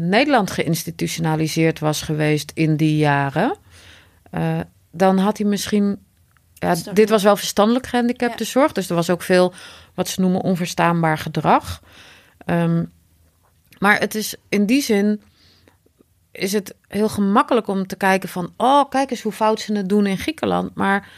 Nederland 0.00 0.50
geïnstitutionaliseerd 0.50 1.78
was 1.78 2.02
geweest 2.02 2.50
in 2.54 2.76
die 2.76 2.96
jaren, 2.96 3.56
dan 4.98 5.18
had 5.18 5.38
hij 5.38 5.46
misschien. 5.46 6.06
Ja, 6.54 6.74
dit 6.92 7.08
was 7.08 7.22
wel 7.22 7.36
verstandelijk 7.36 7.86
gehandicaptenzorg, 7.86 8.72
dus 8.72 8.88
er 8.88 8.94
was 8.94 9.10
ook 9.10 9.22
veel 9.22 9.52
wat 9.94 10.08
ze 10.08 10.20
noemen 10.20 10.40
onverstaanbaar 10.40 11.18
gedrag. 11.18 11.82
Ehm, 12.44 12.84
maar 13.78 13.98
het 13.98 14.14
is 14.14 14.34
in 14.48 14.66
die 14.66 14.82
zin 14.82 15.22
is 16.32 16.52
het 16.52 16.74
heel 16.88 17.08
gemakkelijk 17.08 17.68
om 17.68 17.86
te 17.86 17.96
kijken 17.96 18.28
van, 18.28 18.52
oh, 18.56 18.88
kijk 18.88 19.10
eens 19.10 19.22
hoe 19.22 19.32
fout 19.32 19.60
ze 19.60 19.72
het 19.72 19.88
doen 19.88 20.06
in 20.06 20.18
Griekenland. 20.18 20.74
Maar 20.74 21.08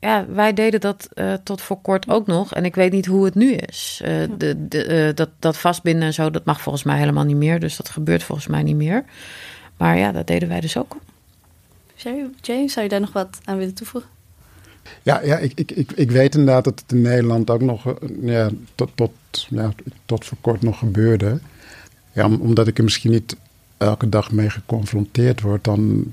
ja, 0.00 0.26
wij 0.28 0.52
deden 0.52 0.80
dat 0.80 1.08
eh, 1.12 1.32
tot 1.32 1.60
voor 1.60 1.80
kort 1.80 2.08
ook 2.08 2.26
nog. 2.26 2.54
En 2.54 2.64
ik 2.64 2.74
weet 2.74 2.92
niet 2.92 3.06
hoe 3.06 3.24
het 3.24 3.34
nu 3.34 3.52
is. 3.52 4.00
Eh, 4.04 4.12
de, 4.36 4.68
de, 4.68 4.84
eh, 4.84 5.14
dat, 5.14 5.28
dat 5.38 5.56
vastbinden 5.56 6.02
en 6.02 6.14
zo, 6.14 6.30
dat 6.30 6.44
mag 6.44 6.60
volgens 6.60 6.84
mij 6.84 6.98
helemaal 6.98 7.24
niet 7.24 7.36
meer. 7.36 7.60
Dus 7.60 7.76
dat 7.76 7.88
gebeurt 7.88 8.22
volgens 8.22 8.46
mij 8.46 8.62
niet 8.62 8.76
meer. 8.76 9.04
Maar 9.76 9.98
ja, 9.98 10.12
dat 10.12 10.26
deden 10.26 10.48
wij 10.48 10.60
dus 10.60 10.76
ook. 10.76 10.96
James, 12.40 12.72
zou 12.72 12.84
je 12.84 12.88
daar 12.88 13.00
nog 13.00 13.12
wat 13.12 13.38
aan 13.44 13.58
willen 13.58 13.74
toevoegen? 13.74 14.10
Ja, 15.02 15.22
ja 15.22 15.38
ik, 15.38 15.52
ik, 15.54 15.70
ik, 15.70 15.92
ik 15.92 16.10
weet 16.10 16.34
inderdaad 16.34 16.64
dat 16.64 16.80
het 16.80 16.92
in 16.92 17.02
Nederland 17.02 17.50
ook 17.50 17.60
nog 17.60 17.86
eh, 17.86 17.94
ja, 18.22 18.50
tot, 18.74 18.90
tot, 18.94 19.12
ja, 19.48 19.72
tot 20.06 20.24
voor 20.24 20.38
kort 20.40 20.62
nog 20.62 20.78
gebeurde. 20.78 21.40
Ja, 22.12 22.28
omdat 22.28 22.68
ik 22.68 22.78
er 22.78 22.84
misschien 22.84 23.10
niet 23.10 23.36
elke 23.76 24.08
dag 24.08 24.32
mee 24.32 24.50
geconfronteerd 24.50 25.40
word, 25.40 25.64
dan 25.64 26.12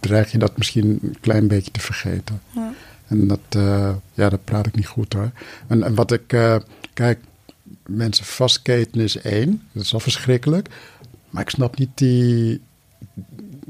dreig 0.00 0.32
je 0.32 0.38
dat 0.38 0.56
misschien 0.56 0.98
een 1.02 1.16
klein 1.20 1.46
beetje 1.48 1.70
te 1.70 1.80
vergeten. 1.80 2.40
Ja. 2.54 2.72
En 3.06 3.26
dat, 3.26 3.40
uh, 3.56 3.94
ja, 4.14 4.28
dat 4.28 4.44
praat 4.44 4.66
ik 4.66 4.74
niet 4.74 4.86
goed 4.86 5.12
hoor. 5.12 5.30
En, 5.66 5.82
en 5.82 5.94
wat 5.94 6.12
ik, 6.12 6.32
uh, 6.32 6.56
kijk, 6.92 7.18
mensen 7.86 8.24
vastketen 8.24 9.00
is 9.00 9.16
één. 9.16 9.62
Dat 9.72 9.82
is 9.82 9.94
al 9.94 10.00
verschrikkelijk. 10.00 10.68
Maar 11.30 11.42
ik 11.42 11.50
snap 11.50 11.78
niet 11.78 11.90
die, 11.94 12.60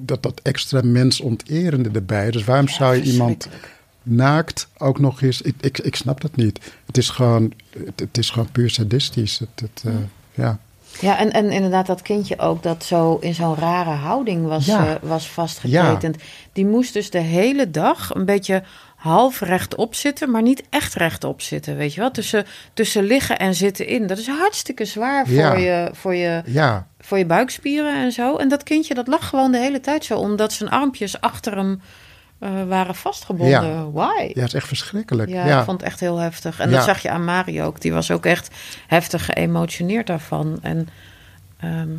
dat, 0.07 0.22
dat 0.22 0.40
extra 0.42 0.80
mensonterende 0.84 1.90
erbij. 1.92 2.30
Dus 2.30 2.44
waarom 2.44 2.68
zou 2.68 2.94
je 2.94 3.03
iemand 3.03 3.48
naakt 4.03 4.68
ook 4.78 4.98
nog 4.98 5.22
eens... 5.22 5.42
Ik, 5.42 5.55
ik, 5.61 5.78
ik 5.78 5.96
snap 5.96 6.20
dat 6.20 6.36
niet. 6.36 6.72
Het 6.86 6.96
is 6.96 7.09
gewoon, 7.09 7.53
het, 7.84 8.00
het 8.00 8.18
is 8.18 8.30
gewoon 8.30 8.50
puur 8.53 8.70
sadistisch. 8.70 9.38
Het, 9.38 9.61
het, 9.61 9.82
uh, 9.86 9.94
ja. 10.34 10.59
Ja, 11.00 11.18
en, 11.18 11.32
en 11.32 11.50
inderdaad 11.50 11.86
dat 11.86 12.03
kindje 12.03 12.38
ook 12.38 12.62
dat 12.62 12.84
zo 12.84 13.18
in 13.20 13.34
zo'n 13.34 13.57
rare 13.57 13.90
houding 13.90 14.46
was, 14.46 14.66
ja. 14.66 14.86
uh, 14.86 14.94
was 15.03 15.28
vastgeketend. 15.28 16.16
Ja. 16.18 16.26
Die 16.53 16.66
moest 16.66 16.92
dus 16.92 17.11
de 17.11 17.18
hele 17.18 17.70
dag 17.70 18.14
een 18.14 18.24
beetje 18.24 18.62
half 19.03 19.40
rechtop 19.40 19.94
zitten, 19.94 20.30
maar 20.30 20.42
niet 20.42 20.62
echt 20.70 20.94
rechtop 20.94 21.40
zitten, 21.40 21.76
weet 21.76 21.94
je 21.94 22.00
wel? 22.00 22.11
Tussen, 22.11 22.44
tussen 22.74 23.03
liggen 23.05 23.38
en 23.38 23.55
zitten 23.55 23.86
in. 23.86 24.07
Dat 24.07 24.18
is 24.18 24.28
hartstikke 24.28 24.84
zwaar 24.84 25.26
voor, 25.26 25.34
ja. 25.36 25.55
je, 25.55 25.90
voor, 25.92 26.14
je, 26.14 26.42
ja. 26.46 26.86
voor 27.00 27.18
je 27.18 27.26
buikspieren 27.26 27.94
en 27.94 28.12
zo. 28.12 28.36
En 28.36 28.48
dat 28.48 28.62
kindje 28.62 28.94
dat 28.94 29.07
lag 29.07 29.28
gewoon 29.28 29.53
de 29.53 29.59
hele 29.59 29.80
tijd 29.80 30.05
zo, 30.05 30.18
omdat 30.18 30.53
zijn 30.53 30.70
armpjes 30.70 31.20
achter 31.20 31.57
hem 31.57 31.80
uh, 32.40 32.50
waren 32.68 32.94
vastgebonden. 32.94 33.66
Ja. 33.66 33.90
Why? 33.90 34.30
Ja, 34.34 34.40
het 34.40 34.48
is 34.48 34.55
echt 34.55 34.66
verschrikkelijk. 34.66 35.30
Ja, 35.30 35.46
Ja, 35.46 35.59
ik 35.59 35.64
vond 35.64 35.80
het 35.80 35.90
echt 35.90 36.00
heel 36.00 36.16
heftig. 36.16 36.61
En 36.61 36.70
Ja. 36.70 36.76
dat 36.76 36.84
zag 36.84 37.03
je 37.03 37.11
aan 37.11 37.24
Mario 37.24 37.64
ook. 37.64 37.80
Die 37.80 37.92
was 37.92 38.11
ook 38.11 38.26
echt 38.26 38.50
heftig 38.86 39.24
geëmotioneerd 39.24 40.07
daarvan. 40.07 40.59
En 40.62 40.88
ehm, 41.59 41.90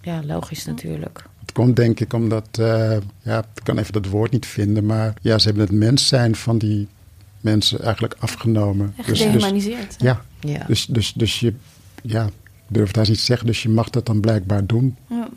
ja, 0.00 0.20
logisch 0.24 0.64
natuurlijk. 0.64 1.24
Komt 1.56 1.76
denk 1.76 2.00
ik 2.00 2.12
omdat, 2.12 2.48
eh, 2.58 2.96
ja, 3.22 3.38
ik 3.38 3.62
kan 3.62 3.78
even 3.78 3.92
dat 3.92 4.06
woord 4.06 4.30
niet 4.30 4.46
vinden, 4.46 4.86
maar 4.86 5.14
ja, 5.20 5.38
ze 5.38 5.46
hebben 5.46 5.66
het 5.66 5.74
mens 5.74 6.08
zijn 6.08 6.34
van 6.36 6.58
die 6.58 6.88
mensen 7.40 7.82
eigenlijk 7.82 8.14
afgenomen. 8.18 8.94
Echt 8.96 9.08
Dus- 9.08 9.18
dus- 9.18 9.26
gedehumaniseerd. 9.26 9.94
hè? 9.98 10.06
ja, 10.06 10.22
Ja. 10.40 10.64
dus, 10.66 10.86
dus, 10.86 11.12
dus 11.12 11.40
je, 11.40 11.52
ja, 12.02 12.28
durf 12.68 12.90
daar 12.90 13.08
niet 13.08 13.18
te 13.18 13.24
zeggen, 13.24 13.46
dus 13.46 13.62
je 13.62 13.68
mag 13.68 13.90
dat 13.90 14.06
dan 14.06 14.20
blijkbaar 14.20 14.66
doen. 14.66 14.96
Ja. 15.08 15.28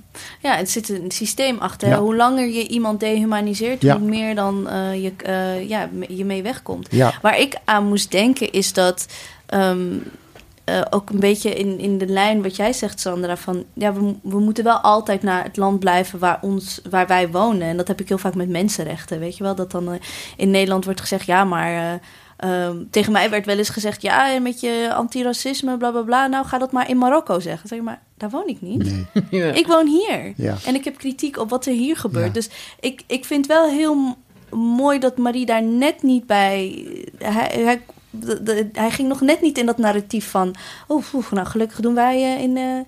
ja, 0.42 0.56
het 0.56 0.70
zit 0.70 0.90
een 0.90 1.12
systeem 1.12 1.58
achter. 1.58 1.88
Ja. 1.90 2.00
Hoe 2.00 2.16
langer 2.16 2.48
je 2.48 2.68
iemand 2.68 3.00
dehumaniseert, 3.00 3.82
Ja. 3.82 3.98
hoe 4.00 4.08
meer 4.10 4.36
dan 4.36 4.70
eh, 4.70 5.04
je, 5.04 5.12
eh, 5.18 5.70
ja, 5.70 5.90
je 6.10 6.26
mee 6.26 6.44
wegkomt. 6.44 6.88
Ja, 6.92 7.14
Waar 7.22 7.40
ik 7.40 7.56
aan 7.66 7.88
moest 7.88 8.12
denken 8.12 8.52
is 8.52 8.74
dat 8.74 9.08
ehm, 9.46 9.88
eh, 10.76 10.82
ook 10.90 11.10
een 11.10 11.20
beetje 11.20 11.54
in, 11.54 11.80
in 11.80 11.98
de 11.98 12.08
lijn 12.08 12.42
wat 12.42 12.56
jij 12.56 12.74
zegt, 12.74 13.00
Sandra, 13.00 13.38
van 13.38 13.64
ja, 13.74 13.94
we, 13.94 14.16
we 14.24 14.40
moeten 14.40 14.64
wel 14.64 14.78
altijd 14.78 15.24
naar 15.24 15.44
het 15.44 15.58
land 15.58 15.80
blijven 15.80 16.20
waar, 16.20 16.40
ons, 16.42 16.82
waar 16.90 17.08
wij 17.08 17.30
wonen. 17.30 17.68
En 17.68 17.78
dat 17.78 17.88
heb 17.88 18.00
ik 18.02 18.08
heel 18.08 18.18
vaak 18.18 18.36
met 18.36 18.50
mensenrechten. 18.50 19.20
Weet 19.20 19.38
je 19.38 19.44
wel, 19.44 19.56
dat 19.56 19.72
dan 19.72 19.92
eh, 19.92 20.00
in 20.38 20.52
Nederland 20.52 20.86
wordt 20.86 21.02
gezegd, 21.02 21.26
ja, 21.26 21.44
maar. 21.44 21.72
eh, 21.72 21.94
ehm, 22.38 22.78
tegen 22.90 23.12
mij 23.12 23.30
werd 23.30 23.46
wel 23.46 23.58
eens 23.58 23.70
gezegd, 23.70 24.02
ja, 24.02 24.34
en 24.34 24.42
met 24.44 24.60
je 24.60 24.90
antiracisme, 24.94 25.78
bla 25.78 25.92
bla 25.92 26.02
bla. 26.02 26.28
Nou, 26.28 26.46
ga 26.46 26.58
dat 26.58 26.72
maar 26.72 26.90
in 26.90 26.98
Marokko 26.98 27.40
zeggen. 27.40 27.68
Zeg 27.68 27.82
maar 27.82 28.02
daar 28.18 28.30
woon 28.30 28.48
ik 28.48 28.62
niet. 28.62 28.84
nee, 28.84 29.06
Ja. 29.42 29.52
Ik 29.52 29.68
woon 29.68 29.88
hier. 29.88 30.34
ja. 30.36 30.56
En 30.66 30.76
ik 30.76 30.84
heb 30.84 30.98
kritiek 30.98 31.38
op 31.38 31.50
wat 31.50 31.66
er 31.66 31.74
hier 31.74 31.98
gebeurt. 31.98 32.26
Ja. 32.26 32.32
Dus 32.34 32.50
ik, 32.80 33.04
ik 33.08 33.26
vind 33.26 33.46
wel 33.48 33.70
heel 33.70 34.18
mooi 34.52 35.00
dat 35.00 35.18
Marie 35.18 35.46
daar 35.46 35.64
net 35.64 36.04
niet 36.04 36.26
bij. 36.26 36.86
Hij, 37.18 37.62
hij, 37.64 37.82
de- 38.10 38.44
de- 38.44 38.70
hij 38.74 38.92
ging 38.92 39.08
nog 39.08 39.22
net 39.22 39.42
niet 39.42 39.58
in 39.58 39.66
dat 39.66 39.78
narratief 39.78 40.30
van. 40.30 40.56
Oh, 40.88 41.04
nou 41.32 41.48
gelukkig 41.48 41.80
doen 41.80 41.96
wij 41.96 42.16
eh, 42.36 42.42
in. 42.44 42.58
eh, 42.58 42.80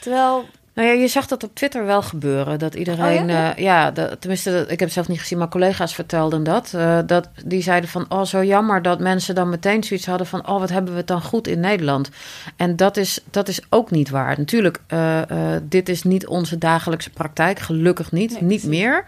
terwijl. 0.00 0.44
Nou 0.74 0.88
ja, 0.88 0.94
je 0.94 1.08
zag 1.08 1.26
dat 1.26 1.42
op 1.44 1.54
Twitter 1.54 1.84
wel 1.86 2.02
gebeuren. 2.02 2.58
Dat 2.58 2.74
iedereen, 2.74 3.30
Oh 3.30 3.50
ja? 3.56 3.90
de- 3.90 4.16
tenminste, 4.20 4.58
ik 4.60 4.68
heb 4.68 4.78
het 4.80 4.92
zelf 4.92 5.08
niet 5.08 5.20
gezien, 5.20 5.38
maar 5.38 5.48
collega's 5.48 5.94
vertelden 5.94 6.44
dat. 6.44 6.72
eh, 6.74 6.98
dat 7.06 7.28
die 7.44 7.62
zeiden 7.62 7.90
van, 7.90 8.06
oh 8.08 8.24
zo 8.24 8.44
jammer 8.44 8.82
dat 8.82 9.00
mensen 9.00 9.34
dan 9.34 9.48
meteen 9.48 9.84
zoiets 9.84 10.06
hadden 10.06 10.26
van, 10.26 10.48
oh 10.48 10.58
wat 10.60 10.70
hebben 10.70 10.92
we 10.92 10.98
het 10.98 11.06
dan 11.06 11.22
goed 11.22 11.46
in 11.46 11.60
Nederland. 11.60 12.10
En 12.56 12.76
dat 12.76 12.96
is, 12.96 13.20
dat 13.30 13.48
is 13.48 13.60
ook 13.70 13.90
niet 13.90 14.10
waar. 14.10 14.34
Natuurlijk, 14.38 14.80
eh, 14.86 15.22
eh, 15.54 15.60
dit 15.68 15.88
is 15.88 16.02
niet 16.02 16.26
onze 16.26 16.58
dagelijkse 16.58 17.10
praktijk, 17.10 17.58
gelukkig 17.58 18.12
niet, 18.12 18.30
Nee, 18.32 18.42
niet 18.42 18.64
meer. 18.64 19.04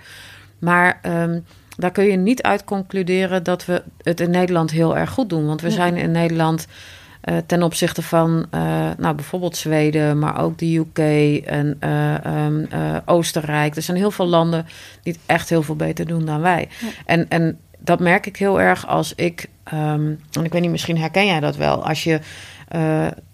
Maar 0.59 0.99
ehm, 1.03 1.41
daar 1.77 1.91
kun 1.91 2.05
je 2.05 2.17
niet 2.17 2.43
uit 2.43 2.65
concluderen 2.65 3.43
dat 3.43 3.65
we 3.65 3.83
het 4.03 4.21
in 4.21 4.31
Nederland 4.31 4.71
heel 4.71 4.97
erg 4.97 5.11
goed 5.11 5.29
doen. 5.29 5.47
Want 5.47 5.61
we 5.61 5.71
zijn 5.71 5.97
in 5.97 6.11
Nederland 6.11 6.67
eh, 7.21 7.37
ten 7.47 7.63
opzichte 7.63 8.03
van 8.03 8.47
eh, 8.51 8.61
nou, 8.99 9.15
bijvoorbeeld 9.15 9.57
Zweden, 9.57 10.19
maar 10.19 10.41
ook 10.41 10.59
de 10.59 10.77
UK 10.77 10.99
en 11.47 11.77
eh, 11.81 12.25
ehm, 12.25 12.65
eh, 12.71 12.97
Oostenrijk. 13.05 13.77
Er 13.77 13.83
zijn 13.83 13.97
heel 13.97 14.11
veel 14.11 14.27
landen 14.27 14.67
die 15.03 15.13
het 15.13 15.23
echt 15.27 15.49
heel 15.49 15.63
veel 15.63 15.77
beter 15.77 16.07
doen 16.07 16.25
dan 16.25 16.41
wij. 16.41 16.69
Ja. 16.81 16.89
En, 17.05 17.29
en 17.29 17.59
dat 17.79 18.01
merk 18.01 18.27
ik 18.27 18.37
heel 18.37 18.61
erg 18.61 18.87
als 18.87 19.15
ik, 19.15 19.49
ehm, 19.65 20.13
en 20.33 20.45
ik 20.45 20.53
weet 20.53 20.63
niet, 20.63 20.71
misschien 20.71 20.99
herken 20.99 21.27
jij 21.27 21.41
dat 21.41 21.57
wel, 21.57 21.87
als 21.87 22.05
je 22.05 22.21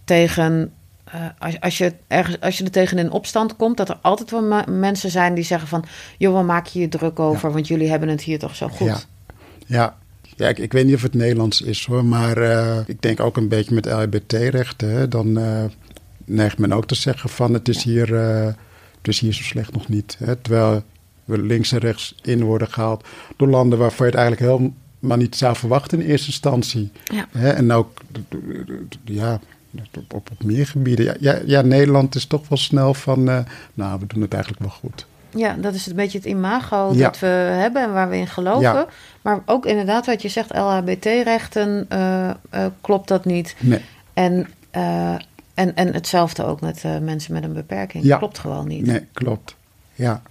tegen. 0.05 0.73
Eh, 1.13 1.21
als, 1.39 1.61
als, 1.61 1.79
je 1.79 1.93
ergens, 2.07 2.41
als 2.41 2.59
je 2.59 2.65
er 2.65 2.71
tegen 2.71 2.99
in 2.99 3.11
opstand 3.11 3.57
komt, 3.57 3.77
dat 3.77 3.89
er 3.89 3.99
altijd 4.03 4.31
wel 4.31 4.43
me- 4.43 4.71
mensen 4.71 5.11
zijn 5.11 5.35
die 5.35 5.45
zeggen 5.45 5.69
van... 5.69 5.85
joh, 6.19 6.33
waar 6.33 6.45
maak 6.45 6.67
je 6.67 6.81
je 6.81 6.89
druk 6.89 7.19
over, 7.19 7.53
want 7.53 7.69
jullie 7.69 7.91
hebben 7.91 8.09
het 8.09 8.23
hier 8.23 8.39
toch 8.39 8.57
zo 8.57 8.69
goed. 8.69 8.87
Ja. 8.87 8.99
Ja, 9.67 9.97
ja 10.37 10.49
ik, 10.49 10.59
ik 10.59 10.73
weet 10.73 10.87
niet 10.87 10.95
of 10.95 11.03
het 11.03 11.15
Nederlands 11.15 11.61
is 11.61 11.87
hoor, 11.87 12.05
maar 12.05 12.37
eh, 12.37 12.79
ik 12.87 13.03
denk 13.03 13.21
ook 13.21 13.37
een 13.37 13.49
beetje 13.49 13.75
met 13.75 13.87
LHBT-rechten. 13.87 14.91
hè, 14.91 15.09
Dan 15.09 15.39
eh, 15.39 15.65
neigt 16.25 16.59
men 16.59 16.73
ook 16.73 16.87
te 16.87 16.95
zeggen 16.95 17.31
van 17.31 17.53
het 17.53 17.69
is, 17.69 17.83
hier, 17.83 18.15
het 18.15 19.09
is 19.09 19.21
hier 19.21 19.33
zo 19.33 19.43
slecht 19.43 19.73
nog 19.73 19.89
niet. 19.89 20.17
Hè, 20.19 20.37
terwijl 20.37 20.83
we 21.25 21.39
links 21.43 21.73
en 21.73 21.79
rechts 21.79 22.15
in 22.23 22.43
worden 22.43 22.69
gehaald 22.69 23.07
door 23.37 23.49
landen 23.49 23.79
waarvan 23.79 24.07
je 24.07 24.13
het 24.13 24.21
eigenlijk 24.21 24.53
helemaal 24.53 25.19
niet 25.19 25.37
zou 25.37 25.57
verwachten 25.57 26.01
in 26.01 26.09
eerste 26.09 26.27
instantie. 26.27 26.93
Ja. 27.05 27.27
Hè, 27.31 27.51
en 27.51 27.73
ook 27.73 28.01
ja, 29.05 29.41
op, 29.79 30.15
op, 30.15 30.31
op 30.31 30.45
meer 30.45 30.67
gebieden. 30.67 31.05
Ja, 31.05 31.15
ja, 31.21 31.39
ja, 31.45 31.61
Nederland 31.61 32.15
is 32.15 32.27
toch 32.27 32.49
wel 32.49 32.59
snel 32.59 32.95
van, 32.95 33.29
eh, 33.29 33.39
nou 33.75 34.01
we 34.01 34.07
doen 34.07 34.23
het 34.23 34.33
eigenlijk 34.33 34.63
wel 34.63 34.73
goed. 34.73 35.07
Ja, 35.37 35.55
dat 35.55 35.75
is 35.75 35.87
een 35.87 35.97
beetje 35.97 36.19
het 36.19 36.27
imago 36.27 36.91
Ja. 36.95 37.03
dat 37.05 37.19
we 37.19 37.27
hebben 37.27 37.83
en 37.83 37.93
waar 37.93 38.09
we 38.09 38.17
in 38.17 38.27
geloven. 38.27 38.61
Ja. 38.63 38.87
Maar 39.23 39.43
ook 39.47 39.67
inderdaad 39.67 40.07
wat 40.07 40.23
je 40.23 40.29
zegt, 40.29 40.55
LHBT-rechten, 40.55 41.87
eh, 41.89 42.29
eh, 42.31 42.37
klopt 42.81 43.09
dat 43.09 43.25
niet. 43.25 43.55
Nee, 43.59 43.81
En, 44.15 44.49
eh, 44.71 45.15
en, 45.55 45.75
en 45.75 45.95
hetzelfde 45.95 46.45
ook 46.45 46.61
met 46.61 46.83
eh, 46.85 46.99
mensen 46.99 47.33
met 47.33 47.43
een 47.45 47.53
beperking. 47.53 48.05
Ja. 48.05 48.17
Klopt 48.19 48.39
gewoon 48.39 48.69
niet. 48.69 48.87
nee 48.87 49.07
klopt. 49.13 49.57
Ja. 49.95 50.23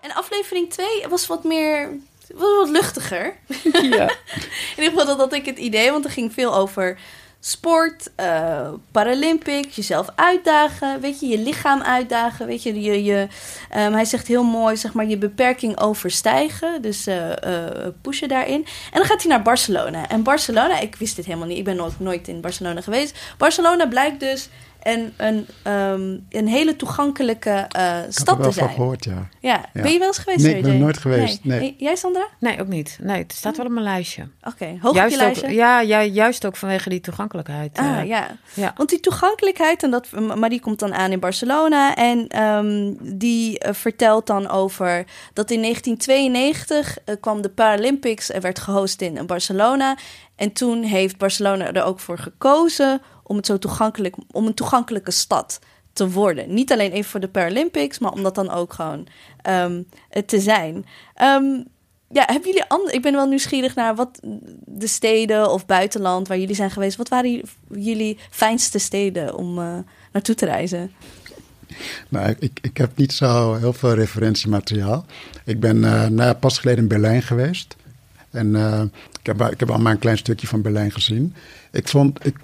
En 0.00 0.14
aflevering 0.14 0.70
2 0.70 0.86
was 1.10 1.26
wat 1.26 1.44
meer. 1.44 1.88
Was 2.34 2.56
wat 2.56 2.68
luchtiger. 2.68 3.36
Ja. 3.72 4.10
In 4.76 4.82
ieder 4.82 4.90
geval 4.90 5.06
dat 5.06 5.18
had 5.18 5.32
ik 5.32 5.46
het 5.46 5.58
idee, 5.58 5.90
want 5.90 6.04
er 6.04 6.10
ging 6.10 6.32
veel 6.32 6.54
over 6.54 6.98
sport, 7.40 8.10
eh, 8.14 8.68
Paralympics, 8.92 9.76
jezelf 9.76 10.08
uitdagen, 10.14 11.00
weet 11.00 11.20
je, 11.20 11.26
je 11.26 11.38
lichaam 11.38 11.82
uitdagen, 11.82 12.46
weet 12.46 12.62
je, 12.62 12.80
je, 12.80 13.04
je 13.04 13.28
ehm, 13.70 13.92
hij 13.92 14.04
zegt 14.04 14.26
heel 14.26 14.42
mooi, 14.42 14.76
zeg 14.76 14.92
maar, 14.92 15.06
je 15.06 15.18
beperking 15.18 15.80
overstijgen, 15.80 16.82
dus 16.82 17.06
eh, 17.06 17.30
pushen 18.02 18.28
daarin. 18.28 18.64
En 18.64 18.98
dan 18.98 19.04
gaat 19.04 19.22
hij 19.22 19.30
naar 19.30 19.42
Barcelona. 19.42 20.08
En 20.08 20.22
Barcelona, 20.22 20.80
ik 20.80 20.96
wist 20.96 21.16
dit 21.16 21.24
helemaal 21.24 21.46
niet, 21.46 21.58
ik 21.58 21.64
ben 21.64 21.76
nooit, 21.76 22.00
nooit 22.00 22.28
in 22.28 22.40
Barcelona 22.40 22.80
geweest. 22.80 23.18
Barcelona 23.38 23.86
blijkt 23.86 24.20
dus 24.20 24.48
een, 24.82 25.12
een, 25.16 25.46
ehm, 25.62 26.16
een 26.28 26.48
hele 26.48 26.76
toegankelijke 26.76 27.50
eh, 27.50 27.98
Ik 27.98 28.04
er 28.06 28.12
stad 28.12 28.36
wel 28.36 28.36
te 28.36 28.42
van 28.42 28.52
zijn. 28.52 28.76
gehoord, 28.76 29.04
ja. 29.04 29.28
Ja. 29.40 29.68
Ja. 29.72 29.82
ben 29.82 29.92
je 29.92 29.98
wel 29.98 30.06
eens 30.06 30.18
geweest? 30.18 30.44
Nee, 30.44 30.56
ik 30.56 30.62
ben 30.62 30.78
nooit 30.78 30.98
geweest, 30.98 31.44
nee. 31.44 31.74
Jij, 31.78 31.96
Sandra? 31.96 32.26
Nee, 32.40 32.60
ook 32.60 32.66
niet. 32.66 32.98
Nee, 33.02 33.22
het 33.22 33.32
staat 33.32 33.56
wel 33.56 33.66
op 33.66 33.72
mijn 33.72 33.84
lijstje. 33.84 34.28
Oké, 34.42 34.66
hoog 34.80 34.90
op 34.90 34.94
je 34.94 34.98
Juist 35.00 35.14
ook, 35.14 35.20
lijstje? 35.20 35.52
ja, 35.52 35.80
ja, 35.80 36.04
juist 36.04 36.46
ook 36.46 36.56
vanwege 36.56 36.88
die 36.88 37.00
toegankelijkheid. 37.00 37.78
Ah, 37.78 37.98
eh. 37.98 38.06
ja. 38.06 38.36
ja. 38.54 38.72
Want 38.76 38.88
die 38.88 39.00
toegankelijkheid, 39.00 39.82
en 39.82 39.90
dat, 39.90 40.10
Marie 40.36 40.60
komt 40.60 40.78
dan 40.78 40.94
aan 40.94 41.12
in 41.12 41.20
Barcelona. 41.20 41.94
En 41.94 42.28
ehm, 42.28 42.94
die 43.00 43.58
eh, 43.58 43.74
vertelt 43.74 44.26
dan 44.26 44.48
over 44.48 45.04
dat 45.32 45.50
in 45.50 45.62
1992 45.62 46.98
eh, 47.04 47.14
kwam 47.20 47.42
de 47.42 47.48
Paralympics, 47.48 48.32
er 48.32 48.40
werd 48.40 48.58
gehost 48.58 49.00
in 49.00 49.26
Barcelona. 49.26 49.96
En 50.36 50.52
toen 50.52 50.82
heeft 50.82 51.18
Barcelona 51.18 51.72
er 51.72 51.84
ook 51.84 52.00
voor 52.00 52.18
gekozen 52.18 53.00
om 53.28 53.36
het 53.36 53.46
zo 53.46 53.58
toegankelijk, 53.58 54.16
om 54.32 54.46
een 54.46 54.54
toegankelijke 54.54 55.10
stad 55.10 55.58
te 55.98 56.10
worden. 56.10 56.54
Niet 56.54 56.72
alleen 56.72 56.92
even 56.92 57.10
voor 57.10 57.20
de 57.20 57.28
Paralympics, 57.28 57.98
maar 57.98 58.12
om 58.12 58.22
dat 58.22 58.34
dan 58.34 58.50
ook 58.50 58.72
gewoon 58.72 59.06
ehm, 59.42 59.82
eh, 60.10 60.22
te 60.22 60.40
zijn. 60.40 60.86
Ehm, 61.14 61.62
ja, 62.10 62.24
hebben 62.26 62.48
jullie 62.48 62.68
andere? 62.68 62.96
Ik 62.96 63.02
ben 63.02 63.12
wel 63.12 63.26
nieuwsgierig 63.26 63.74
naar 63.74 63.94
wat 63.94 64.20
de 64.64 64.86
steden 64.86 65.50
of 65.50 65.66
buitenland 65.66 66.28
waar 66.28 66.38
jullie 66.38 66.54
zijn 66.54 66.70
geweest. 66.70 66.96
Wat 66.96 67.08
waren 67.08 67.40
jullie 67.70 68.18
fijnste 68.30 68.78
steden 68.78 69.34
om 69.34 69.58
eh, 69.58 69.78
naartoe 70.12 70.34
te 70.34 70.44
reizen? 70.44 70.92
Nou, 72.08 72.34
ik, 72.38 72.58
ik 72.62 72.76
heb 72.76 72.96
niet 72.96 73.12
zo 73.12 73.54
heel 73.54 73.72
veel 73.72 73.94
referentiemateriaal. 73.94 75.04
Ik 75.44 75.60
ben 75.60 75.80
nou, 76.14 76.34
pas 76.34 76.58
geleden 76.58 76.82
in 76.82 76.88
Berlijn 76.88 77.22
geweest. 77.22 77.76
En 78.30 78.54
ik, 79.20 79.26
heb, 79.26 79.40
ik 79.50 79.60
heb 79.60 79.70
al 79.70 79.78
maar 79.78 79.92
een 79.92 79.98
klein 79.98 80.18
stukje 80.18 80.46
van 80.46 80.62
Berlijn 80.62 80.92
gezien. 80.92 81.34
Ik 81.72 81.88
vond, 81.88 82.26
ik, 82.26 82.36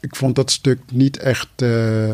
ik 0.00 0.16
vond 0.16 0.34
dat 0.34 0.50
stuk 0.50 0.78
niet 0.92 1.16
echt, 1.16 1.48
uh, 1.62 2.12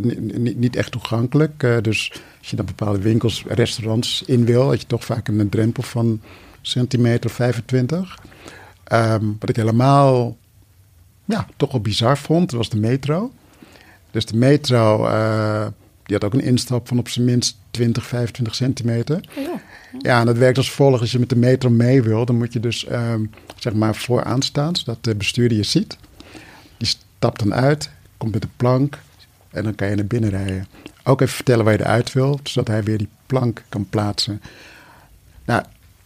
niet, 0.00 0.58
niet 0.58 0.76
echt 0.76 0.92
toegankelijk. 0.92 1.60
dus 1.82 2.12
als 2.38 2.50
je 2.50 2.56
dan 2.56 2.66
bepaalde 2.66 2.98
winkels, 2.98 3.44
restaurants 3.48 4.22
in 4.26 4.44
wil, 4.44 4.68
had 4.68 4.80
je 4.80 4.86
toch 4.86 5.04
vaak 5.04 5.28
een 5.28 5.48
drempel 5.48 5.82
van 5.82 6.20
centimeter 6.60 7.30
25. 7.30 8.18
Um, 8.92 9.36
wat 9.38 9.48
ik 9.48 9.56
helemaal 9.56 10.36
ja, 11.24 11.46
toch 11.56 11.72
wel 11.72 11.80
bizar 11.80 12.18
vond, 12.18 12.50
was 12.50 12.68
de 12.68 12.76
metro. 12.76 13.32
Dus 14.10 14.26
de 14.26 14.36
metro, 14.36 15.06
uh, 15.06 15.66
die 16.02 16.16
had 16.16 16.24
ook 16.24 16.34
een 16.34 16.42
instap 16.42 16.88
van 16.88 16.98
op 16.98 17.08
zijn 17.08 17.24
minst 17.24 17.56
20, 17.70 18.06
25 18.06 18.54
centimeter. 18.54 19.20
Oh 19.36 19.42
ja. 19.42 19.60
ja, 19.98 20.20
en 20.20 20.26
dat 20.26 20.36
werkt 20.38 20.56
als 20.56 20.70
volgt. 20.70 21.00
Als 21.00 21.12
je 21.12 21.18
met 21.18 21.28
de 21.28 21.36
metro 21.36 21.70
mee 21.70 22.02
wil, 22.02 22.24
dan 22.24 22.36
moet 22.36 22.52
je 22.52 22.60
dus 22.60 22.90
um, 22.90 23.30
zeg 23.56 23.72
maar 23.74 23.94
vooraan 23.94 24.42
staan, 24.42 24.76
zodat 24.76 25.04
de 25.04 25.14
bestuurder 25.14 25.56
je 25.56 25.62
ziet. 25.62 25.96
Stapt 27.22 27.38
dan 27.38 27.54
uit, 27.54 27.90
komt 28.16 28.32
met 28.32 28.42
de 28.42 28.48
plank 28.56 28.98
en 29.50 29.62
dan 29.64 29.74
kan 29.74 29.88
je 29.88 29.94
naar 29.94 30.06
binnen 30.06 30.30
rijden. 30.30 30.66
Ook 31.04 31.20
even 31.20 31.34
vertellen 31.34 31.64
waar 31.64 31.72
je 31.74 31.80
eruit 31.80 32.12
wil, 32.12 32.40
zodat 32.42 32.68
hij 32.68 32.82
weer 32.82 32.98
die 32.98 33.08
plank 33.26 33.64
kan 33.68 33.86
plaatsen. 33.90 34.42
Nou, 35.44 35.62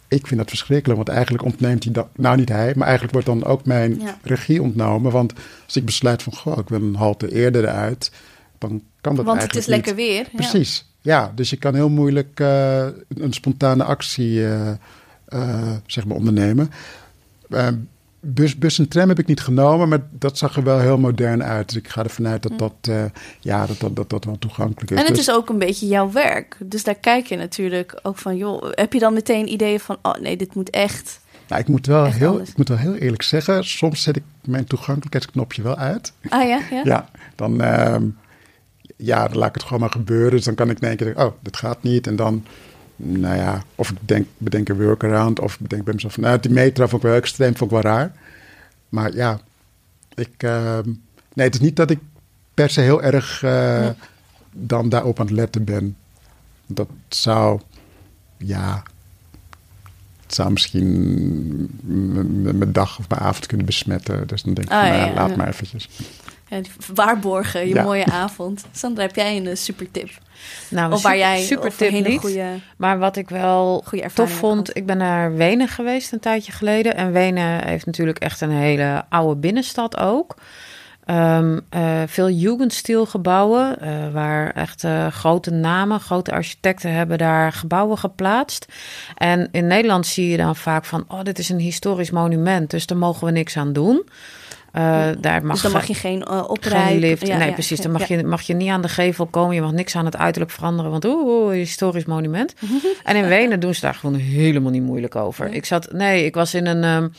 ik 0.07 0.27
vind 0.27 0.39
dat 0.39 0.49
verschrikkelijk, 0.49 0.97
want 0.97 1.17
eigenlijk 1.17 1.43
ontneemt 1.43 1.83
hij 1.83 1.93
dat, 1.93 2.07
nou 2.15 2.37
niet 2.37 2.49
hij, 2.49 2.73
maar 2.75 2.87
eigenlijk 2.87 3.13
wordt 3.13 3.27
dan 3.27 3.45
ook 3.45 3.65
mijn 3.65 4.01
regie 4.21 4.61
ontnomen. 4.61 5.11
Want 5.11 5.33
als 5.65 5.75
ik 5.75 5.85
besluit 5.85 6.23
van, 6.23 6.35
goh, 6.35 6.57
ik 6.57 6.69
wil 6.69 6.81
een 6.81 6.95
halte 6.95 7.31
eerder 7.31 7.63
eruit, 7.63 8.11
dan 8.57 8.81
kan 9.01 9.15
dat 9.15 9.25
want 9.25 9.39
eigenlijk 9.39 9.39
Want 9.39 9.53
het 9.53 9.57
is 9.57 9.67
lekker 9.67 9.95
weer. 9.95 10.27
Precies, 10.35 10.89
ja. 11.01 11.31
Dus 11.35 11.49
je 11.49 11.57
kan 11.57 11.75
heel 11.75 11.89
moeilijk 11.89 12.39
uh, 12.39 12.85
een 13.07 13.33
spontane 13.33 13.83
actie, 13.83 14.39
uh, 14.39 14.71
uh, 15.29 15.71
zeg 15.85 16.05
maar, 16.05 16.17
ondernemen. 16.17 16.71
Ehm, 18.27 18.33
bus, 18.33 18.57
bus 18.57 18.79
en 18.79 18.87
tram 18.87 19.09
heb 19.09 19.19
ik 19.19 19.27
niet 19.27 19.41
genomen, 19.41 19.89
maar 19.89 20.01
dat 20.11 20.37
zag 20.37 20.55
er 20.55 20.63
wel 20.63 20.79
heel 20.79 20.97
modern 20.97 21.43
uit. 21.43 21.67
Dus 21.67 21.77
ik 21.77 21.87
ga 21.87 22.03
ervan 22.03 22.27
uit 22.27 22.41
dat 22.41 22.59
dat, 22.59 22.73
uh, 22.89 23.03
ja, 23.39 23.65
dat, 23.65 23.79
dat, 23.79 23.95
dat, 23.95 24.09
dat 24.09 24.25
wel 24.25 24.37
toegankelijk 24.37 24.91
is. 24.91 24.97
En 24.97 25.05
het 25.05 25.15
dus, 25.15 25.27
is 25.27 25.33
ook 25.33 25.49
een 25.49 25.57
beetje 25.57 25.87
jouw 25.87 26.11
werk. 26.11 26.57
Dus 26.59 26.83
daar 26.83 26.95
kijk 26.95 27.25
je 27.25 27.35
natuurlijk 27.35 27.99
ook 28.03 28.17
van, 28.17 28.37
joh, 28.37 28.71
heb 28.71 28.93
je 28.93 28.99
dan 28.99 29.13
meteen 29.13 29.51
ideeën 29.51 29.79
van, 29.79 29.97
oh 30.01 30.15
nee, 30.15 30.37
dit 30.37 30.55
moet 30.55 30.69
echt... 30.69 31.19
Nou, 31.47 31.61
ik 31.61 31.67
moet, 31.67 31.85
wel 31.85 32.05
heel, 32.05 32.39
ik 32.41 32.57
moet 32.57 32.67
wel 32.67 32.77
heel 32.77 32.95
eerlijk 32.95 33.21
zeggen, 33.21 33.65
soms 33.65 34.01
zet 34.01 34.15
ik 34.15 34.23
mijn 34.45 34.65
toegankelijkheidsknopje 34.65 35.61
wel 35.61 35.75
uit. 35.75 36.13
Ah 36.29 36.47
ja? 36.47 36.61
Ja, 36.71 36.81
ja 36.83 37.09
dan, 37.35 37.61
uh, 37.61 37.95
ja, 38.97 39.27
dan 39.27 39.37
laat 39.37 39.47
ik 39.47 39.53
het 39.53 39.63
gewoon 39.63 39.79
maar 39.79 39.91
gebeuren. 39.91 40.31
Dus 40.31 40.43
dan 40.43 40.55
kan 40.55 40.69
ik 40.69 40.79
denken, 40.79 41.17
oh, 41.17 41.33
dit 41.41 41.57
gaat 41.57 41.83
niet. 41.83 42.07
En 42.07 42.15
dan 42.15 42.45
nou 42.97 43.35
ja, 43.35 43.63
of 43.75 43.89
ik 43.89 43.97
denk, 43.99 44.27
bedenk 44.37 44.69
een 44.69 44.83
workaround, 44.83 45.39
of 45.39 45.53
ik 45.53 45.59
bedenk 45.59 45.83
bij 45.83 45.93
mezelf 45.93 46.13
van, 46.13 46.23
nou, 46.23 46.39
die 46.39 46.51
metro 46.51 46.87
vond 46.87 47.03
ik 47.03 47.09
wel 47.09 47.17
extreem, 47.17 47.55
vond 47.55 47.71
ik 47.71 47.81
wel 47.81 47.93
raar. 47.93 48.11
Maar 48.89 49.13
ja, 49.13 49.39
ik, 50.15 50.43
uh, 50.43 50.79
nee, 51.33 51.45
het 51.45 51.53
is 51.53 51.61
niet 51.61 51.75
dat 51.75 51.89
ik 51.89 51.99
per 52.53 52.69
se 52.69 52.81
heel 52.81 53.03
erg 53.03 53.41
uh, 53.43 53.79
nee. 53.79 53.93
dan 54.51 54.89
daarop 54.89 55.19
aan 55.19 55.25
het 55.25 55.35
letten 55.35 55.63
ben. 55.63 55.97
Dat 56.65 56.89
zou, 57.07 57.61
ja, 58.37 58.83
het 60.23 60.33
zou 60.33 60.51
misschien 60.51 61.69
mijn 62.57 62.71
dag 62.71 62.99
of 62.99 63.09
mijn 63.09 63.21
avond 63.21 63.45
kunnen 63.45 63.65
besmetten. 63.65 64.27
Dus 64.27 64.43
dan 64.43 64.53
denk 64.53 64.67
ik, 64.67 64.73
ah, 64.73 64.79
van, 64.79 64.89
nou, 64.89 65.09
ja, 65.09 65.13
laat 65.13 65.29
ja. 65.29 65.35
maar 65.35 65.47
eventjes. 65.47 65.89
Ja, 66.49 66.61
waarborgen 66.93 67.67
je 67.67 67.73
ja. 67.73 67.83
mooie 67.83 68.05
avond. 68.05 68.65
Sandra, 68.71 69.01
heb 69.01 69.15
jij 69.15 69.37
een 69.37 69.45
uh, 69.45 69.55
super 69.55 69.91
tip? 69.91 70.09
Nou, 70.69 70.93
of 70.93 71.01
waar 71.01 71.17
jij 71.17 71.41
super 71.41 71.75
tip 71.75 71.91
hele 71.91 72.09
niet. 72.09 72.19
Goede, 72.19 72.59
maar 72.77 72.99
wat 72.99 73.15
ik 73.15 73.29
wel 73.29 73.83
tof 74.13 74.31
vond, 74.31 74.75
ik 74.75 74.85
ben 74.85 74.97
naar 74.97 75.35
Wenen 75.35 75.67
geweest 75.67 76.11
een 76.11 76.19
tijdje 76.19 76.51
geleden. 76.51 76.95
En 76.95 77.11
Wenen 77.11 77.67
heeft 77.67 77.85
natuurlijk 77.85 78.19
echt 78.19 78.41
een 78.41 78.51
hele 78.51 79.05
oude 79.09 79.39
binnenstad 79.39 79.97
ook. 79.97 80.35
Um, 81.09 81.61
uh, 81.75 82.01
veel 82.05 82.29
Jugendstilgebouwen, 82.29 83.77
uh, 83.81 84.13
waar 84.13 84.51
echt 84.51 84.83
uh, 84.83 85.07
grote 85.07 85.51
namen, 85.51 85.99
grote 85.99 86.31
architecten 86.31 86.93
hebben 86.93 87.17
daar 87.17 87.51
gebouwen 87.51 87.97
geplaatst. 87.97 88.65
En 89.15 89.47
in 89.51 89.67
Nederland 89.67 90.07
zie 90.07 90.29
je 90.29 90.37
dan 90.37 90.55
vaak 90.55 90.85
van, 90.85 91.05
oh, 91.07 91.23
dit 91.23 91.39
is 91.39 91.49
een 91.49 91.59
historisch 91.59 92.11
monument, 92.11 92.69
dus 92.69 92.85
daar 92.85 92.97
mogen 92.97 93.25
we 93.25 93.31
niks 93.31 93.57
aan 93.57 93.73
doen. 93.73 94.09
Uh, 94.73 95.05
daar 95.19 95.45
mag 95.45 95.53
dus 95.53 95.61
dan 95.61 95.71
mag 95.71 95.85
je 95.85 95.93
geen 95.93 96.25
uh, 96.31 96.43
oprijden. 96.47 96.99
lift. 96.99 97.27
Ja, 97.27 97.37
nee, 97.37 97.47
ja, 97.47 97.53
precies. 97.53 97.79
Dan 97.79 97.91
mag, 97.91 98.07
ja. 98.07 98.17
je, 98.17 98.23
mag 98.23 98.41
je 98.41 98.53
niet 98.53 98.69
aan 98.69 98.81
de 98.81 98.89
gevel 98.89 99.25
komen. 99.25 99.55
Je 99.55 99.61
mag 99.61 99.71
niks 99.71 99.95
aan 99.95 100.05
het 100.05 100.17
uiterlijk 100.17 100.51
veranderen. 100.51 100.91
Want 100.91 101.05
oeh, 101.05 101.53
historisch 101.53 102.05
monument. 102.05 102.53
en 103.03 103.15
in 103.15 103.27
Wenen 103.27 103.59
doen 103.59 103.73
ze 103.73 103.81
daar 103.81 103.93
gewoon 103.93 104.15
helemaal 104.15 104.71
niet 104.71 104.83
moeilijk 104.83 105.15
over. 105.15 105.53
Ik 105.53 105.65
zat, 105.65 105.91
nee, 105.91 106.25
ik 106.25 106.35
was 106.35 106.53
in 106.53 106.65
een, 106.65 106.83
um, 106.83 107.11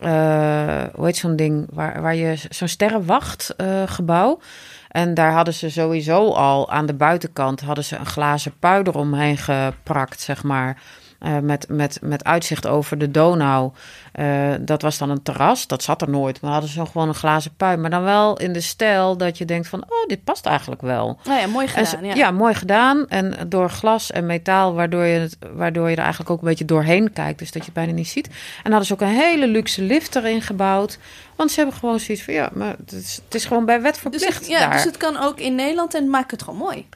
uh, 0.00 0.82
hoe 0.94 1.04
heet 1.04 1.16
zo'n 1.16 1.36
ding, 1.36 1.66
waar, 1.72 2.02
waar 2.02 2.14
je 2.14 2.34
zo'n 2.48 2.68
sterrenwacht 2.68 3.54
gebouw. 3.86 4.40
En 4.88 5.14
daar 5.14 5.32
hadden 5.32 5.54
ze 5.54 5.70
sowieso 5.70 6.30
al 6.32 6.70
aan 6.70 6.86
de 6.86 6.94
buitenkant 6.94 7.60
hadden 7.60 7.84
ze 7.84 7.96
een 7.96 8.06
glazen 8.06 8.52
pui 8.58 8.82
eromheen 8.82 9.36
geprakt, 9.36 10.20
zeg 10.20 10.42
maar. 10.42 10.82
Uh, 11.22 11.38
met, 11.38 11.68
met, 11.68 11.98
met 12.02 12.24
uitzicht 12.24 12.66
over 12.66 12.98
de 12.98 13.10
Donau. 13.10 13.72
Uh, 14.14 14.54
dat 14.60 14.82
was 14.82 14.98
dan 14.98 15.10
een 15.10 15.22
terras, 15.22 15.66
dat 15.66 15.82
zat 15.82 16.02
er 16.02 16.10
nooit. 16.10 16.40
Maar 16.40 16.52
hadden 16.52 16.70
ze 16.70 16.86
gewoon 16.86 17.08
een 17.08 17.14
glazen 17.14 17.54
pui. 17.56 17.76
Maar 17.76 17.90
dan 17.90 18.02
wel 18.02 18.36
in 18.38 18.52
de 18.52 18.60
stijl 18.60 19.16
dat 19.16 19.38
je 19.38 19.44
denkt 19.44 19.68
van... 19.68 19.82
oh, 19.82 20.06
dit 20.06 20.24
past 20.24 20.46
eigenlijk 20.46 20.80
wel. 20.80 21.18
Nou 21.24 21.40
ja, 21.40 21.46
mooi 21.46 21.68
gedaan. 21.68 21.86
Ze, 21.86 21.98
ja. 22.02 22.14
ja. 22.14 22.30
mooi 22.30 22.54
gedaan. 22.54 23.08
En 23.08 23.34
door 23.46 23.70
glas 23.70 24.10
en 24.10 24.26
metaal, 24.26 24.74
waardoor 24.74 25.04
je, 25.04 25.18
het, 25.18 25.36
waardoor 25.52 25.90
je 25.90 25.96
er 25.96 26.02
eigenlijk 26.02 26.30
ook 26.30 26.40
een 26.40 26.48
beetje 26.48 26.64
doorheen 26.64 27.12
kijkt. 27.12 27.38
Dus 27.38 27.52
dat 27.52 27.62
je 27.62 27.70
het 27.70 27.74
bijna 27.74 27.92
niet 27.92 28.08
ziet. 28.08 28.28
En 28.62 28.70
hadden 28.70 28.86
ze 28.86 28.92
ook 28.92 29.00
een 29.00 29.08
hele 29.08 29.46
luxe 29.46 29.82
lift 29.82 30.16
erin 30.16 30.42
gebouwd. 30.42 30.98
Want 31.36 31.50
ze 31.50 31.60
hebben 31.60 31.78
gewoon 31.78 32.00
zoiets 32.00 32.24
van... 32.24 32.34
ja, 32.34 32.50
maar 32.52 32.74
het 32.78 32.92
is, 32.92 33.20
het 33.24 33.34
is 33.34 33.44
gewoon 33.44 33.64
bij 33.64 33.82
wet 33.82 33.98
verplicht 33.98 34.38
dus, 34.38 34.48
ja, 34.48 34.58
daar. 34.58 34.72
Dus 34.72 34.84
het 34.84 34.96
kan 34.96 35.16
ook 35.16 35.40
in 35.40 35.54
Nederland 35.54 35.94
en 35.94 36.10
maak 36.10 36.30
het 36.30 36.42
gewoon 36.42 36.58
mooi. 36.58 36.88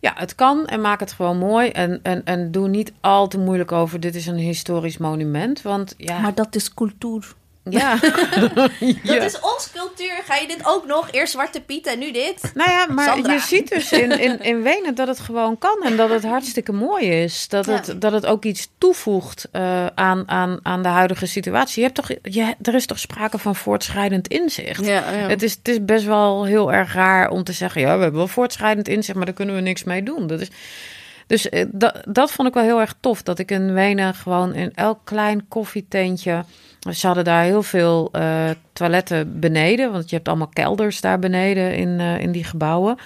Ja, 0.00 0.12
het 0.16 0.34
kan 0.34 0.66
en 0.66 0.80
maak 0.80 1.00
het 1.00 1.12
gewoon 1.12 1.38
mooi. 1.38 1.68
En, 1.68 2.00
en, 2.02 2.24
en 2.24 2.50
doe 2.50 2.68
niet 2.68 2.92
al 3.00 3.28
te 3.28 3.38
moeilijk 3.38 3.72
over, 3.72 4.00
dit 4.00 4.14
is 4.14 4.26
een 4.26 4.36
historisch 4.36 4.98
monument. 4.98 5.62
Want 5.62 5.94
ja... 5.96 6.20
Maar 6.20 6.34
dat 6.34 6.54
is 6.54 6.74
cultuur. 6.74 7.34
Ja. 7.80 7.98
ja. 9.02 9.14
Dat 9.14 9.22
is 9.22 9.40
ons 9.40 9.70
cultuur. 9.72 10.20
Ga 10.24 10.36
je 10.36 10.46
dit 10.46 10.60
ook 10.66 10.86
nog? 10.86 11.08
Eerst 11.10 11.32
Zwarte 11.32 11.60
Piet 11.60 11.86
en 11.86 11.98
nu 11.98 12.12
dit? 12.12 12.50
Nou 12.54 12.70
ja, 12.70 12.86
maar 12.86 13.04
Sandra. 13.04 13.32
je 13.32 13.40
ziet 13.40 13.68
dus 13.68 13.92
in, 13.92 14.20
in, 14.20 14.40
in 14.40 14.62
Wenen 14.62 14.94
dat 14.94 15.08
het 15.08 15.20
gewoon 15.20 15.58
kan. 15.58 15.82
En 15.82 15.96
dat 15.96 16.10
het 16.10 16.24
hartstikke 16.24 16.72
mooi 16.72 17.22
is. 17.22 17.48
Dat, 17.48 17.66
ja. 17.66 17.72
het, 17.72 18.00
dat 18.00 18.12
het 18.12 18.26
ook 18.26 18.44
iets 18.44 18.68
toevoegt 18.78 19.48
uh, 19.52 19.86
aan, 19.86 20.28
aan, 20.28 20.58
aan 20.62 20.82
de 20.82 20.88
huidige 20.88 21.26
situatie. 21.26 21.82
Je 21.82 21.90
hebt 21.90 21.94
toch, 21.94 22.18
je, 22.22 22.54
er 22.62 22.74
is 22.74 22.86
toch 22.86 22.98
sprake 22.98 23.38
van 23.38 23.56
voortschrijdend 23.56 24.28
inzicht? 24.28 24.86
Ja, 24.86 25.02
het, 25.02 25.42
is, 25.42 25.52
het 25.52 25.68
is 25.68 25.84
best 25.84 26.04
wel 26.04 26.44
heel 26.44 26.72
erg 26.72 26.94
raar 26.94 27.30
om 27.30 27.44
te 27.44 27.52
zeggen... 27.52 27.80
ja, 27.80 27.96
we 27.96 28.02
hebben 28.02 28.20
wel 28.20 28.28
voortschrijdend 28.28 28.88
inzicht, 28.88 29.16
maar 29.16 29.26
daar 29.26 29.34
kunnen 29.34 29.54
we 29.54 29.60
niks 29.60 29.84
mee 29.84 30.02
doen. 30.02 30.26
Dat 30.26 30.40
is... 30.40 30.48
Dus 31.26 31.48
dat, 31.68 32.02
dat 32.08 32.32
vond 32.32 32.48
ik 32.48 32.54
wel 32.54 32.62
heel 32.62 32.80
erg 32.80 32.94
tof. 33.00 33.22
Dat 33.22 33.38
ik 33.38 33.50
in 33.50 33.72
Wenen 33.72 34.14
gewoon 34.14 34.54
in 34.54 34.72
elk 34.74 34.98
klein 35.04 35.48
koffietentje... 35.48 36.44
Ze 36.88 37.06
hadden 37.06 37.24
daar 37.24 37.42
heel 37.42 37.62
veel 37.62 38.08
uh, 38.12 38.50
toiletten 38.72 39.40
beneden, 39.40 39.92
want 39.92 40.10
je 40.10 40.16
hebt 40.16 40.28
allemaal 40.28 40.50
kelders 40.52 41.00
daar 41.00 41.18
beneden 41.18 41.76
in, 41.76 41.88
uh, 41.88 42.18
in 42.18 42.32
die 42.32 42.44
gebouwen. 42.44 42.96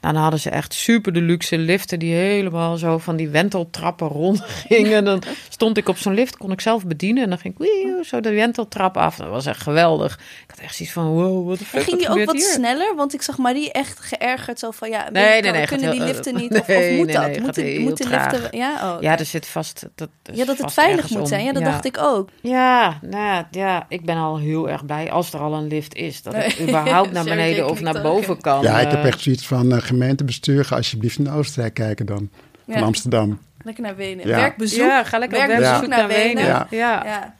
Nou, 0.00 0.14
dan 0.14 0.22
hadden 0.22 0.40
ze 0.40 0.50
echt 0.50 0.74
super 0.74 1.12
de 1.12 1.20
luxe 1.20 1.58
liften 1.58 1.98
die 1.98 2.14
helemaal 2.14 2.76
zo 2.76 2.98
van 2.98 3.16
die 3.16 3.28
wenteltrappen 3.28 4.08
rondgingen. 4.08 5.04
dan 5.04 5.22
stond 5.48 5.76
ik 5.76 5.88
op 5.88 5.96
zo'n 5.96 6.14
lift, 6.14 6.36
kon 6.36 6.52
ik 6.52 6.60
zelf 6.60 6.86
bedienen. 6.86 7.22
En 7.22 7.28
dan 7.28 7.38
ging 7.38 7.58
ik 7.58 8.04
zo 8.04 8.20
de 8.20 8.32
wenteltrap 8.32 8.96
af. 8.96 9.16
Dat 9.16 9.28
was 9.28 9.46
echt 9.46 9.60
geweldig. 9.60 10.14
Ik 10.14 10.50
had 10.50 10.58
echt 10.58 10.74
zoiets 10.74 10.94
van, 10.94 11.06
wow, 11.06 11.48
wat 11.48 11.58
de 11.58 11.64
fuck, 11.64 11.80
En 11.80 11.86
ging 11.86 11.98
die 11.98 12.08
ook 12.08 12.24
wat 12.24 12.34
hier? 12.34 12.44
sneller? 12.44 12.94
Want 12.96 13.14
ik 13.14 13.22
zag 13.22 13.38
Marie 13.38 13.72
echt 13.72 14.00
geërgerd 14.00 14.58
zo 14.58 14.70
van, 14.70 14.90
ja, 14.90 15.10
nee, 15.10 15.40
nee, 15.40 15.52
nee, 15.52 15.66
kunnen 15.66 15.90
die 15.90 16.00
liften 16.00 16.34
niet? 16.34 16.50
Nee, 16.50 16.60
of, 16.60 16.68
of 16.68 16.96
moet 16.96 17.06
nee, 17.06 17.16
dat? 17.16 17.26
nee, 17.26 17.40
moeten 17.40 17.82
moeten 17.82 18.08
liften... 18.10 18.58
Ja, 18.58 18.72
oh, 18.74 18.94
okay. 18.94 19.02
ja, 19.02 19.18
er 19.18 19.24
zit 19.24 19.46
vast... 19.46 19.86
Dat 19.94 20.08
ja, 20.32 20.44
dat 20.44 20.58
het 20.58 20.72
veilig 20.72 21.10
moet 21.10 21.28
zijn. 21.28 21.44
Ja, 21.44 21.52
dat 21.52 21.62
ja. 21.62 21.70
dacht 21.70 21.84
ik 21.84 21.98
ook. 21.98 22.28
Ja, 22.40 22.98
nou 23.02 23.44
ja, 23.50 23.86
ik 23.88 24.04
ben 24.04 24.16
al 24.16 24.38
heel 24.38 24.68
erg 24.68 24.86
blij 24.86 25.10
als 25.10 25.32
er 25.32 25.40
al 25.40 25.54
een 25.54 25.66
lift 25.66 25.94
is. 25.94 26.22
Dat 26.22 26.34
ik 26.34 26.58
überhaupt 26.68 27.12
naar 27.12 27.24
beneden 27.24 27.68
of 27.70 27.80
naar 27.80 28.02
boven 28.02 28.40
kan. 28.40 28.62
Ja, 28.62 28.80
ik 28.80 28.90
heb 28.90 29.04
echt 29.04 29.20
zoiets 29.20 29.46
van 29.46 29.72
uh, 29.72 29.78
gemeentebestuur, 29.88 30.64
ga 30.64 30.76
alsjeblieft 30.76 31.18
naar 31.18 31.36
Oostenrijk 31.36 31.74
kijken 31.74 32.06
dan. 32.06 32.30
Van 32.66 32.74
ja. 32.74 32.80
Amsterdam. 32.80 33.38
Lekker 33.62 33.82
naar 33.82 33.96
Wenen. 33.96 34.26
Ja. 34.26 34.36
Werkbezoek. 34.36 34.78
Ja, 34.78 35.04
ga 35.04 35.18
lekker 35.18 35.46
werkbezoek 35.46 35.82
ja. 35.82 35.96
naar 35.96 36.08
Wenen. 36.08 36.44
Ja. 36.44 36.66
ja. 36.70 37.04
ja. 37.04 37.36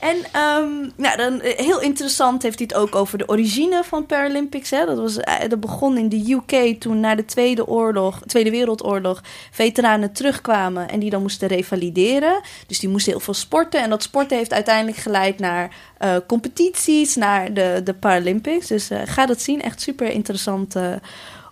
En 0.00 0.16
um, 0.16 0.92
nou, 0.96 1.16
dan, 1.16 1.40
heel 1.42 1.80
interessant 1.80 2.42
heeft 2.42 2.58
hij 2.58 2.68
het 2.70 2.78
ook 2.78 2.94
over 2.94 3.18
de 3.18 3.28
origine 3.28 3.84
van 3.84 4.06
Paralympics. 4.06 4.70
Hè. 4.70 4.86
Dat, 4.86 4.98
was, 4.98 5.18
dat 5.48 5.60
begon 5.60 5.98
in 5.98 6.08
de 6.08 6.32
UK 6.32 6.80
toen 6.80 7.00
na 7.00 7.14
de 7.14 7.24
Tweede, 7.24 7.66
oorlog, 7.66 8.22
Tweede 8.26 8.50
Wereldoorlog 8.50 9.22
veteranen 9.50 10.12
terugkwamen 10.12 10.88
en 10.88 11.00
die 11.00 11.10
dan 11.10 11.22
moesten 11.22 11.48
revalideren. 11.48 12.40
Dus 12.66 12.78
die 12.78 12.88
moesten 12.88 13.12
heel 13.12 13.20
veel 13.20 13.34
sporten. 13.34 13.82
En 13.82 13.90
dat 13.90 14.02
sporten 14.02 14.36
heeft 14.36 14.52
uiteindelijk 14.52 14.96
geleid 14.96 15.38
naar 15.38 15.74
uh, 16.00 16.16
competities, 16.26 17.16
naar 17.16 17.54
de, 17.54 17.80
de 17.84 17.94
Paralympics. 17.94 18.66
Dus 18.66 18.90
uh, 18.90 19.00
ga 19.04 19.26
dat 19.26 19.40
zien. 19.40 19.62
Echt 19.62 19.80
super 19.80 20.10
interessant 20.10 20.76
uh, 20.76 20.92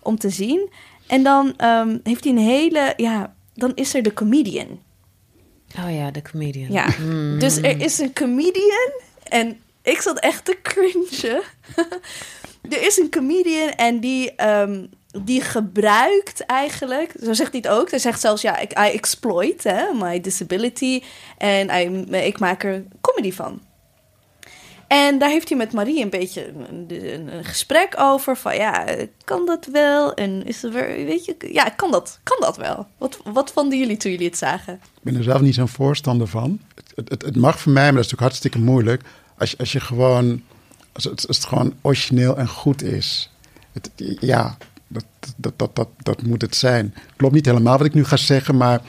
om 0.03 0.19
te 0.19 0.31
zien. 0.31 0.71
En 1.07 1.23
dan 1.23 1.57
ehm, 1.57 1.99
heeft 2.03 2.25
hij 2.25 2.33
een 2.33 2.39
hele, 2.39 2.93
ja, 2.97 3.35
dan 3.55 3.73
is 3.75 3.95
er 3.95 4.03
de 4.03 4.13
comedian. 4.13 4.87
Oh 5.79 5.95
ja, 5.95 6.11
de 6.11 6.23
comedian. 6.23 6.73
Ja, 6.73 6.87
dus 7.39 7.57
er 7.57 7.81
is 7.81 7.99
een 7.99 8.13
comedian 8.13 8.91
en 9.23 9.61
ik 9.83 10.01
zat 10.01 10.19
echt 10.19 10.45
te 10.45 10.59
cringen. 10.63 11.43
er 12.75 12.83
is 12.87 12.99
een 12.99 13.11
comedian 13.11 13.71
en 13.71 14.01
die, 14.01 14.35
ehm, 14.35 14.87
die 15.23 15.41
gebruikt 15.41 16.41
eigenlijk, 16.41 17.13
zo 17.23 17.33
zegt 17.33 17.53
hij 17.53 17.61
het 17.65 17.71
ook. 17.71 17.91
Hij 17.91 17.99
zegt 17.99 18.21
zelfs, 18.21 18.43
ja, 18.43 18.59
ik, 18.59 18.73
I 18.73 18.93
exploit 18.93 19.65
hè, 19.65 19.93
my 19.95 20.21
disability 20.21 21.03
en 21.39 21.69
I, 21.69 22.17
ik 22.27 22.39
maak 22.39 22.65
er 22.65 22.85
comedy 23.01 23.33
van. 23.33 23.61
En 24.89 25.19
daar 25.19 25.29
heeft 25.29 25.49
hij 25.49 25.59
met 25.59 25.73
Marie 25.73 26.03
een 26.03 26.11
beetje 26.11 26.53
een, 26.99 27.45
gesprek 27.45 27.95
over. 27.99 28.37
Van 28.37 28.57
ja, 28.57 28.85
kan 29.25 29.47
dat 29.47 29.67
wel? 29.73 30.15
En 30.15 30.47
is 30.47 30.63
er 30.63 30.73
weet 31.05 31.25
je, 31.25 31.37
ja, 31.53 31.65
kan 31.65 31.91
dat, 31.91 32.19
kan 32.23 32.37
dat 32.41 32.57
wel? 32.57 32.87
Wat, 32.99 33.19
wat 33.25 33.53
vonden 33.53 33.79
jullie 33.79 33.97
toen 33.97 34.11
jullie 34.11 34.27
het 34.27 34.39
zagen? 34.39 34.75
Ik 34.75 35.03
ben 35.03 35.17
er 35.17 35.23
zelf 35.23 35.41
niet 35.41 35.55
zo'n 35.55 35.69
voorstander 35.69 36.27
van. 36.27 36.61
Het, 36.95 37.09
het, 37.09 37.23
het 37.23 37.37
mag 37.37 37.61
voor 37.61 37.73
mij, 37.73 37.83
maar 37.83 37.93
dat 37.93 38.05
is 38.05 38.11
natuurlijk 38.11 38.31
hartstikke 38.31 38.59
moeilijk. 38.71 39.03
Als 39.39 39.59
als 39.59 39.73
je 39.73 39.81
gewoon, 39.81 40.43
als 40.93 41.05
het, 41.05 41.45
gewoon 41.45 41.75
origineel 41.81 42.37
en 42.37 42.49
goed 42.49 42.83
is. 42.83 43.31
Het, 43.73 43.91
ja, 44.21 44.57
dat, 44.87 45.05
dat, 45.37 45.77
dat, 45.77 45.89
dat, 45.97 46.23
moet 46.23 46.43
het 46.43 46.57
zijn. 46.57 46.95
Klopt 47.17 47.35
niet 47.35 47.47
helemaal 47.47 47.79
wat 47.79 47.87
ik 47.87 47.95
nu 47.95 48.05
ga 48.05 48.17
zeggen, 48.17 48.57
maar 48.57 48.81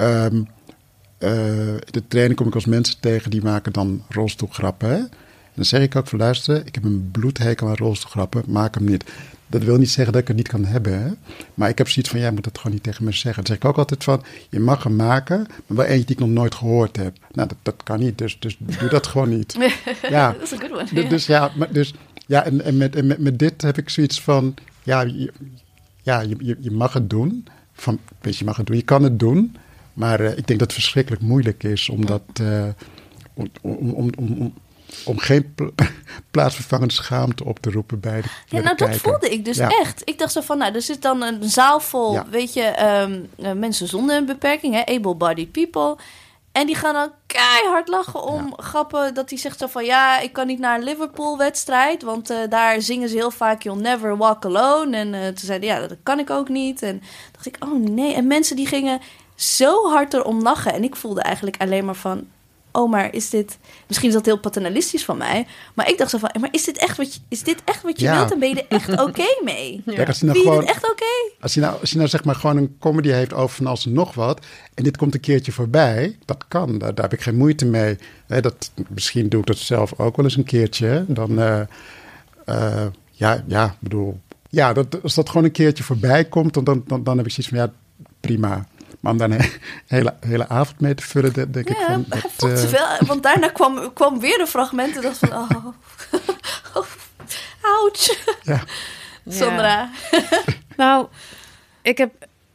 um, 0.00 0.48
uh, 1.18 1.72
in 1.72 1.80
de 1.90 2.08
training 2.08 2.36
kom 2.36 2.46
ik 2.46 2.54
als 2.54 2.66
mensen 2.66 3.00
tegen 3.00 3.30
die 3.30 3.42
maken 3.42 3.72
dan 3.72 4.04
rolstoelgrappen. 4.08 4.90
Hè? 4.90 5.00
Dan 5.58 5.66
zeg 5.66 5.82
ik 5.82 5.96
ook 5.96 6.06
voor 6.06 6.18
luisteren, 6.18 6.66
ik 6.66 6.74
heb 6.74 6.84
een 6.84 7.10
bloedhekel 7.10 7.68
aan 7.68 7.76
rolstoelgrappen, 7.76 8.42
maak 8.46 8.74
hem 8.74 8.84
niet. 8.84 9.04
Dat 9.46 9.62
wil 9.62 9.76
niet 9.76 9.90
zeggen 9.90 10.12
dat 10.12 10.22
ik 10.22 10.28
het 10.28 10.36
niet 10.36 10.48
kan 10.48 10.64
hebben. 10.64 11.02
Hè? 11.02 11.10
Maar 11.54 11.68
ik 11.68 11.78
heb 11.78 11.88
zoiets 11.88 12.10
van, 12.10 12.20
jij 12.20 12.30
moet 12.30 12.44
dat 12.44 12.58
gewoon 12.58 12.72
niet 12.72 12.82
tegen 12.82 13.04
me 13.04 13.12
zeggen. 13.12 13.34
Dan 13.34 13.46
zeg 13.46 13.56
ik 13.56 13.64
ook 13.64 13.78
altijd 13.78 14.04
van, 14.04 14.22
je 14.50 14.60
mag 14.60 14.82
hem 14.82 14.96
maken, 14.96 15.46
maar 15.66 15.76
wel 15.76 15.86
eentje 15.86 16.04
die 16.04 16.16
ik 16.16 16.22
nog 16.22 16.30
nooit 16.30 16.54
gehoord 16.54 16.96
heb. 16.96 17.16
Nou, 17.32 17.48
dat, 17.48 17.56
dat 17.62 17.82
kan 17.82 17.98
niet, 17.98 18.18
dus, 18.18 18.38
dus 18.38 18.56
doe 18.78 18.88
dat 18.88 19.06
gewoon 19.06 19.28
niet. 19.28 19.56
Ja, 20.08 20.32
dat 20.32 20.42
is 20.42 20.50
een 20.50 20.60
good 20.60 20.72
one. 20.72 20.88
Dus, 20.92 21.08
dus 21.08 21.26
ja, 21.26 21.50
maar, 21.56 21.72
dus, 21.72 21.94
ja 22.26 22.44
en, 22.44 22.64
en, 22.64 22.76
met, 22.76 22.96
en 22.96 23.06
met, 23.06 23.18
met 23.18 23.38
dit 23.38 23.62
heb 23.62 23.78
ik 23.78 23.88
zoiets 23.88 24.20
van, 24.20 24.54
ja, 24.82 25.00
je, 25.00 25.32
ja, 26.02 26.20
je, 26.20 26.36
je, 26.38 26.56
je 26.60 26.70
mag 26.70 26.92
het 26.92 27.10
doen. 27.10 27.46
Van, 27.72 27.98
weet 28.20 28.32
je, 28.32 28.38
je 28.38 28.44
mag 28.44 28.56
het 28.56 28.66
doen, 28.66 28.76
je 28.76 28.82
kan 28.82 29.02
het 29.02 29.18
doen. 29.18 29.56
Maar 29.92 30.20
uh, 30.20 30.28
ik 30.28 30.46
denk 30.46 30.58
dat 30.58 30.60
het 30.60 30.72
verschrikkelijk 30.72 31.22
moeilijk 31.22 31.62
is 31.62 31.88
om 31.88 32.06
dat... 32.06 32.22
Uh, 32.40 32.64
om, 33.34 33.50
om, 33.60 33.90
om, 33.90 34.10
om, 34.16 34.54
om 35.04 35.18
geen 35.18 35.54
pl 35.54 35.64
plaatsvervangende 36.30 36.94
schaamte 36.94 37.44
op 37.44 37.58
te 37.58 37.70
roepen 37.70 38.00
bij 38.00 38.20
de 38.20 38.28
Ja, 38.46 38.62
nou 38.62 38.76
dat 38.76 38.96
voelde 38.96 39.28
ik 39.28 39.44
dus 39.44 39.56
ja. 39.56 39.68
echt. 39.68 40.02
Ik 40.04 40.18
dacht 40.18 40.32
zo 40.32 40.40
van, 40.40 40.58
nou, 40.58 40.74
er 40.74 40.82
zit 40.82 41.02
dan 41.02 41.22
een 41.22 41.44
zaal 41.44 41.80
vol, 41.80 42.12
ja. 42.12 42.26
weet 42.30 42.52
je, 42.52 42.82
um, 43.02 43.28
uh, 43.36 43.52
mensen 43.52 43.88
zonder 43.88 44.16
een 44.16 44.26
beperking, 44.26 44.84
able-bodied 44.84 45.52
people. 45.52 45.96
En 46.52 46.66
die 46.66 46.74
gaan 46.74 46.94
dan 46.94 47.10
keihard 47.26 47.88
lachen 47.88 48.22
om 48.22 48.54
ja. 48.56 48.62
grappen 48.62 49.14
dat 49.14 49.30
hij 49.30 49.38
zegt 49.38 49.58
zo 49.58 49.66
van... 49.66 49.84
ja, 49.84 50.20
ik 50.20 50.32
kan 50.32 50.46
niet 50.46 50.58
naar 50.58 50.78
een 50.78 50.84
Liverpool-wedstrijd... 50.84 52.02
want 52.02 52.30
uh, 52.30 52.36
daar 52.48 52.82
zingen 52.82 53.08
ze 53.08 53.16
heel 53.16 53.30
vaak 53.30 53.62
You'll 53.62 53.80
Never 53.80 54.16
Walk 54.16 54.44
Alone. 54.44 54.96
En 54.96 55.14
uh, 55.14 55.26
toen 55.26 55.36
zeiden 55.36 55.68
ja, 55.68 55.86
dat 55.86 55.96
kan 56.02 56.18
ik 56.18 56.30
ook 56.30 56.48
niet. 56.48 56.82
En 56.82 57.02
dacht 57.32 57.46
ik, 57.46 57.56
oh 57.60 57.88
nee. 57.88 58.14
En 58.14 58.26
mensen 58.26 58.56
die 58.56 58.66
gingen 58.66 59.00
zo 59.34 59.90
hard 59.90 60.14
erom 60.14 60.42
lachen. 60.42 60.72
En 60.72 60.84
ik 60.84 60.96
voelde 60.96 61.20
eigenlijk 61.20 61.56
alleen 61.58 61.84
maar 61.84 61.94
van 61.94 62.26
oh, 62.72 62.90
maar 62.90 63.14
is 63.14 63.30
dit... 63.30 63.58
Misschien 63.86 64.08
is 64.08 64.14
dat 64.14 64.24
heel 64.24 64.38
paternalistisch 64.38 65.04
van 65.04 65.16
mij. 65.16 65.46
Maar 65.74 65.88
ik 65.88 65.98
dacht 65.98 66.10
zo 66.10 66.18
van, 66.18 66.30
maar 66.40 66.48
is 66.52 66.64
dit 66.64 66.78
echt 66.78 66.96
wat 66.96 67.14
je, 67.14 67.20
is 67.28 67.42
dit 67.42 67.62
echt 67.64 67.82
wat 67.82 68.00
je 68.00 68.06
ja. 68.06 68.16
wilt? 68.16 68.32
En 68.32 68.38
ben 68.38 68.48
je 68.48 68.54
er 68.54 68.76
echt 68.76 68.92
oké 68.92 69.02
okay 69.02 69.40
mee? 69.44 69.82
Ja. 69.84 69.94
Kijk, 69.94 70.08
als 70.08 70.20
hij 70.20 70.28
nou 70.28 70.42
gewoon, 70.42 70.60
je 70.60 70.68
echt 70.68 70.82
oké? 70.82 70.90
Okay? 70.90 71.36
Als 71.40 71.54
hij 71.54 71.64
nou, 71.64 71.80
als 71.80 71.90
hij 71.90 71.98
nou 71.98 72.10
zeg 72.10 72.24
maar 72.24 72.34
gewoon 72.34 72.56
een 72.56 72.76
comedy 72.78 73.08
heeft 73.08 73.32
over 73.32 73.56
van 73.56 73.66
als 73.66 73.84
nog 73.84 74.14
wat... 74.14 74.46
en 74.74 74.84
dit 74.84 74.96
komt 74.96 75.14
een 75.14 75.20
keertje 75.20 75.52
voorbij, 75.52 76.18
dat 76.24 76.44
kan. 76.48 76.78
Daar, 76.78 76.94
daar 76.94 77.04
heb 77.04 77.18
ik 77.18 77.22
geen 77.24 77.36
moeite 77.36 77.66
mee. 77.66 77.98
Hè, 78.26 78.40
dat, 78.40 78.70
misschien 78.88 79.28
doe 79.28 79.40
ik 79.40 79.46
dat 79.46 79.58
zelf 79.58 79.98
ook 79.98 80.16
wel 80.16 80.24
eens 80.24 80.36
een 80.36 80.44
keertje. 80.44 81.04
Dan, 81.08 81.38
uh, 81.38 81.60
uh, 82.48 82.86
ja, 83.10 83.44
ja, 83.46 83.76
bedoel... 83.78 84.20
Ja, 84.50 84.72
dat, 84.72 85.02
als 85.02 85.14
dat 85.14 85.28
gewoon 85.28 85.44
een 85.44 85.52
keertje 85.52 85.84
voorbij 85.84 86.24
komt, 86.24 86.54
dan, 86.54 86.64
dan, 86.64 86.84
dan, 86.86 87.02
dan 87.02 87.16
heb 87.16 87.26
ik 87.26 87.32
zoiets 87.32 87.52
van, 87.54 87.58
ja, 87.58 87.72
prima. 88.20 88.66
Maar 89.08 89.28
om 89.28 89.36
daar 89.36 89.40
een 89.40 89.50
hele, 89.86 90.14
hele 90.20 90.48
avond 90.48 90.80
mee 90.80 90.94
te 90.94 91.02
vullen, 91.02 91.52
denk 91.52 91.68
ja, 91.68 91.74
ik 91.74 91.86
van... 91.86 92.04
Dat, 92.08 92.50
uh... 92.50 92.54
te 92.54 92.68
veel, 92.68 93.06
want 93.06 93.22
daarna 93.22 93.48
kwam, 93.48 93.92
kwam 93.92 94.20
weer 94.20 94.40
een 94.40 94.46
fragment 94.46 94.96
en 94.96 95.02
dacht 95.02 95.18
van... 95.18 95.32
Oh, 95.32 95.66
oh 96.74 96.86
ouch. 97.82 98.24
Ja. 98.42 98.60
Sandra. 99.38 99.90
Ja. 100.10 100.20
nou, 100.76 101.06
ik 101.82 101.98
heb, 101.98 102.12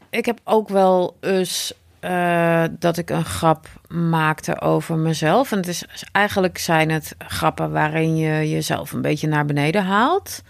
ik 0.10 0.26
heb 0.26 0.40
ook 0.44 0.70
wel 0.70 1.18
eens 1.20 1.74
uh, 2.02 2.64
dat 2.72 2.98
ik 2.98 3.10
een 3.10 3.26
grap 3.26 3.68
maakte 3.88 4.62
over 4.62 4.98
mezelf. 4.98 5.52
En 5.52 5.58
het 5.58 5.68
is, 5.68 5.86
eigenlijk 6.12 6.58
zijn 6.58 6.92
het 6.92 7.16
grappen 7.18 7.72
waarin 7.72 8.18
je 8.18 8.50
jezelf 8.50 8.92
een 8.92 9.02
beetje 9.02 9.28
naar 9.28 9.46
beneden 9.46 9.84
haalt. 9.84 10.42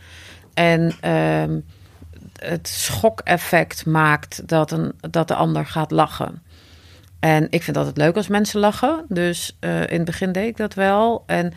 En... 0.54 0.96
Uh, 1.06 1.62
het 2.44 2.68
schokeffect 2.68 3.86
maakt 3.86 4.48
dat, 4.48 4.72
een, 4.72 4.94
dat 5.00 5.28
de 5.28 5.36
ander 5.36 5.66
gaat 5.66 5.92
lachen. 5.92 6.42
En 7.20 7.48
ik 7.50 7.64
vind 7.64 7.78
altijd 7.78 7.98
leuk 7.98 8.16
als 8.16 8.28
mensen 8.28 8.60
lachen. 8.60 9.06
Dus 9.08 9.58
uh, 9.60 9.82
in 9.82 9.96
het 9.96 10.06
begin 10.06 10.32
deed 10.32 10.48
ik 10.48 10.58
dat 10.58 10.74
wel. 10.74 11.24
En, 11.26 11.54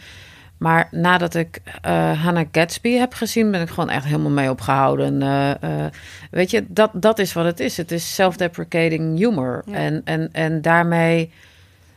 maar 0.59 0.89
nadat 0.91 1.34
ik 1.34 1.61
uh, 1.87 2.22
Hannah 2.22 2.47
Gatsby 2.53 2.91
heb 2.91 3.14
gezien, 3.14 3.51
ben 3.51 3.61
ik 3.61 3.68
gewoon 3.68 3.91
echt 3.91 4.05
helemaal 4.05 4.30
mee 4.30 4.51
opgehouden. 4.51 5.20
Uh, 5.22 5.87
weet 6.30 6.51
je, 6.51 6.64
dat, 6.68 6.91
dat 6.95 7.18
is 7.18 7.32
wat 7.32 7.45
het 7.45 7.61
is. 7.61 7.76
Het 7.76 7.93
is 7.93 8.14
self-deprecating 8.14 9.18
humor. 9.18 9.62
Ja. 9.66 9.74
En, 9.74 10.01
en, 10.05 10.28
en 10.32 10.62
daarmee 10.62 11.32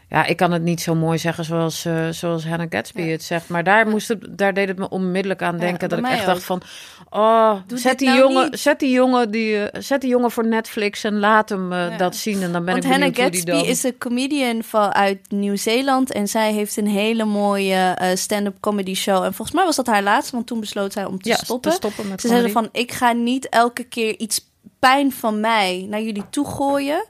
ja, 0.10 0.26
ik 0.26 0.38
kan 0.38 0.52
het 0.52 0.62
niet 0.62 0.82
zo 0.82 0.96
mooi 0.96 1.18
zeggen 1.18 1.46
zoals, 1.46 1.86
uh, 1.86 2.10
zoals 2.10 2.46
Hannah 2.46 2.68
Gatsby 2.70 3.02
ja. 3.02 3.12
het 3.12 3.24
zegt. 3.24 3.50
Maar 3.50 3.64
daar, 3.64 3.88
moest 3.88 4.08
het, 4.08 4.38
daar 4.38 4.54
deed 4.54 4.68
het 4.68 4.78
me 4.78 4.90
onmiddellijk 4.90 5.42
aan 5.42 5.58
denken. 5.58 5.90
Ja, 5.90 5.96
dat 5.96 6.00
ik 6.00 6.06
echt 6.06 6.20
ook. 6.20 6.26
dacht 6.26 6.44
van... 6.44 6.62
Oh, 7.10 7.56
zet 7.74 8.00
die, 8.00 8.08
nou 8.08 8.20
jongen, 8.20 8.58
zet, 8.58 8.80
die 8.80 8.92
jongen 8.92 9.32
die, 9.32 9.56
uh, 9.56 9.66
zet 9.72 10.02
die 10.02 10.10
jongen 10.10 10.32
voor 10.32 10.48
Netflix 10.48 11.04
en 11.04 11.20
laat 11.20 11.50
hem 11.50 11.72
uh, 11.72 11.90
ja. 11.90 11.98
dat 11.98 12.16
zien. 12.16 12.42
En 12.42 12.52
dan 12.52 12.66
ben 12.66 12.74
Want 12.74 12.86
ik 12.86 12.92
Hannah 12.92 13.16
Gatsby 13.16 13.52
dan... 13.52 13.66
is 13.66 13.84
een 13.84 13.98
comedian 13.98 14.64
van, 14.64 14.94
uit 14.94 15.20
Nieuw-Zeeland. 15.30 16.12
En 16.12 16.28
zij 16.28 16.54
heeft 16.54 16.78
een 16.78 16.88
hele 16.88 17.26
mooie 17.26 17.98
stand-up 18.14 18.56
comedy 18.60 18.94
show. 18.94 19.24
En 19.24 19.34
volgens 19.34 19.58
mij 19.58 19.66
was 19.66 19.76
dat 19.76 19.88
haar 19.88 20.04
laatste, 20.04 20.36
want 20.36 20.48
toen 20.48 20.60
besloot 20.60 20.94
zij 20.94 21.06
om 21.06 21.22
te 21.22 21.40
stoppen. 21.44 21.72
Te 21.72 21.78
stoppen 21.78 22.08
met 22.08 22.22
Ze 22.22 22.28
zeiden 22.28 22.52
van, 22.52 22.70
ik 22.72 22.92
ga 22.92 23.12
niet 23.12 23.50
elke 23.50 23.84
keer 23.84 24.18
iets 24.18 24.48
pijn 24.80 25.12
van 25.12 25.40
mij 25.40 25.86
naar 25.90 26.02
jullie 26.02 26.30
toe 26.30 26.48
gooien. 26.48 27.06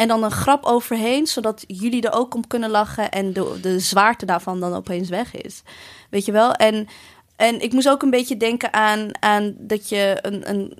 En 0.00 0.08
dan 0.08 0.22
een 0.22 0.30
grap 0.30 0.64
overheen, 0.64 1.26
zodat 1.26 1.64
jullie 1.66 2.02
er 2.02 2.12
ook 2.12 2.34
om 2.34 2.46
kunnen 2.46 2.70
lachen 2.70 3.10
en 3.10 3.32
de, 3.32 3.58
de 3.62 3.78
zwaarte 3.78 4.26
daarvan 4.26 4.60
dan 4.60 4.74
opeens 4.74 5.08
weg 5.08 5.34
is. 5.34 5.62
Weet 6.10 6.24
je 6.24 6.32
wel? 6.32 6.52
En, 6.52 6.88
en 7.36 7.60
ik 7.60 7.72
moest 7.72 7.88
ook 7.88 8.02
een 8.02 8.10
beetje 8.10 8.36
denken 8.36 8.72
aan, 8.72 9.10
aan 9.22 9.54
dat 9.58 9.88
je 9.88 10.18
een. 10.22 10.50
een 10.50 10.78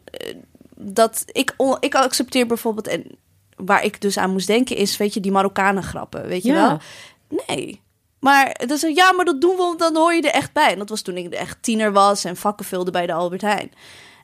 dat 0.77 1.25
ik, 1.27 1.55
ik 1.81 1.95
accepteer 1.95 2.47
bijvoorbeeld. 2.47 2.87
En 2.87 3.05
waar 3.57 3.85
ik 3.85 4.01
dus 4.01 4.19
aan 4.19 4.31
moest 4.31 4.47
denken 4.47 4.77
is, 4.77 4.97
weet 4.97 5.15
je, 5.15 5.21
die 5.21 5.33
Marokkanen 5.33 5.83
grappen. 5.83 6.27
Weet 6.27 6.43
je 6.43 6.53
Ja. 6.53 6.69
wel? 6.69 6.79
Nee. 7.47 7.81
Maar 8.21 8.55
dat 8.67 8.83
is 8.83 8.95
ja, 8.95 9.13
maar 9.13 9.25
dat 9.25 9.41
doen 9.41 9.57
we, 9.57 9.63
want 9.63 9.79
dan 9.79 9.97
hoor 9.97 10.15
je 10.15 10.23
er 10.23 10.35
echt 10.35 10.53
bij. 10.53 10.73
En 10.73 10.79
dat 10.79 10.89
was 10.89 11.03
toen 11.03 11.17
ik 11.17 11.33
echt 11.33 11.63
tiener 11.63 11.93
was 11.93 12.25
en 12.25 12.37
vakken 12.37 12.67
vulde 12.67 12.91
bij 12.91 13.07
de 13.07 13.13
Albert 13.13 13.43
Heijn. 13.43 13.73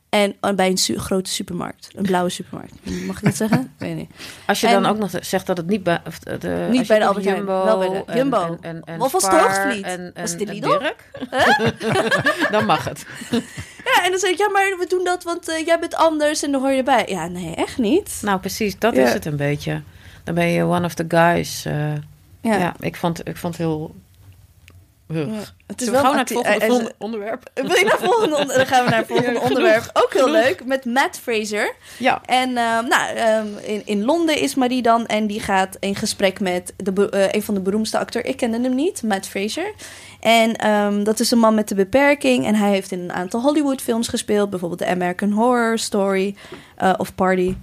En 0.08 0.36
oh, 0.40 0.54
bij 0.54 0.66
een 0.70 0.76
su 0.78 0.98
grote 0.98 1.30
supermarkt. 1.30 1.88
Een 1.94 2.02
blauwe 2.02 2.30
supermarkt. 2.30 2.72
Mag 3.06 3.16
ik 3.16 3.24
dat 3.24 3.36
zeggen? 3.36 3.72
Weet 3.78 3.96
niet. 3.96 4.10
Als 4.46 4.60
je 4.60 4.66
En- 4.66 4.82
dan 4.82 4.86
ook 4.90 4.98
nog 4.98 5.10
zegt 5.20 5.46
dat 5.46 5.56
het 5.56 5.66
niet 5.66 5.82
bij, 5.82 6.00
de, 6.38 6.66
Niet 6.70 6.78
als 6.78 6.88
bij 6.88 6.98
de 6.98 7.06
Albert 7.06 7.24
Heijn, 7.24 7.38
Jumbo, 7.38 7.64
wel 7.64 7.78
bij 7.78 7.88
de 7.88 8.12
Jumbo. 8.14 8.42
En, 8.42 8.58
en, 8.60 8.82
en 8.84 9.00
Of 9.00 9.12
Hoogvliet? 9.12 9.84
En, 9.84 10.10
Was 10.14 10.30
het 10.30 10.38
de 10.38 10.46
Lidl? 10.46 10.78
Dan 12.50 12.64
mag 12.66 12.84
het. 12.84 13.06
Ja, 13.84 14.04
en 14.04 14.10
dan 14.10 14.18
zeg 14.20 14.30
ik, 14.30 14.38
ja, 14.38 14.48
maar 14.48 14.76
we 14.78 14.86
doen 14.88 15.04
dat, 15.04 15.24
want 15.24 15.48
eh, 15.48 15.66
jij 15.66 15.78
bent 15.78 15.94
anders 15.94 16.42
en 16.42 16.52
dan 16.52 16.60
hoor 16.60 16.70
je 16.70 16.76
erbij. 16.78 17.04
Ja, 17.08 17.26
nee, 17.26 17.54
echt 17.54 17.78
niet. 17.78 18.18
Nou, 18.22 18.38
precies, 18.40 18.78
dat 18.78 18.94
Ja. 18.96 19.02
is 19.06 19.12
het 19.12 19.24
een 19.24 19.36
beetje. 19.36 19.82
Dan 20.24 20.34
ben 20.34 20.46
je 20.48 20.62
one 20.64 20.84
of 20.84 20.94
the 20.94 21.04
guys. 21.08 21.64
eh, 21.64 21.92
Ja, 22.40 22.56
ja. 22.56 22.74
ik, 22.80 22.96
vond, 22.96 23.28
ik 23.28 23.36
vond 23.36 23.56
het 23.58 23.66
heel... 23.66 23.94
Het 25.08 25.80
is 25.80 25.86
Zullen 25.86 25.92
wel 25.92 25.92
we 25.92 25.96
een 25.96 26.02
gauw 26.02 26.12
naar 26.12 26.18
het 26.18 26.32
volgende, 26.32 26.58
eh, 26.58 26.66
volgende 26.68 26.92
onderwerp? 26.98 27.50
Wil 27.54 27.64
je 27.76 27.84
naar 27.84 27.92
het 27.92 28.04
volgende 28.04 28.36
onder- 28.36 28.56
Dan 28.56 28.66
gaan 28.66 28.84
we 28.84 28.90
naar 28.90 28.98
het 28.98 29.08
volgende 29.16 29.32
Ja, 29.32 29.40
onderwerp. 29.40 29.90
Ook 29.92 30.12
heel 30.12 30.24
genoeg. 30.24 30.42
leuk, 30.42 30.64
met 30.64 30.84
Matt 30.84 31.18
Fraser. 31.18 31.74
Ja. 31.98 32.20
En 32.24 32.56
ehm, 32.56 32.88
nou, 32.88 33.14
ehm, 33.16 33.46
in, 33.62 33.82
in 33.84 34.04
Londen 34.04 34.38
is 34.40 34.54
Marie 34.54 34.82
dan 34.82 35.06
en 35.06 35.26
die 35.26 35.40
gaat 35.40 35.76
in 35.80 35.94
gesprek 35.94 36.40
met 36.40 36.72
de, 36.76 37.10
eh, 37.10 37.28
een 37.30 37.42
van 37.42 37.54
de 37.54 37.60
beroemdste 37.60 37.98
acteurs. 37.98 38.24
Ik 38.28 38.36
kende 38.36 38.60
hem 38.60 38.74
niet, 38.74 39.02
Matt 39.02 39.26
Fraser. 39.28 39.72
En 40.20 40.56
ehm, 40.56 41.02
dat 41.04 41.20
is 41.20 41.30
een 41.30 41.38
man 41.38 41.54
met 41.54 41.70
een 41.70 41.76
beperking. 41.76 42.46
En 42.46 42.54
hij 42.54 42.70
heeft 42.70 42.92
in 42.92 43.00
een 43.00 43.12
aantal 43.12 43.40
Hollywood-films 43.40 44.08
gespeeld. 44.08 44.50
Bijvoorbeeld 44.50 44.80
The 44.80 44.86
American 44.86 45.30
Horror 45.32 45.78
Story 45.78 46.36
eh, 46.76 46.92
of 46.96 47.14
Party. 47.14 47.54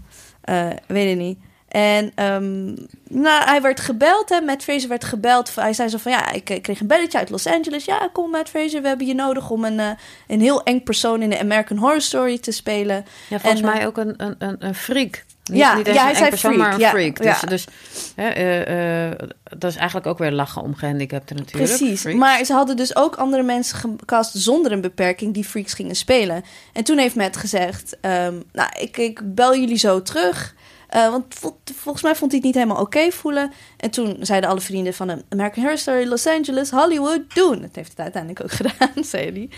Eh, 0.41 0.67
weet 0.87 1.11
ik 1.11 1.17
niet. 1.17 1.37
En 1.73 2.11
ehm, 2.15 2.65
nou, 3.09 3.43
hij 3.43 3.61
werd 3.61 3.79
gebeld, 3.79 4.29
hè, 4.29 4.41
Matt 4.41 4.63
Fraser 4.63 4.89
werd 4.89 5.03
gebeld. 5.03 5.55
Hij 5.55 5.73
zei 5.73 5.89
zo 5.89 5.97
van, 5.97 6.11
ja, 6.11 6.31
ik, 6.31 6.49
ik 6.49 6.61
kreeg 6.61 6.79
een 6.79 6.87
belletje 6.87 7.17
uit 7.17 7.29
Los 7.29 7.47
Angeles. 7.47 7.85
Ja, 7.85 8.09
kom 8.11 8.29
Matt 8.29 8.49
Fraser, 8.49 8.81
we 8.81 8.87
hebben 8.87 9.07
je 9.07 9.13
nodig 9.13 9.49
om 9.49 9.63
een, 9.63 9.79
eh, 9.79 9.89
een 10.27 10.41
heel 10.41 10.63
eng 10.63 10.83
persoon 10.83 11.21
in 11.21 11.29
de 11.29 11.39
American 11.39 11.77
Horror 11.77 12.01
Story 12.01 12.37
te 12.37 12.51
spelen. 12.51 13.05
Ja, 13.29 13.39
volgens 13.39 13.61
En, 13.61 13.67
eh, 13.67 13.73
mij 13.73 13.87
ook 13.87 13.97
een, 13.97 14.13
een, 14.17 14.35
een, 14.37 14.55
een 14.59 14.75
freak. 14.75 15.25
Niet, 15.43 15.57
Ja, 15.57 15.75
niet 15.75 15.85
ja, 15.85 16.03
hij 16.03 16.15
zei 16.15 16.29
persoon, 16.29 16.53
freak, 16.53 16.67
maar 16.67 16.73
een 16.73 16.79
ja, 16.79 16.89
freak. 16.89 17.17
Dus, 17.17 17.39
ja. 17.41 17.47
dus 17.47 17.67
hè, 18.15 18.27
eh, 18.27 19.27
dat 19.57 19.71
is 19.71 19.77
eigenlijk 19.77 20.07
ook 20.07 20.17
weer 20.17 20.31
lachen 20.31 20.61
om 20.61 20.75
gehandicapten 20.75 21.35
natuurlijk. 21.35 21.77
Precies, 21.77 22.01
Freaks. 22.01 22.19
maar 22.19 22.43
ze 22.43 22.53
hadden 22.53 22.77
dus 22.77 22.95
ook 22.95 23.15
andere 23.15 23.43
mensen 23.43 23.77
gecast 23.77 24.31
zonder 24.35 24.71
een 24.71 24.81
beperking 24.81 25.33
die 25.33 25.43
freaks 25.43 25.73
gingen 25.73 25.95
spelen. 25.95 26.43
En 26.73 26.83
toen 26.83 26.97
heeft 26.97 27.15
Matt 27.15 27.37
gezegd, 27.37 27.97
ehm, 28.01 28.35
nou, 28.51 28.69
ik, 28.79 28.97
ik 28.97 29.35
bel 29.35 29.55
jullie 29.55 29.77
zo 29.77 30.01
terug. 30.01 30.55
Eh, 30.93 31.09
want 31.09 31.25
vol- 31.33 31.59
volgens 31.75 32.03
mij 32.03 32.15
vond 32.15 32.31
hij 32.31 32.39
het 32.39 32.47
niet 32.47 32.63
helemaal 32.63 32.81
oké 32.81 33.11
voelen. 33.11 33.51
En 33.77 33.89
toen 33.89 34.17
zeiden 34.19 34.49
alle 34.49 34.61
vrienden 34.61 34.93
van 34.93 35.07
de 35.07 35.23
American 35.29 35.63
Horror 35.63 36.05
Los 36.05 36.27
Angeles, 36.27 36.69
Hollywood, 36.69 37.35
doen. 37.35 37.61
Dat 37.61 37.75
heeft 37.75 37.89
het 37.89 37.99
uiteindelijk 37.99 38.43
ook 38.43 38.51
gedaan, 38.61 39.03
zei 39.03 39.31
hij. 39.31 39.49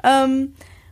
Ehm, 0.00 0.46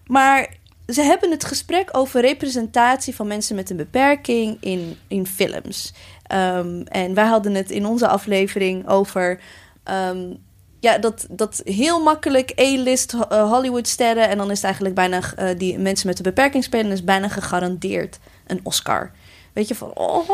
maar 0.06 0.56
ze 0.88 1.02
hebben 1.02 1.30
het 1.30 1.44
gesprek 1.44 1.88
over 1.92 2.20
representatie 2.20 3.14
van 3.14 3.26
mensen 3.26 3.56
met 3.56 3.70
een 3.70 3.76
beperking 3.76 4.56
in, 4.60 4.96
in 5.08 5.26
films. 5.26 5.94
Ehm, 6.26 6.80
en 6.80 7.14
wij 7.14 7.26
hadden 7.26 7.54
het 7.54 7.70
in 7.70 7.86
onze 7.86 8.08
aflevering 8.08 8.88
over 8.88 9.40
ehm, 9.84 10.32
ja, 10.80 10.98
dat, 10.98 11.26
dat 11.30 11.60
heel 11.64 12.02
makkelijk 12.02 12.52
A-list 12.60 13.12
eh, 13.12 13.50
Hollywood-sterren. 13.50 14.28
En 14.28 14.38
dan 14.38 14.50
is 14.50 14.56
het 14.56 14.64
eigenlijk 14.64 14.94
bijna 14.94 15.20
eh, 15.36 15.58
die 15.58 15.78
mensen 15.78 16.06
met 16.06 16.16
een 16.16 16.24
beperking 16.24 16.64
spelen, 16.64 16.92
is 16.92 17.04
bijna 17.04 17.28
gegarandeerd 17.28 18.18
een 18.46 18.60
Oscar. 18.62 19.10
Weet 19.54 19.68
je 19.68 19.74
van, 19.74 19.90
oh, 19.94 20.28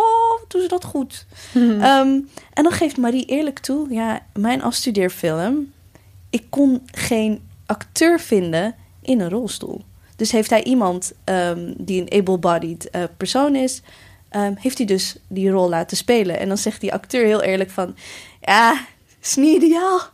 doen 0.48 0.62
ze 0.62 0.68
dat 0.68 0.84
goed. 0.84 1.26
Ehm, 1.54 2.20
en 2.52 2.62
dan 2.62 2.72
geeft 2.72 2.96
Marie 2.96 3.24
eerlijk 3.24 3.58
toe, 3.58 3.92
ja, 3.92 4.26
mijn 4.32 4.62
afstudeerfilm, 4.62 5.72
ik 6.30 6.44
kon 6.48 6.82
geen 6.84 7.48
acteur 7.66 8.20
vinden 8.20 8.74
in 9.02 9.20
een 9.20 9.30
rolstoel. 9.30 9.84
Dus 10.16 10.32
heeft 10.32 10.50
hij 10.50 10.64
iemand 10.64 11.12
ehm, 11.24 11.72
die 11.76 12.00
een 12.00 12.20
able-bodied 12.20 12.90
eh, 12.90 13.02
persoon 13.16 13.54
is, 13.54 13.82
ehm, 14.28 14.54
heeft 14.56 14.78
hij 14.78 14.86
dus 14.86 15.16
die 15.28 15.50
rol 15.50 15.68
laten 15.68 15.96
spelen. 15.96 16.38
En 16.38 16.48
dan 16.48 16.58
zegt 16.58 16.80
die 16.80 16.92
acteur 16.92 17.24
heel 17.24 17.42
eerlijk 17.42 17.70
van, 17.70 17.96
ja, 18.40 18.86
is 19.22 19.36
niet 19.36 19.62
ideaal. 19.62 20.00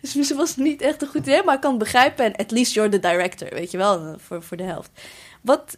Dus 0.00 0.14
misschien 0.14 0.38
was 0.38 0.48
het 0.48 0.58
niet 0.58 0.80
echt 0.80 1.02
een 1.02 1.08
goed 1.08 1.26
idee, 1.26 1.42
maar 1.44 1.54
ik 1.54 1.60
kan 1.60 1.70
het 1.70 1.78
begrijpen. 1.78 2.24
En 2.24 2.36
at 2.36 2.50
least 2.50 2.72
you're 2.72 2.90
the 2.90 2.98
director, 2.98 3.48
weet 3.50 3.70
je 3.70 3.76
wel, 3.76 4.16
voor, 4.18 4.42
voor 4.42 4.56
de 4.56 4.62
helft. 4.62 4.90
Wat, 5.40 5.76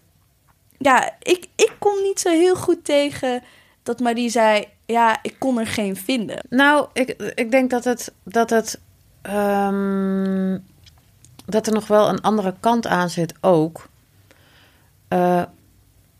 ja, 0.78 1.14
ik, 1.22 1.46
ik 1.56 1.72
kom 1.78 2.02
niet 2.02 2.20
zo 2.20 2.30
heel 2.30 2.56
goed 2.56 2.84
tegen 2.84 3.42
dat 3.82 4.00
Marie 4.00 4.28
zei, 4.28 4.64
ja, 4.86 5.18
ik 5.22 5.36
kon 5.38 5.58
er 5.58 5.66
geen 5.66 5.96
vinden. 5.96 6.46
Nou, 6.48 6.86
ik, 6.92 7.08
ik 7.34 7.50
denk 7.50 7.70
dat 7.70 7.84
het, 7.84 8.12
dat 8.22 8.50
het 8.50 8.80
ehm, 9.22 10.58
dat 11.46 11.66
er 11.66 11.72
nog 11.72 11.86
wel 11.86 12.08
een 12.08 12.20
andere 12.20 12.54
kant 12.60 12.86
aan 12.86 13.10
zit 13.10 13.34
ook. 13.40 13.88
Eh, 15.08 15.42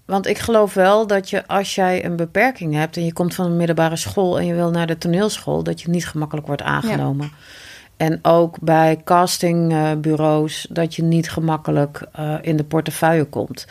want 0.05 0.26
ik 0.26 0.38
geloof 0.38 0.74
wel 0.74 1.07
dat 1.07 1.30
je 1.30 1.46
als 1.46 1.74
jij 1.74 2.05
een 2.05 2.16
beperking 2.16 2.74
hebt 2.74 2.96
en 2.96 3.05
je 3.05 3.12
komt 3.12 3.34
van 3.34 3.46
een 3.46 3.57
middelbare 3.57 3.96
school 3.96 4.38
en 4.38 4.46
je 4.46 4.55
wil 4.55 4.70
naar 4.70 4.86
de 4.86 4.98
toneelschool, 4.98 5.62
dat 5.62 5.80
je 5.80 5.88
niet 5.88 6.07
gemakkelijk 6.07 6.46
wordt 6.46 6.62
aangenomen. 6.62 7.32
En 7.96 8.18
ook 8.22 8.61
bij 8.61 9.00
castingbureaus 9.05 10.66
dat 10.70 10.94
je 10.94 11.02
niet 11.02 11.30
gemakkelijk 11.30 12.07
eh, 12.12 12.34
in 12.40 12.57
de 12.57 12.64
portefeuille 12.64 13.24
komt. 13.24 13.66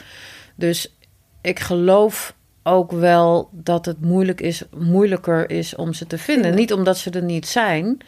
Dus 0.55 0.97
ik 1.41 1.59
geloof 1.59 2.35
ook 2.63 2.91
wel 2.91 3.49
dat 3.51 3.85
het 3.85 4.01
moeilijk 4.01 4.41
is, 4.41 4.63
moeilijker 4.77 5.49
is 5.49 5.75
om 5.75 5.93
ze 5.93 6.07
te 6.07 6.17
vinden. 6.17 6.55
Niet 6.55 6.73
omdat 6.73 6.97
ze 6.97 7.09
er 7.09 7.23
niet 7.23 7.47
zijn 7.47 8.01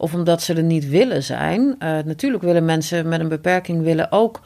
of 0.00 0.14
omdat 0.14 0.42
ze 0.42 0.54
er 0.54 0.62
niet 0.62 0.88
willen 0.88 1.22
zijn. 1.22 1.74
Eh, 1.78 1.98
natuurlijk 2.04 2.42
willen 2.42 2.64
mensen 2.64 3.08
met 3.08 3.20
een 3.20 3.28
beperking 3.28 3.82
willen 3.82 4.12
ook 4.12 4.40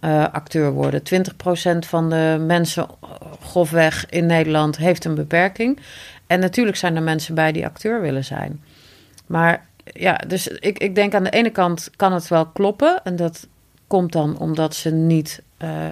eh, 0.00 0.24
acteur 0.32 0.72
worden. 0.72 1.02
20% 1.02 1.78
van 1.78 2.10
de 2.10 2.44
mensen 2.46 2.86
eh, 3.02 3.08
grofweg 3.40 4.06
in 4.10 4.26
Nederland 4.26 4.76
heeft 4.76 5.04
een 5.04 5.14
beperking. 5.14 5.78
En 6.26 6.40
natuurlijk 6.40 6.76
zijn 6.76 6.96
er 6.96 7.02
mensen 7.02 7.34
bij 7.34 7.52
die 7.52 7.66
acteur 7.66 8.00
willen 8.00 8.24
zijn. 8.24 8.62
Maar 9.26 9.66
ja, 9.84 10.20
dus 10.26 10.48
ik, 10.48 10.78
ik 10.78 10.94
denk 10.94 11.14
aan 11.14 11.24
de 11.24 11.30
ene 11.30 11.50
kant 11.50 11.90
kan 11.96 12.12
het 12.12 12.28
wel 12.28 12.46
kloppen. 12.46 13.00
En 13.04 13.16
dat 13.16 13.46
komt 13.86 14.12
dan 14.12 14.38
omdat 14.38 14.74
ze, 14.74 14.90
niet, 14.90 15.42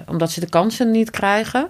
omdat 0.07 0.31
ze 0.31 0.39
de 0.39 0.49
kansen 0.49 0.91
niet 0.91 1.09
krijgen. 1.11 1.67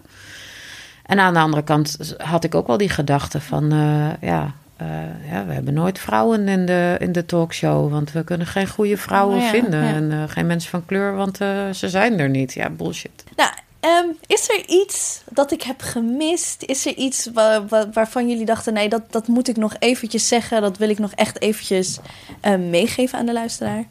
En 1.06 1.20
aan 1.20 1.34
de 1.34 1.40
andere 1.40 1.64
kant 1.64 1.98
had 2.18 2.44
ik 2.44 2.56
ook 2.56 2.68
wel 2.68 2.78
die 2.78 2.90
gedachte 2.90 3.42
van... 3.42 3.72
eh, 3.72 4.30
ja, 4.30 4.54
eh, 4.78 4.88
ja, 5.32 5.46
we 5.46 5.54
hebben 5.54 5.74
nooit 5.74 6.00
vrouwen 6.00 6.48
in 6.48 6.66
de, 6.66 6.96
in 7.00 7.12
de 7.12 7.26
talkshow... 7.26 7.92
want 7.92 8.12
we 8.12 8.24
kunnen 8.24 8.48
geen 8.48 8.68
goede 8.68 8.98
vrouwen 8.98 9.36
Oh 9.38 9.42
ja, 9.44 9.50
vinden. 9.50 9.84
ja. 9.84 9.94
En 9.94 10.12
eh, 10.12 10.24
geen 10.28 10.48
mensen 10.48 10.70
van 10.70 10.86
kleur, 10.86 11.16
want 11.16 11.42
eh, 11.42 11.70
ze 11.70 11.90
zijn 11.90 12.20
er 12.20 12.30
niet. 12.30 12.54
Ja, 12.54 12.70
bullshit. 12.70 13.24
Nou, 13.36 13.52
ehm, 13.80 14.06
is 14.28 14.50
er 14.50 14.64
iets 14.68 15.22
dat 15.30 15.52
ik 15.52 15.62
heb 15.62 15.82
gemist? 15.82 16.64
Is 16.64 16.86
er 16.86 16.94
iets 16.96 17.30
wa- 17.34 17.66
wa- 17.66 17.90
waarvan 17.94 18.30
jullie 18.30 18.46
dachten, 18.46 18.74
nee, 18.74 18.90
dat, 18.90 19.02
dat 19.12 19.28
moet 19.28 19.48
ik 19.48 19.58
nog 19.58 19.76
eventjes 19.80 20.28
zeggen. 20.28 20.62
Dat 20.62 20.78
wil 20.78 20.90
ik 20.90 21.00
nog 21.00 21.12
echt 21.12 21.42
eventjes 21.42 22.00
eh, 22.42 22.56
meegeven 22.56 23.20
aan 23.20 23.26
de 23.26 23.34
luisteraar? 23.34 23.84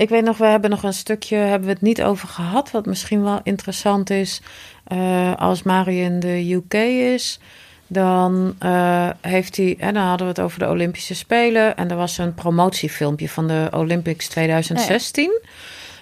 Ik 0.00 0.08
weet 0.08 0.24
nog, 0.24 0.38
we 0.38 0.46
hebben 0.46 0.70
nog 0.70 0.82
een 0.82 0.92
stukje, 0.92 1.36
hebben 1.36 1.68
we 1.68 1.72
het 1.74 1.82
niet 1.82 2.02
over 2.02 2.28
gehad, 2.28 2.70
wat 2.70 2.86
misschien 2.86 3.22
wel 3.22 3.40
interessant 3.42 4.10
is. 4.10 4.40
Eh, 4.84 5.36
als 5.36 5.62
Mario 5.62 6.04
in 6.04 6.20
de 6.20 6.52
UK 6.52 6.74
is, 7.14 7.40
dan 7.86 8.54
eh, 8.58 9.10
heeft 9.20 9.56
hij, 9.56 9.76
en 9.78 9.94
dan 9.94 10.02
hadden 10.02 10.26
we 10.26 10.32
het 10.32 10.42
over 10.42 10.58
de 10.58 10.68
Olympische 10.68 11.14
Spelen. 11.14 11.76
En 11.76 11.90
er 11.90 11.96
was 11.96 12.18
een 12.18 12.34
promotiefilmpje 12.34 13.28
van 13.28 13.48
de 13.48 13.68
Olympics 13.70 14.28
2016. 14.28 15.40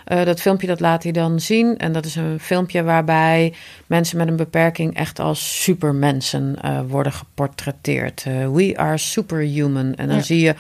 Eh, 0.05 0.25
dat 0.25 0.41
filmpje 0.41 0.67
dat 0.67 0.81
laat 0.81 1.03
hij 1.03 1.13
dan 1.13 1.41
zien. 1.41 1.79
En 1.79 1.93
dat 1.93 2.05
is 2.05 2.15
een 2.15 2.41
filmpje 2.41 2.83
waarbij 2.83 3.55
mensen 3.87 4.19
met 4.19 4.29
een 4.29 4.37
beperking 4.37 4.97
echt 4.97 5.19
als 5.19 5.63
supermensen 5.63 6.59
worden 6.89 7.13
geportretteerd. 7.13 8.25
We 8.53 8.73
are 8.77 8.99
superhuman. 8.99 9.95
En 9.95 10.07
dan 10.07 10.17
Ja. 10.17 10.23
zie 10.23 10.41
je 10.41 10.55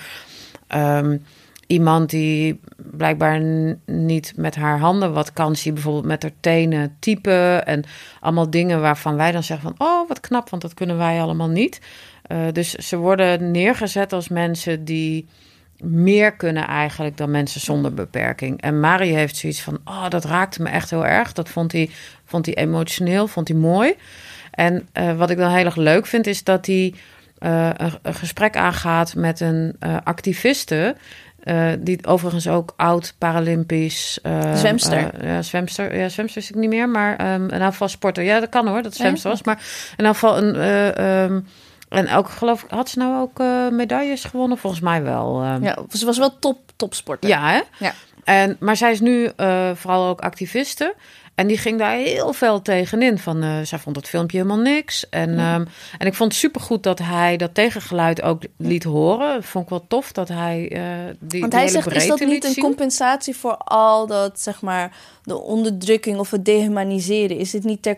ehm, 0.66 1.16
iemand 1.69 2.11
die 2.11 2.61
blijkbaar 2.77 3.41
niet 3.87 4.33
met 4.37 4.55
haar 4.55 4.79
handen 4.79 5.12
wat 5.12 5.33
kan. 5.33 5.57
Zie 5.57 5.73
bijvoorbeeld 5.73 6.05
met 6.05 6.23
haar 6.23 6.33
tenen 6.41 6.97
typen. 6.99 7.66
En 7.66 7.85
allemaal 8.21 8.51
dingen 8.51 8.81
waarvan 8.81 9.16
wij 9.16 9.33
dan 9.33 9.43
zeggen 9.43 9.75
van... 9.77 9.87
oh, 9.87 10.09
wat 10.09 10.21
knap, 10.21 10.51
want 10.51 10.62
dat 10.62 10.75
kunnen 10.75 10.97
wij 10.97 11.21
allemaal 11.21 11.49
niet. 11.49 11.81
Eh, 12.23 12.39
dus 12.53 12.71
ze 12.71 12.97
worden 12.97 13.51
neergezet 13.51 14.12
als 14.12 14.29
mensen 14.29 14.85
die 14.85 15.29
meer 15.79 16.33
kunnen 16.33 16.66
eigenlijk 16.66 17.16
dan 17.16 17.31
mensen 17.31 17.61
zonder 17.61 17.95
beperking. 17.95 18.61
En 18.61 18.81
Marie 18.81 19.14
heeft 19.14 19.37
zoiets 19.37 19.62
van, 19.62 19.79
oh, 19.85 20.09
dat 20.09 20.25
raakte 20.25 20.62
me 20.62 20.69
echt 20.69 20.91
heel 20.91 21.07
erg. 21.07 21.33
Dat 21.33 21.49
vond 21.49 21.73
hij, 21.73 21.91
vond 22.25 22.47
hij 22.47 22.55
emotioneel, 22.55 23.27
vond 23.27 23.49
hij 23.49 23.57
mooi. 23.57 23.95
En 24.51 24.89
eh, 24.93 25.16
wat 25.16 25.31
ik 25.31 25.37
dan 25.37 25.51
heel 25.51 25.64
erg 25.64 25.77
leuk 25.77 26.07
vind, 26.07 26.27
is 26.27 26.45
dat 26.45 26.66
hij 26.66 26.95
eh, 27.39 27.71
een, 27.77 27.93
een 28.03 28.14
gesprek 28.14 28.57
aangaat 28.57 29.14
met 29.14 29.41
een 29.41 29.77
activiste... 30.05 30.97
eh, 31.49 31.68
die 31.78 32.07
overigens 32.07 32.49
ook 32.49 32.72
oud 32.76 33.14
Paralympisch... 33.18 34.18
eh, 34.22 34.55
Zwemster. 34.55 35.14
eh, 35.14 35.28
ja, 35.28 35.42
zwemster. 35.42 35.96
Ja, 35.99 36.09
zwemster 36.09 36.42
is 36.42 36.49
ik 36.49 36.55
niet 36.55 36.68
meer, 36.68 36.88
maar 36.88 37.16
ehm 37.16 37.42
in 37.42 37.61
elk 37.61 37.70
geval 37.70 37.88
sporter. 37.88 38.24
Ja, 38.24 38.40
dat 38.40 38.49
kan 38.49 38.66
hoor, 38.68 38.82
dat 38.82 38.94
zwemster 38.94 39.30
was. 39.30 39.42
Maar 39.42 39.62
in 39.96 40.05
geval 40.14 40.38
een... 40.38 40.55
ehm, 40.94 41.40
en 41.88 42.11
ook, 42.11 42.28
geloof 42.30 42.62
ik, 42.62 42.70
had 42.70 42.88
ze 42.88 42.99
nou 42.99 43.20
ook 43.20 43.38
medailles 43.72 44.24
gewonnen? 44.24 44.59
Volgens 44.59 44.82
mij 44.82 45.03
wel. 45.03 45.42
ehm. 45.42 45.62
Ja, 45.64 45.78
ze 45.90 46.07
was 46.07 46.18
wel 46.18 46.38
top, 46.38 46.59
topsporter. 46.76 47.28
Ja, 47.28 47.49
hè? 47.51 47.61
Ja. 47.78 47.92
En, 48.24 48.57
maar 48.61 48.76
zij 48.76 48.90
is 48.90 49.01
nu 49.01 49.30
vooral 49.74 50.09
ook 50.09 50.20
activiste. 50.20 50.94
En 51.39 51.47
die 51.47 51.59
ging 51.59 51.78
daar 51.78 51.97
heel 51.97 52.32
veel 52.32 52.62
tegenin. 52.62 53.18
Van, 53.18 53.43
eh, 53.43 53.61
zij 53.62 53.78
vond 53.78 53.97
het 53.97 54.09
filmpje 54.09 54.36
helemaal 54.36 54.62
niks. 54.62 55.09
En, 55.09 55.39
ehm, 55.39 55.64
en 55.99 56.07
ik 56.07 56.14
vond 56.14 56.32
het 56.32 56.41
supergoed 56.41 56.82
dat 56.82 56.99
hij 56.99 57.36
dat 57.36 57.55
tegengeluid 57.55 58.22
ook 58.22 58.43
liet 58.57 58.84
horen. 58.84 59.43
Vond 59.45 59.64
ik 59.64 59.70
wel 59.70 59.84
tof 59.89 60.12
dat 60.12 60.28
hij 60.28 60.68
eh 60.72 60.82
die, 61.18 61.41
Want 61.41 61.53
hij 61.53 61.62
hele 61.62 61.72
zegt, 61.72 61.93
is 61.93 62.07
dat 62.07 62.20
niet 62.20 62.45
een 62.45 62.53
zien. 62.53 62.64
compensatie 62.64 63.36
voor 63.36 63.57
al 63.57 64.07
dat, 64.07 64.41
zeg 64.41 64.62
maar, 64.62 64.97
de 65.22 65.36
onderdrukking 65.36 66.18
of 66.18 66.30
het 66.30 66.45
dehumaniseren? 66.45 67.39
Is 67.39 67.51
dit 67.51 67.64
niet 67.64 67.82
ter 67.82 67.97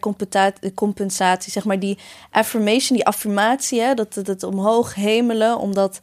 compensatie, 0.74 1.52
zeg 1.52 1.64
maar, 1.64 1.78
die 1.78 1.98
affirmation, 2.30 2.96
die 2.96 3.06
affirmatie, 3.06 3.80
hè, 3.80 3.94
dat 3.94 4.14
het 4.14 4.42
omhoog 4.42 4.94
hemelen, 4.94 5.58
omdat, 5.58 6.00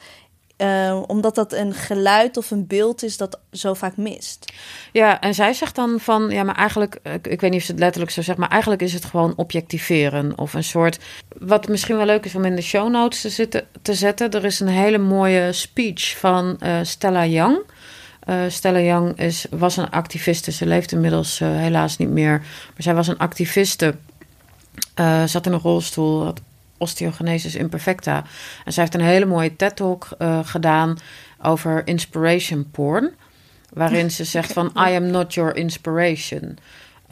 eh, 0.58 1.02
omdat 1.08 1.36
dat 1.36 1.54
een 1.54 1.74
geluid 1.74 2.38
of 2.38 2.52
een 2.52 2.68
beeld 2.68 3.04
is 3.04 3.18
dat 3.18 3.40
zo 3.52 3.74
vaak 3.74 3.98
mist? 3.98 4.54
Ja, 4.92 5.22
en 5.22 5.34
zij 5.34 5.54
zegt 5.54 5.76
dan 5.76 6.00
van, 6.00 6.30
ja, 6.30 6.44
maar 6.44 6.56
eigenlijk, 6.56 7.00
ik, 7.22 7.42
weet 7.42 7.52
niet 7.52 7.60
of 7.60 7.66
ze 7.66 7.72
het 7.72 7.80
letterlijk 7.80 8.12
zo 8.12 8.22
zegt, 8.22 8.38
maar 8.38 8.50
eigenlijk 8.50 8.82
is 8.82 8.94
het 8.94 9.06
gewoon 9.06 9.34
objectiveren. 9.36 10.38
Of 10.38 10.54
een 10.54 10.64
soort, 10.64 11.00
wat 11.38 11.68
misschien 11.68 11.98
wel 11.98 12.06
leuk 12.06 12.26
is 12.26 12.36
om 12.36 12.46
in 12.46 12.56
de 12.56 12.62
show 12.62 12.90
notes 12.90 13.22
te, 13.22 13.30
zitten, 13.30 13.68
te 13.82 13.94
zetten. 13.94 14.32
Er 14.32 14.46
is 14.46 14.60
een 14.60 14.68
hele 14.68 14.98
mooie 14.98 15.52
speech 15.52 16.18
van 16.18 16.56
eh, 16.60 16.80
Stella 16.82 17.26
Young. 17.26 17.60
Eh, 18.20 18.36
Stella 18.48 18.80
Young 18.80 19.20
is, 19.20 19.46
was 19.50 19.78
een 19.78 19.90
activiste. 19.90 20.52
Ze 20.52 20.66
leeft 20.66 20.92
inmiddels 20.92 21.40
helaas 21.40 21.98
niet 21.98 22.10
meer. 22.10 22.40
Maar 22.40 22.84
zij 22.84 22.96
was 22.96 23.08
een 23.08 23.18
activiste. 23.18 23.96
zat 25.26 25.46
in 25.46 25.54
een 25.54 25.60
rolstoel. 25.60 26.24
Had 26.24 26.42
osteogenesis 26.78 27.56
imperfecta. 27.56 28.24
En 28.66 28.74
zij 28.74 28.84
heeft 28.84 28.96
een 28.96 29.02
hele 29.02 29.26
mooie 29.26 29.56
TED-talk 29.56 30.08
uh, 30.20 30.40
gedaan 30.44 30.98
over 31.42 31.82
inspiration 31.86 32.68
porn. 32.72 33.10
Waarin 33.74 34.12
ze 34.12 34.24
zegt 34.24 34.54
van, 34.54 34.66
I 34.66 34.96
am 34.96 35.12
not 35.12 35.34
your 35.34 35.56
inspiration. 35.56 36.58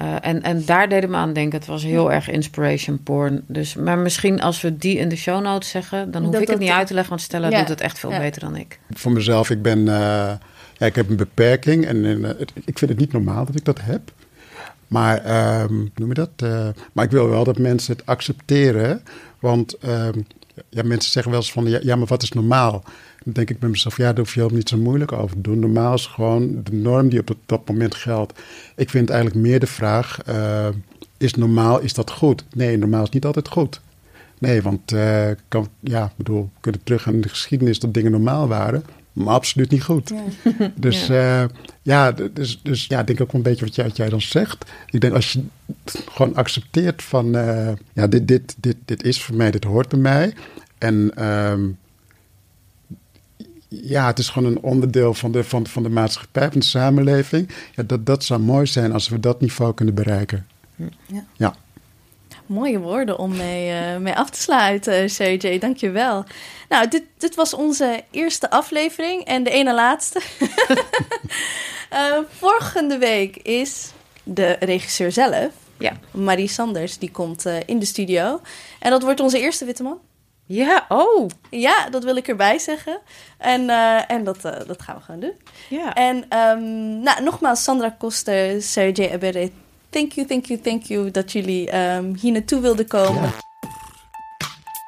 Uh, 0.01 0.15
en, 0.21 0.41
en 0.41 0.65
daar 0.65 0.89
deden 0.89 1.09
me 1.09 1.15
aan 1.17 1.33
denken. 1.33 1.59
Het 1.59 1.67
was 1.67 1.83
heel 1.83 2.11
erg 2.11 2.29
inspiration 2.29 3.03
porn. 3.03 3.43
Dus, 3.47 3.75
maar 3.75 3.97
misschien 3.97 4.41
als 4.41 4.61
we 4.61 4.77
die 4.77 4.97
in 4.97 5.09
de 5.09 5.15
show 5.15 5.41
notes 5.41 5.69
zeggen... 5.69 6.11
dan 6.11 6.23
hoef 6.23 6.31
dat, 6.31 6.41
ik 6.41 6.47
het 6.47 6.59
niet 6.59 6.69
uit 6.69 6.87
te 6.87 6.93
leggen, 6.93 7.11
want 7.11 7.25
Stella 7.25 7.49
ja, 7.49 7.59
doet 7.59 7.67
het 7.67 7.81
echt 7.81 7.99
veel 7.99 8.11
ja. 8.11 8.19
beter 8.19 8.41
dan 8.41 8.55
ik. 8.55 8.79
Voor 8.93 9.11
mezelf, 9.11 9.49
ik 9.49 9.61
ben... 9.61 9.79
Uh, 9.79 10.31
ja, 10.77 10.85
ik 10.85 10.95
heb 10.95 11.09
een 11.09 11.15
beperking 11.15 11.85
en 11.85 11.95
uh, 12.05 12.29
ik 12.65 12.77
vind 12.77 12.91
het 12.91 12.99
niet 12.99 13.11
normaal 13.11 13.45
dat 13.45 13.55
ik 13.55 13.65
dat 13.65 13.79
heb. 13.81 14.11
Maar, 14.87 15.61
um, 15.63 15.91
noem 15.95 16.09
je 16.09 16.13
dat? 16.13 16.49
maar 16.93 17.05
ik 17.05 17.11
wil 17.11 17.29
wel 17.29 17.43
dat 17.43 17.57
mensen 17.57 17.95
het 17.95 18.05
accepteren. 18.05 19.01
Want 19.39 19.75
um, 19.87 20.25
ja, 20.69 20.83
mensen 20.83 21.11
zeggen 21.11 21.31
wel 21.31 21.41
eens 21.41 21.51
van... 21.51 21.65
Ja, 21.65 21.95
maar 21.95 22.07
wat 22.07 22.23
is 22.23 22.31
normaal? 22.31 22.83
Dan 23.23 23.33
denk 23.33 23.49
ik 23.49 23.59
bij 23.59 23.69
mezelf, 23.69 23.97
ja, 23.97 24.05
daar 24.05 24.17
hoef 24.17 24.33
je 24.33 24.43
ook 24.43 24.51
niet 24.51 24.69
zo 24.69 24.77
moeilijk 24.77 25.11
over 25.11 25.35
te 25.35 25.41
doen. 25.41 25.59
Normaal 25.59 25.93
is 25.93 26.05
gewoon 26.05 26.63
de 26.63 26.73
norm 26.73 27.09
die 27.09 27.19
op 27.19 27.35
dat 27.45 27.67
moment 27.67 27.95
geldt. 27.95 28.33
Ik 28.75 28.89
vind 28.89 29.09
eigenlijk 29.09 29.45
meer 29.45 29.59
de 29.59 29.67
vraag, 29.67 30.19
uh, 30.29 30.67
is 31.17 31.33
normaal, 31.33 31.79
is 31.79 31.93
dat 31.93 32.11
goed? 32.11 32.45
Nee, 32.53 32.77
normaal 32.77 33.03
is 33.03 33.09
niet 33.09 33.25
altijd 33.25 33.47
goed. 33.47 33.81
Nee, 34.39 34.61
want 34.61 34.91
uh, 34.91 35.29
kan, 35.47 35.67
ja, 35.79 36.11
bedoel, 36.15 36.41
we 36.41 36.59
kunnen 36.59 36.83
terug 36.83 37.07
aan 37.07 37.21
de 37.21 37.29
geschiedenis 37.29 37.79
dat 37.79 37.93
dingen 37.93 38.11
normaal 38.11 38.47
waren, 38.47 38.83
maar 39.15 39.33
absoluut 39.33 39.69
niet 39.69 39.83
goed. 39.83 40.09
Ja. 40.09 40.71
Dus 40.75 41.07
ja, 41.07 41.43
uh, 41.43 41.49
ja 41.81 42.11
dus, 42.11 42.59
dus 42.63 42.85
ja, 42.85 42.99
ik 42.99 43.07
denk 43.07 43.21
ook 43.21 43.33
een 43.33 43.41
beetje 43.41 43.65
wat 43.65 43.75
jij, 43.75 43.85
wat 43.85 43.97
jij 43.97 44.09
dan 44.09 44.21
zegt. 44.21 44.71
Ik 44.89 45.01
denk 45.01 45.13
als 45.13 45.33
je 45.33 45.43
gewoon 46.11 46.35
accepteert 46.35 47.03
van, 47.03 47.31
ja, 47.93 48.07
dit, 48.07 48.27
dit, 48.27 48.55
dit, 48.57 48.77
dit 48.85 49.03
is 49.03 49.21
voor 49.21 49.35
mij, 49.35 49.51
dit 49.51 49.63
hoort 49.63 49.89
bij 49.89 49.99
mij. 49.99 50.33
En 50.77 51.25
um, 51.27 51.77
ja, 53.67 54.07
het 54.07 54.19
is 54.19 54.29
gewoon 54.29 54.51
een 54.51 54.61
onderdeel 54.61 55.13
van 55.13 55.31
de, 55.31 55.43
van, 55.43 55.67
van 55.67 55.83
de 55.83 55.89
maatschappij, 55.89 56.51
van 56.51 56.59
de 56.59 56.65
samenleving. 56.65 57.49
Ja, 57.75 57.83
dat, 57.83 58.05
dat 58.05 58.23
zou 58.23 58.41
mooi 58.41 58.65
zijn 58.65 58.91
als 58.91 59.09
we 59.09 59.19
dat 59.19 59.41
niveau 59.41 59.73
kunnen 59.73 59.95
bereiken. 59.95 60.47
Ja. 60.75 61.25
ja. 61.33 61.55
Mooie 62.45 62.79
woorden 62.79 63.19
om 63.19 63.35
mee, 63.35 63.71
uh, 63.71 63.97
mee 63.97 64.15
af 64.15 64.29
te 64.29 64.41
sluiten, 64.41 65.07
CJ. 65.07 65.59
Dank 65.59 65.77
je 65.77 65.89
wel. 65.89 66.23
Nou, 66.69 66.87
dit, 66.87 67.03
dit 67.17 67.35
was 67.35 67.53
onze 67.53 68.03
eerste 68.11 68.49
aflevering 68.49 69.23
en 69.23 69.43
de 69.43 69.49
ene 69.49 69.73
laatste. 69.73 70.21
uh, 71.93 72.17
volgende 72.39 72.97
week 72.97 73.35
is 73.35 73.91
de 74.23 74.55
regisseur 74.59 75.11
zelf, 75.11 75.51
ja. 75.77 75.91
Marie 76.11 76.47
Sanders, 76.47 76.97
die 76.97 77.11
komt 77.11 77.45
uh, 77.45 77.55
in 77.65 77.79
de 77.79 77.85
studio. 77.85 78.41
En 78.79 78.89
dat 78.89 79.01
wordt 79.01 79.19
onze 79.19 79.39
eerste 79.39 79.65
witte 79.65 79.83
man. 79.83 79.99
Ja, 80.47 80.85
oh. 80.89 81.29
Ja, 81.49 81.89
dat 81.89 82.03
wil 82.03 82.15
ik 82.15 82.27
erbij 82.27 82.59
zeggen. 82.59 82.99
En, 83.37 83.61
uh, 83.61 84.11
en 84.11 84.23
dat, 84.23 84.45
uh, 84.45 84.51
dat 84.67 84.81
gaan 84.81 84.95
we 84.95 85.01
gewoon 85.01 85.19
doen. 85.19 85.33
Ja. 85.69 85.93
En 85.93 86.15
um, 86.37 86.99
nou, 86.99 87.23
nogmaals, 87.23 87.63
Sandra 87.63 87.89
Koster, 87.89 88.61
Sergej 88.61 89.11
Ebere, 89.11 89.51
thank 89.95 90.11
you, 90.11 90.27
thank 90.27 90.45
you, 90.45 90.59
thank 90.59 90.83
you 90.83 91.11
dat 91.11 91.31
jullie 91.31 91.77
um, 91.77 92.15
hier 92.15 92.31
naartoe 92.31 92.61
wilden 92.61 92.87
komen. 92.87 93.21
Ja. 93.21 93.43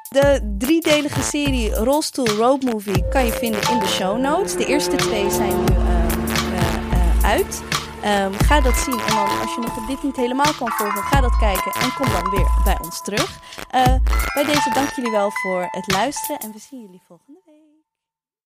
De 0.08 0.54
driedelige 0.58 1.22
serie 1.22 1.74
Rolstoel 1.74 2.28
Road 2.28 2.62
Movie 2.62 3.08
kan 3.08 3.24
je 3.24 3.32
vinden 3.32 3.60
in 3.70 3.78
de 3.78 3.86
show 3.86 4.18
notes. 4.18 4.56
De 4.56 4.66
eerste 4.66 4.96
twee 4.96 5.30
zijn 5.30 5.64
nu 5.64 5.74
uh, 5.74 7.24
uit. 7.24 7.62
Um, 8.04 8.32
ga 8.32 8.60
dat 8.60 8.76
zien. 8.76 9.00
En 9.00 9.14
dan, 9.14 9.40
als 9.40 9.54
je 9.54 9.60
nog 9.60 9.86
dit 9.86 10.02
niet 10.02 10.16
helemaal 10.16 10.54
kan 10.58 10.68
volgen, 10.68 11.02
ga 11.02 11.20
dat 11.20 11.36
kijken. 11.38 11.72
En 11.72 11.92
kom 11.94 12.10
dan 12.12 12.30
weer 12.30 12.50
bij 12.64 12.78
ons 12.82 13.02
terug. 13.02 13.40
Uh, 13.74 13.84
bij 14.34 14.44
deze 14.44 14.70
dank 14.74 14.90
jullie 14.90 15.10
wel 15.10 15.30
voor 15.30 15.68
het 15.70 15.92
luisteren. 15.92 16.38
En 16.38 16.52
we 16.52 16.58
zien 16.58 16.80
jullie 16.80 17.00
volgende 17.06 17.27